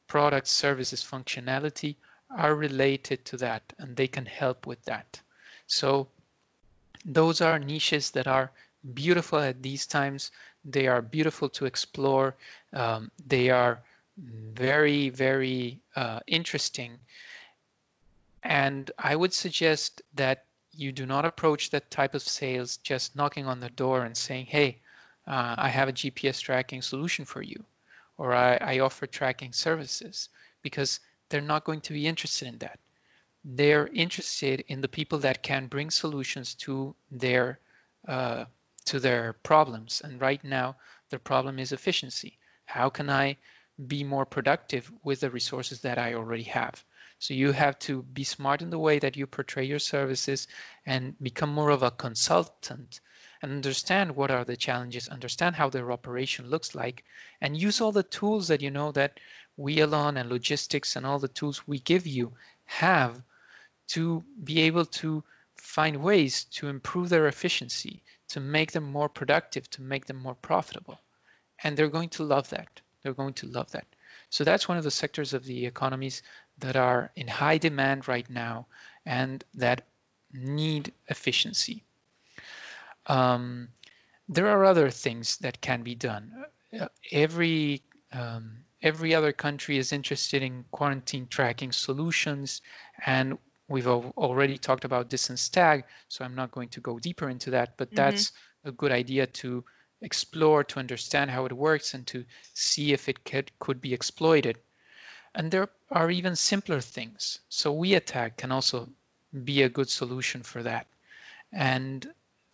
product 0.07 0.47
services 0.47 1.03
functionality 1.03 1.95
are 2.30 2.55
related 2.55 3.26
to 3.26 3.38
that 3.38 3.74
and 3.78 3.95
they 3.95 4.07
can 4.07 4.26
help 4.26 4.68
with 4.68 4.84
that. 4.86 5.20
So 5.68 6.07
those 7.05 7.41
are 7.41 7.59
niches 7.59 8.11
that 8.11 8.28
are 8.28 8.51
beautiful 8.94 9.40
at 9.40 9.62
these 9.62 9.88
times. 9.88 10.32
They 10.64 10.88
are 10.88 11.02
beautiful 11.02 11.50
to 11.50 11.66
explore. 11.66 12.36
Um, 12.74 13.12
they 13.26 13.50
are 13.50 13.82
very, 14.18 15.10
very 15.10 15.80
uh, 15.96 16.20
interesting. 16.28 17.00
And 18.44 18.90
I 18.98 19.16
would 19.16 19.34
suggest 19.34 20.02
that 20.16 20.46
you 20.72 20.92
do 20.92 21.06
not 21.06 21.26
approach 21.26 21.70
that 21.70 21.90
type 21.90 22.14
of 22.14 22.22
sales 22.22 22.78
just 22.78 23.16
knocking 23.16 23.48
on 23.48 23.60
the 23.60 23.70
door 23.70 24.04
and 24.04 24.16
saying, 24.16 24.46
hey, 24.46 24.78
uh, 25.28 25.56
I 25.58 25.70
have 25.70 25.90
a 25.90 25.94
GPS 25.94 26.42
tracking 26.42 26.82
solution 26.82 27.26
for 27.26 27.42
you, 27.42 27.64
or 28.18 28.34
I, 28.34 28.58
I 28.58 28.80
offer 28.80 29.08
tracking 29.08 29.54
services, 29.54 30.30
because 30.62 31.00
they're 31.30 31.42
not 31.42 31.64
going 31.64 31.82
to 31.82 31.94
be 31.94 32.08
interested 32.08 32.48
in 32.48 32.58
that. 32.60 32.80
They're 33.44 33.88
interested 33.88 34.66
in 34.68 34.82
the 34.82 34.88
people 34.88 35.20
that 35.20 35.42
can 35.42 35.68
bring 35.68 35.90
solutions 35.90 36.56
to 36.66 36.96
their 37.12 37.60
uh, 38.08 38.46
to 38.86 39.00
their 39.00 39.34
problems. 39.34 40.02
And 40.04 40.22
right 40.22 40.44
now, 40.44 40.78
their 41.10 41.20
problem 41.20 41.60
is 41.60 41.72
efficiency. 41.72 42.38
How 42.66 42.90
can 42.90 43.10
I 43.10 43.38
be 43.88 44.04
more 44.04 44.26
productive 44.26 44.92
with 45.04 45.20
the 45.20 45.30
resources 45.30 45.82
that 45.82 45.98
I 45.98 46.14
already 46.14 46.44
have? 46.44 46.84
So 47.20 47.34
you 47.34 47.52
have 47.52 47.80
to 47.80 48.04
be 48.04 48.24
smart 48.24 48.62
in 48.62 48.70
the 48.70 48.80
way 48.80 49.00
that 49.00 49.16
you 49.16 49.26
portray 49.26 49.66
your 49.66 49.80
services 49.80 50.48
and 50.86 51.18
become 51.22 51.50
more 51.50 51.70
of 51.70 51.84
a 51.84 51.92
consultant 51.92 53.00
and 53.42 53.52
understand 53.52 54.16
what 54.16 54.32
are 54.32 54.44
the 54.44 54.58
challenges, 54.58 55.08
understand 55.08 55.56
how 55.56 55.70
their 55.70 55.92
operation 55.92 56.50
looks 56.50 56.76
like, 56.76 57.04
and 57.42 57.58
use 57.58 57.82
all 57.82 57.92
the 57.92 58.04
tools 58.04 58.50
that 58.50 58.62
you 58.62 58.72
know 58.72 58.92
that 58.92 59.20
Wialon 59.58 60.20
and 60.20 60.30
logistics 60.30 60.96
and 60.96 61.06
all 61.06 61.20
the 61.20 61.28
tools 61.28 61.66
we 61.68 61.80
give 61.80 62.06
you 62.06 62.34
have 62.66 63.22
to 63.88 64.24
be 64.44 64.62
able 64.62 64.86
to 64.86 65.24
find 65.56 66.04
ways 66.04 66.46
to 66.46 66.68
improve 66.68 67.10
their 67.10 67.28
efficiency, 67.28 68.02
to 68.30 68.39
make 68.39 68.71
them 68.71 68.84
more 68.84 69.09
productive, 69.09 69.69
to 69.71 69.82
make 69.82 70.05
them 70.05 70.17
more 70.17 70.36
profitable. 70.36 70.99
And 71.63 71.78
they're 71.78 71.89
going 71.89 72.09
to 72.09 72.23
love 72.23 72.49
that. 72.49 72.82
They're 73.01 73.13
going 73.13 73.34
to 73.36 73.47
love 73.47 73.71
that. 73.71 73.86
So 74.30 74.43
that's 74.43 74.67
one 74.67 74.78
of 74.78 74.84
the 74.84 74.91
sectors 74.91 75.34
of 75.34 75.45
the 75.45 75.65
economies 75.65 76.23
that 76.59 76.76
are 76.76 77.11
in 77.15 77.28
high 77.28 77.57
demand 77.57 78.07
right 78.07 78.30
now 78.30 78.67
and 79.05 79.43
that 79.53 79.86
need 80.34 80.93
efficiency. 81.07 81.84
Um, 83.05 83.69
there 84.28 84.47
are 84.47 84.65
other 84.65 84.89
things 84.89 85.38
that 85.38 85.61
can 85.61 85.84
be 85.84 85.95
done. 85.95 86.45
Uh, 86.78 86.88
every 87.11 87.84
um, 88.11 88.57
every 88.82 89.13
other 89.13 89.32
country 89.32 89.78
is 89.78 89.91
interested 89.91 90.41
in 90.41 90.65
quarantine 90.71 91.28
tracking 91.28 91.71
solutions, 91.71 92.61
and 93.05 93.38
we've 93.68 93.88
already 93.88 94.57
talked 94.57 94.86
about 94.86 95.09
distance 95.09 95.49
tag, 95.49 95.86
so 96.07 96.24
I'm 96.24 96.36
not 96.36 96.51
going 96.51 96.70
to 96.70 96.82
go 96.82 96.99
deeper 96.99 97.30
into 97.30 97.51
that. 97.51 97.78
But 97.78 97.89
mm-hmm. 97.89 97.95
that's 97.95 98.32
a 98.63 98.72
good 98.72 98.91
idea 98.91 99.28
to 99.28 99.63
explore, 100.01 100.63
to 100.63 100.80
understand 100.80 101.32
how 101.32 101.45
it 101.45 101.53
works, 101.53 101.93
and 101.93 102.05
to 102.07 102.26
see 102.53 102.93
if 102.93 103.09
it 103.09 103.24
could, 103.24 103.51
could 103.59 103.82
be 103.82 103.93
exploited. 103.93 104.57
And 105.34 105.51
there 105.51 105.70
are 105.91 106.09
even 106.09 106.36
simpler 106.36 106.82
things. 106.82 107.39
So 107.49 107.76
WiaTag 107.76 108.38
can 108.38 108.51
also 108.51 108.89
be 109.43 109.63
a 109.63 109.70
good 109.70 109.89
solution 109.89 110.43
for 110.43 110.63
that. 110.63 110.88
And 111.51 112.07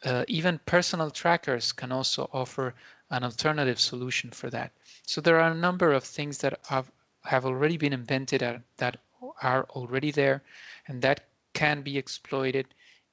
uh, 0.03 0.25
even 0.27 0.59
personal 0.65 1.11
trackers 1.11 1.73
can 1.73 1.91
also 1.91 2.29
offer 2.33 2.73
an 3.09 3.23
alternative 3.23 3.79
solution 3.79 4.31
for 4.31 4.49
that. 4.49 4.71
So 5.05 5.21
there 5.21 5.39
are 5.39 5.51
a 5.51 5.55
number 5.55 5.91
of 5.91 6.03
things 6.03 6.39
that 6.39 6.59
have, 6.67 6.89
have 7.23 7.45
already 7.45 7.77
been 7.77 7.93
invented 7.93 8.41
that 8.77 8.97
are 9.41 9.65
already 9.71 10.11
there 10.11 10.41
and 10.87 11.01
that 11.01 11.25
can 11.53 11.81
be 11.81 11.97
exploited 11.97 12.67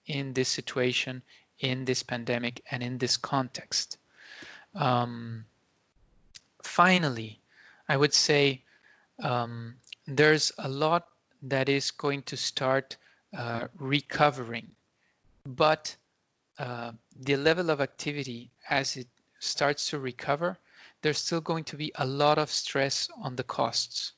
in 0.07 0.33
this 0.33 0.49
situation, 0.49 1.23
in 1.61 1.85
this 1.85 2.03
pandemic, 2.03 2.63
and 2.71 2.83
in 2.83 2.99
this 2.99 3.17
context. 3.17 3.99
Um, 4.75 5.45
finally, 6.63 7.41
I 7.89 7.97
would 7.97 8.15
say 8.15 8.63
um, 9.23 9.75
there's 10.07 10.53
a 10.59 10.69
lot 10.69 11.09
that 11.43 11.69
is 11.69 11.91
going 11.91 12.23
to 12.23 12.37
start 12.37 12.97
uh, 13.37 13.69
recovering, 13.79 14.71
but 15.45 15.95
uh, 16.59 16.93
the 17.21 17.37
level 17.37 17.71
of 17.71 17.81
activity 17.81 18.51
as 18.69 18.97
it 18.97 19.07
starts 19.39 19.91
to 19.91 19.99
recover, 19.99 20.59
there's 21.03 21.19
still 21.19 21.41
going 21.41 21.65
to 21.65 21.77
be 21.77 21.93
a 21.95 22.07
lot 22.07 22.39
of 22.39 22.51
stress 22.51 23.09
on 23.23 23.37
the 23.37 23.45
costs. 23.45 24.13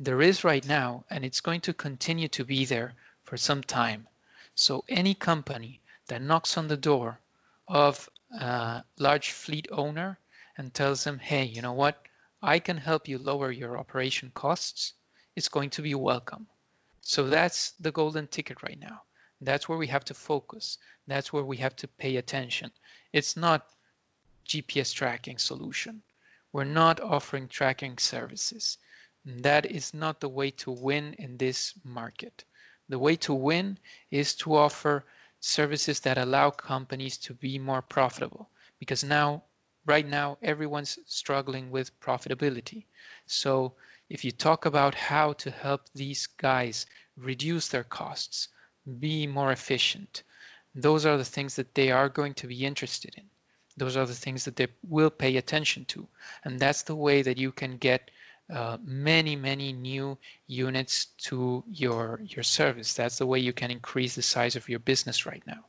There 0.00 0.22
is 0.22 0.44
right 0.44 0.64
now, 0.64 1.04
and 1.10 1.24
it's 1.24 1.40
going 1.40 1.62
to 1.62 1.72
continue 1.72 2.28
to 2.28 2.44
be 2.44 2.64
there 2.64 2.94
for 3.24 3.36
some 3.36 3.62
time. 3.62 4.06
So 4.54 4.84
any 4.88 5.14
company 5.14 5.80
that 6.06 6.22
knocks 6.22 6.56
on 6.56 6.68
the 6.68 6.76
door 6.76 7.18
of 7.66 8.08
a 8.30 8.84
large 8.98 9.32
fleet 9.32 9.66
owner 9.72 10.18
and 10.56 10.72
tells 10.72 11.04
them, 11.04 11.18
hey, 11.18 11.44
you 11.44 11.62
know 11.62 11.72
what? 11.72 12.00
I 12.40 12.60
can 12.60 12.76
help 12.76 13.08
you 13.08 13.18
lower 13.18 13.50
your 13.50 13.76
operation 13.76 14.30
costs, 14.34 14.92
is 15.34 15.48
going 15.48 15.70
to 15.70 15.82
be 15.82 15.94
welcome. 15.94 16.46
So 17.00 17.28
that's 17.28 17.72
the 17.80 17.90
golden 17.90 18.28
ticket 18.28 18.62
right 18.62 18.78
now. 18.78 19.02
That's 19.40 19.68
where 19.68 19.78
we 19.78 19.88
have 19.88 20.04
to 20.06 20.14
focus. 20.14 20.78
That's 21.06 21.32
where 21.32 21.44
we 21.44 21.56
have 21.58 21.74
to 21.76 21.88
pay 21.88 22.16
attention. 22.16 22.70
It's 23.12 23.36
not 23.36 23.66
GPS 24.46 24.94
tracking 24.94 25.38
solution. 25.38 26.02
We're 26.52 26.64
not 26.64 27.00
offering 27.00 27.48
tracking 27.48 27.98
services. 27.98 28.78
That 29.28 29.66
is 29.66 29.92
not 29.92 30.20
the 30.20 30.28
way 30.28 30.52
to 30.52 30.70
win 30.70 31.12
in 31.18 31.36
this 31.36 31.74
market. 31.84 32.44
The 32.88 32.98
way 32.98 33.16
to 33.16 33.34
win 33.34 33.78
is 34.10 34.34
to 34.36 34.56
offer 34.56 35.04
services 35.40 36.00
that 36.00 36.16
allow 36.16 36.48
companies 36.48 37.18
to 37.18 37.34
be 37.34 37.58
more 37.58 37.82
profitable 37.82 38.48
because 38.78 39.04
now 39.04 39.42
right 39.84 40.06
now 40.06 40.38
everyone's 40.40 40.98
struggling 41.04 41.70
with 41.70 42.00
profitability. 42.00 42.86
So 43.26 43.74
if 44.08 44.24
you 44.24 44.32
talk 44.32 44.64
about 44.64 44.94
how 44.94 45.34
to 45.34 45.50
help 45.50 45.82
these 45.94 46.26
guys 46.26 46.86
reduce 47.14 47.68
their 47.68 47.84
costs, 47.84 48.48
be 48.98 49.26
more 49.26 49.52
efficient. 49.52 50.22
Those 50.74 51.04
are 51.04 51.18
the 51.18 51.24
things 51.24 51.56
that 51.56 51.74
they 51.74 51.90
are 51.90 52.08
going 52.08 52.32
to 52.34 52.46
be 52.46 52.64
interested 52.64 53.14
in. 53.18 53.24
Those 53.76 53.98
are 53.98 54.06
the 54.06 54.14
things 54.14 54.46
that 54.46 54.56
they 54.56 54.68
will 54.88 55.10
pay 55.10 55.36
attention 55.36 55.84
to. 55.86 56.08
And 56.44 56.58
that's 56.58 56.82
the 56.84 56.96
way 56.96 57.20
that 57.20 57.36
you 57.36 57.52
can 57.52 57.76
get 57.76 58.10
uh, 58.52 58.78
many, 58.82 59.36
many 59.36 59.72
new 59.72 60.16
units 60.46 61.06
to 61.18 61.62
your, 61.70 62.20
your 62.24 62.42
service. 62.42 62.94
That's 62.94 63.18
the 63.18 63.26
way 63.26 63.40
you 63.40 63.52
can 63.52 63.70
increase 63.70 64.14
the 64.14 64.22
size 64.22 64.56
of 64.56 64.68
your 64.68 64.78
business 64.78 65.26
right 65.26 65.42
now. 65.46 65.64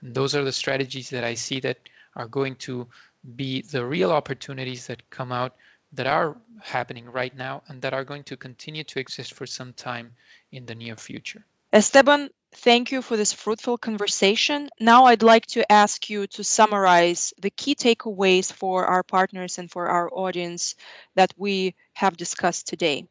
And 0.00 0.14
those 0.14 0.34
are 0.34 0.44
the 0.44 0.52
strategies 0.52 1.10
that 1.10 1.24
I 1.24 1.34
see 1.34 1.60
that 1.60 1.78
are 2.14 2.28
going 2.28 2.56
to 2.56 2.88
be 3.36 3.62
the 3.62 3.84
real 3.84 4.12
opportunities 4.12 4.88
that 4.88 5.08
come 5.10 5.32
out 5.32 5.54
that 5.94 6.06
are 6.06 6.36
happening 6.60 7.06
right 7.06 7.34
now 7.34 7.62
and 7.68 7.80
that 7.82 7.94
are 7.94 8.04
going 8.04 8.24
to 8.24 8.36
continue 8.36 8.84
to 8.84 8.98
exist 8.98 9.32
for 9.32 9.46
some 9.46 9.72
time 9.72 10.12
in 10.52 10.66
the 10.66 10.74
near 10.74 10.96
future. 10.96 11.44
Esteban, 11.72 12.30
thank 12.52 12.92
you 12.92 13.02
for 13.02 13.16
this 13.16 13.32
fruitful 13.32 13.78
conversation. 13.78 14.68
Now 14.78 15.06
I'd 15.06 15.22
like 15.22 15.46
to 15.46 15.70
ask 15.70 16.10
you 16.10 16.26
to 16.28 16.44
summarize 16.44 17.32
the 17.40 17.50
key 17.50 17.74
takeaways 17.74 18.52
for 18.52 18.86
our 18.86 19.02
partners 19.02 19.58
and 19.58 19.70
for 19.70 19.88
our 19.88 20.08
audience 20.12 20.74
that 21.14 21.32
we 21.36 21.74
have 21.94 22.16
discussed 22.16 22.66
today. 22.66 23.06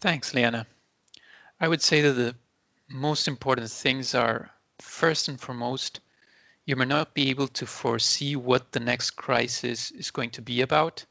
Thanks, 0.00 0.34
Liana. 0.34 0.66
I 1.60 1.68
would 1.68 1.82
say 1.82 2.02
that 2.02 2.12
the 2.12 2.34
most 2.88 3.28
important 3.28 3.70
things 3.70 4.14
are 4.14 4.50
first 4.80 5.28
and 5.28 5.40
foremost, 5.40 6.00
you 6.66 6.76
may 6.76 6.84
not 6.84 7.14
be 7.14 7.30
able 7.30 7.48
to 7.48 7.66
foresee 7.66 8.36
what 8.36 8.72
the 8.72 8.80
next 8.80 9.12
crisis 9.12 9.90
is 9.92 10.10
going 10.10 10.30
to 10.30 10.42
be 10.42 10.60
about, 10.60 11.04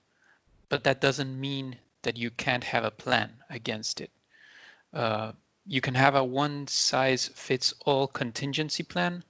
but 0.70 0.84
that 0.84 1.02
doesn't 1.02 1.40
mean 1.40 1.78
that 2.04 2.18
you 2.18 2.32
can't 2.32 2.64
have 2.64 2.84
a 2.84 2.92
plan 2.92 3.32
against 3.50 4.02
it. 4.02 4.12
Uh, 4.94 5.32
you 5.66 5.80
can 5.82 5.96
have 5.96 6.16
a 6.16 6.24
one 6.24 6.68
size 6.68 7.30
fits 7.34 7.74
all 7.86 8.08
contingency 8.08 8.84
plan 8.84 9.24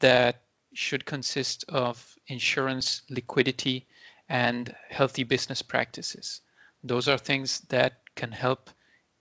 that 0.00 0.42
should 0.74 1.04
consist 1.06 1.64
of 1.68 2.18
insurance, 2.26 3.02
liquidity, 3.08 3.86
and 4.28 4.74
healthy 4.90 5.24
business 5.24 5.62
practices. 5.62 6.40
Those 6.82 7.08
are 7.08 7.18
things 7.18 7.60
that 7.68 8.00
can 8.14 8.32
help 8.32 8.70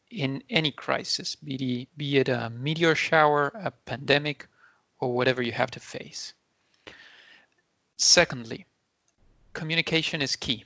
in 0.10 0.44
any 0.50 0.72
crisis, 0.72 1.36
be, 1.36 1.88
it 2.00 2.30
a 2.30 2.50
meteor 2.50 2.96
shower, 2.96 3.48
a 3.48 3.72
pandemic, 3.72 4.48
or 5.00 5.14
whatever 5.14 5.42
you 5.42 5.52
have 5.52 5.72
to 5.72 5.80
face. 5.80 6.34
Secondly, 7.98 8.66
communication 9.54 10.22
is 10.22 10.36
key. 10.36 10.66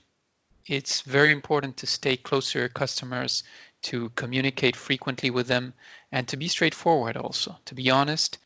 It's 0.65 1.01
very 1.01 1.31
important 1.31 1.77
to 1.77 1.87
stay 1.87 2.17
close 2.17 2.51
to 2.51 2.59
your 2.59 2.69
customers, 2.69 3.43
to 3.83 4.09
communicate 4.09 4.75
frequently 4.75 5.29
with 5.29 5.47
them, 5.47 5.73
and 6.11 6.27
to 6.27 6.37
be 6.37 6.47
straightforward 6.47 7.17
also, 7.17 7.57
to 7.65 7.75
be 7.75 7.89
honest 7.89 8.37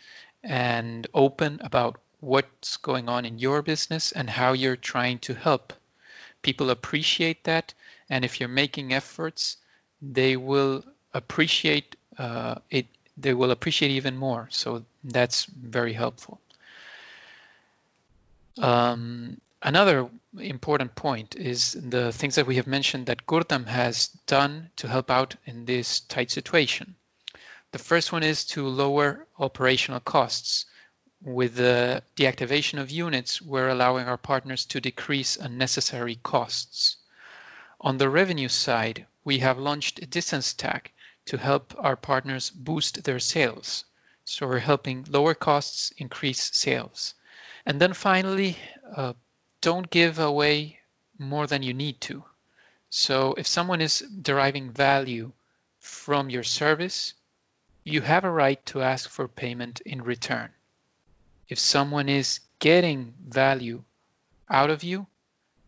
and 0.44 1.08
open 1.14 1.60
about 1.64 2.00
what's 2.20 2.78
going 2.78 3.10
on 3.10 3.26
in 3.26 3.40
your 3.40 3.62
business 3.62 4.12
and 4.12 4.30
how 4.30 4.54
you're 4.54 4.76
trying 4.76 5.20
to 5.20 5.34
help. 5.34 5.74
People 6.44 6.70
appreciate 6.70 7.44
that, 7.46 7.74
and 8.10 8.24
if 8.24 8.40
you're 8.40 8.50
making 8.50 8.94
efforts, 8.94 9.58
they 10.02 10.38
will 10.38 10.84
appreciate 11.14 11.96
uh, 12.20 12.56
it. 12.70 12.86
They 13.18 13.34
will 13.34 13.52
appreciate 13.52 13.92
even 13.92 14.16
more. 14.16 14.48
So 14.52 14.84
that's 15.04 15.46
very 15.46 15.94
helpful. 15.94 16.40
Um, 18.60 19.42
Another 19.66 20.10
important 20.38 20.94
point 20.94 21.38
is 21.38 21.72
the 21.72 22.12
things 22.12 22.36
that 22.36 22.46
we 22.46 22.58
have 22.58 22.68
mentioned 22.68 23.06
that 23.06 23.26
Gurtam 23.26 23.66
has 23.66 24.08
done 24.28 24.70
to 24.76 24.90
help 24.90 25.10
out 25.10 25.38
in 25.46 25.64
this 25.64 26.02
tight 26.02 26.32
situation. 26.32 26.96
The 27.72 27.80
first 27.80 28.12
one 28.12 28.24
is 28.24 28.44
to 28.48 28.68
lower 28.68 29.26
operational 29.40 30.02
costs. 30.02 30.66
With 31.26 31.56
the 31.56 32.04
deactivation 32.18 32.82
of 32.82 32.92
units, 32.92 33.42
we're 33.42 33.70
allowing 33.70 34.10
our 34.10 34.18
partners 34.18 34.66
to 34.66 34.82
decrease 34.82 35.38
unnecessary 35.38 36.20
costs. 36.22 36.98
On 37.80 37.98
the 37.98 38.10
revenue 38.10 38.50
side, 38.50 39.08
we 39.24 39.40
have 39.40 39.58
launched 39.58 40.00
a 40.00 40.06
distance 40.06 40.54
tag 40.54 40.92
to 41.28 41.38
help 41.38 41.74
our 41.78 41.96
partners 41.96 42.50
boost 42.50 43.06
their 43.06 43.20
sales. 43.20 43.86
So 44.26 44.46
we're 44.46 44.60
helping 44.60 45.06
lower 45.08 45.34
costs, 45.34 45.94
increase 45.98 46.54
sales. 46.54 47.14
And 47.66 47.80
then 47.80 47.94
finally, 47.94 48.58
uh, 48.94 49.14
don't 49.62 49.90
give 49.90 50.20
away 50.20 50.82
more 51.18 51.48
than 51.48 51.64
you 51.64 51.74
need 51.74 52.02
to. 52.02 52.26
So 52.90 53.34
if 53.36 53.48
someone 53.48 53.80
is 53.80 54.00
deriving 54.22 54.72
value 54.72 55.32
from 55.80 56.30
your 56.30 56.44
service, 56.44 57.14
you 57.86 58.02
have 58.02 58.26
a 58.26 58.30
right 58.30 58.64
to 58.66 58.82
ask 58.82 59.10
for 59.10 59.30
payment 59.30 59.80
in 59.86 60.02
return. 60.02 60.52
If 61.54 61.60
someone 61.60 62.10
is 62.10 62.40
getting 62.58 63.14
value 63.28 63.84
out 64.50 64.72
of 64.72 64.84
you, 64.84 65.06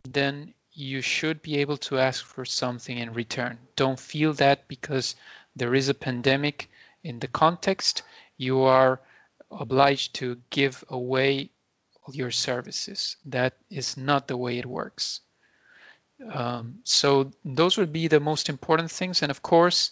then 0.04 0.56
you 0.74 1.02
should 1.02 1.44
be 1.44 1.58
able 1.58 1.78
to 1.78 2.00
ask 2.00 2.26
for 2.26 2.44
something 2.44 2.98
in 2.98 3.14
return. 3.14 3.60
Don't 3.76 4.00
feel 4.00 4.34
that 4.34 4.68
because 4.68 5.16
there 5.56 5.76
is 5.76 5.88
a 5.88 5.94
pandemic 5.94 6.72
in 7.04 7.20
the 7.20 7.28
context, 7.28 8.02
you 8.36 8.62
are 8.62 9.00
obliged 9.52 10.16
to 10.16 10.42
give 10.50 10.84
away 10.90 11.52
your 12.12 12.32
services. 12.32 13.18
That 13.26 13.54
is 13.70 13.96
not 13.96 14.28
the 14.28 14.38
way 14.38 14.58
it 14.58 14.66
works. 14.66 15.22
Um, 16.34 16.80
so 16.84 17.32
those 17.44 17.78
would 17.78 17.94
be 17.94 18.08
the 18.08 18.20
most 18.20 18.50
important 18.50 18.90
things. 18.90 19.22
And 19.22 19.30
of 19.30 19.44
course, 19.44 19.92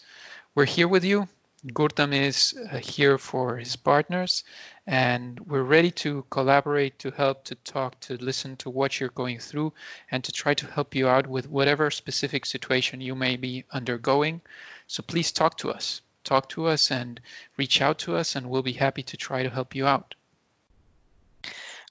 we're 0.56 0.66
here 0.66 0.88
with 0.88 1.06
you. 1.06 1.28
Gurtam 1.66 2.14
is 2.14 2.54
uh, 2.54 2.78
here 2.78 3.18
for 3.18 3.58
his 3.58 3.78
partners, 3.78 4.44
and 4.86 5.40
we're 5.40 5.64
ready 5.64 5.92
to 5.92 6.26
collaborate, 6.30 7.00
to 7.00 7.12
help, 7.12 7.46
to 7.46 7.56
talk, 7.56 7.98
to 8.02 8.18
listen 8.18 8.58
to 8.58 8.70
what 8.70 9.00
you're 9.00 9.08
going 9.10 9.40
through, 9.40 9.72
and 10.12 10.22
to 10.26 10.34
try 10.34 10.54
to 10.56 10.68
help 10.68 10.94
you 10.94 11.08
out 11.08 11.26
with 11.26 11.48
whatever 11.48 11.90
specific 11.90 12.46
situation 12.46 13.00
you 13.00 13.16
may 13.16 13.38
be 13.38 13.64
undergoing. 13.72 14.42
So 14.88 15.04
please 15.04 15.32
talk 15.32 15.58
to 15.60 15.72
us. 15.72 16.02
Talk 16.26 16.50
to 16.50 16.68
us 16.68 16.92
and 16.92 17.22
reach 17.56 17.82
out 17.82 18.00
to 18.00 18.18
us, 18.18 18.36
and 18.36 18.50
we'll 18.50 18.62
be 18.62 18.74
happy 18.74 19.04
to 19.04 19.16
try 19.16 19.44
to 19.44 19.50
help 19.50 19.74
you 19.74 19.88
out. 19.88 20.16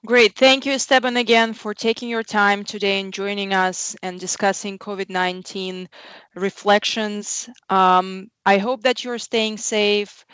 Great. 0.04 0.36
Thank 0.36 0.66
you, 0.66 0.72
Esteban, 0.72 1.16
again 1.16 1.54
for 1.54 1.74
taking 1.74 2.08
your 2.08 2.24
time 2.24 2.64
today 2.64 3.00
and 3.00 3.12
joining 3.12 3.54
us 3.54 3.94
and 4.02 4.18
discussing 4.18 4.78
COVID 4.78 5.08
19 5.08 5.88
reflections. 6.34 7.48
Um, 7.68 8.28
I 8.44 8.58
hope 8.58 8.82
that 8.82 9.04
you're 9.04 9.18
staying 9.18 9.58
safe. 9.58 10.26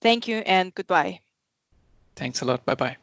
Thank 0.00 0.26
you 0.26 0.38
and 0.38 0.74
goodbye. 0.74 1.20
Thanks 2.16 2.42
a 2.42 2.44
lot. 2.44 2.64
Bye 2.64 2.74
bye. 2.74 2.96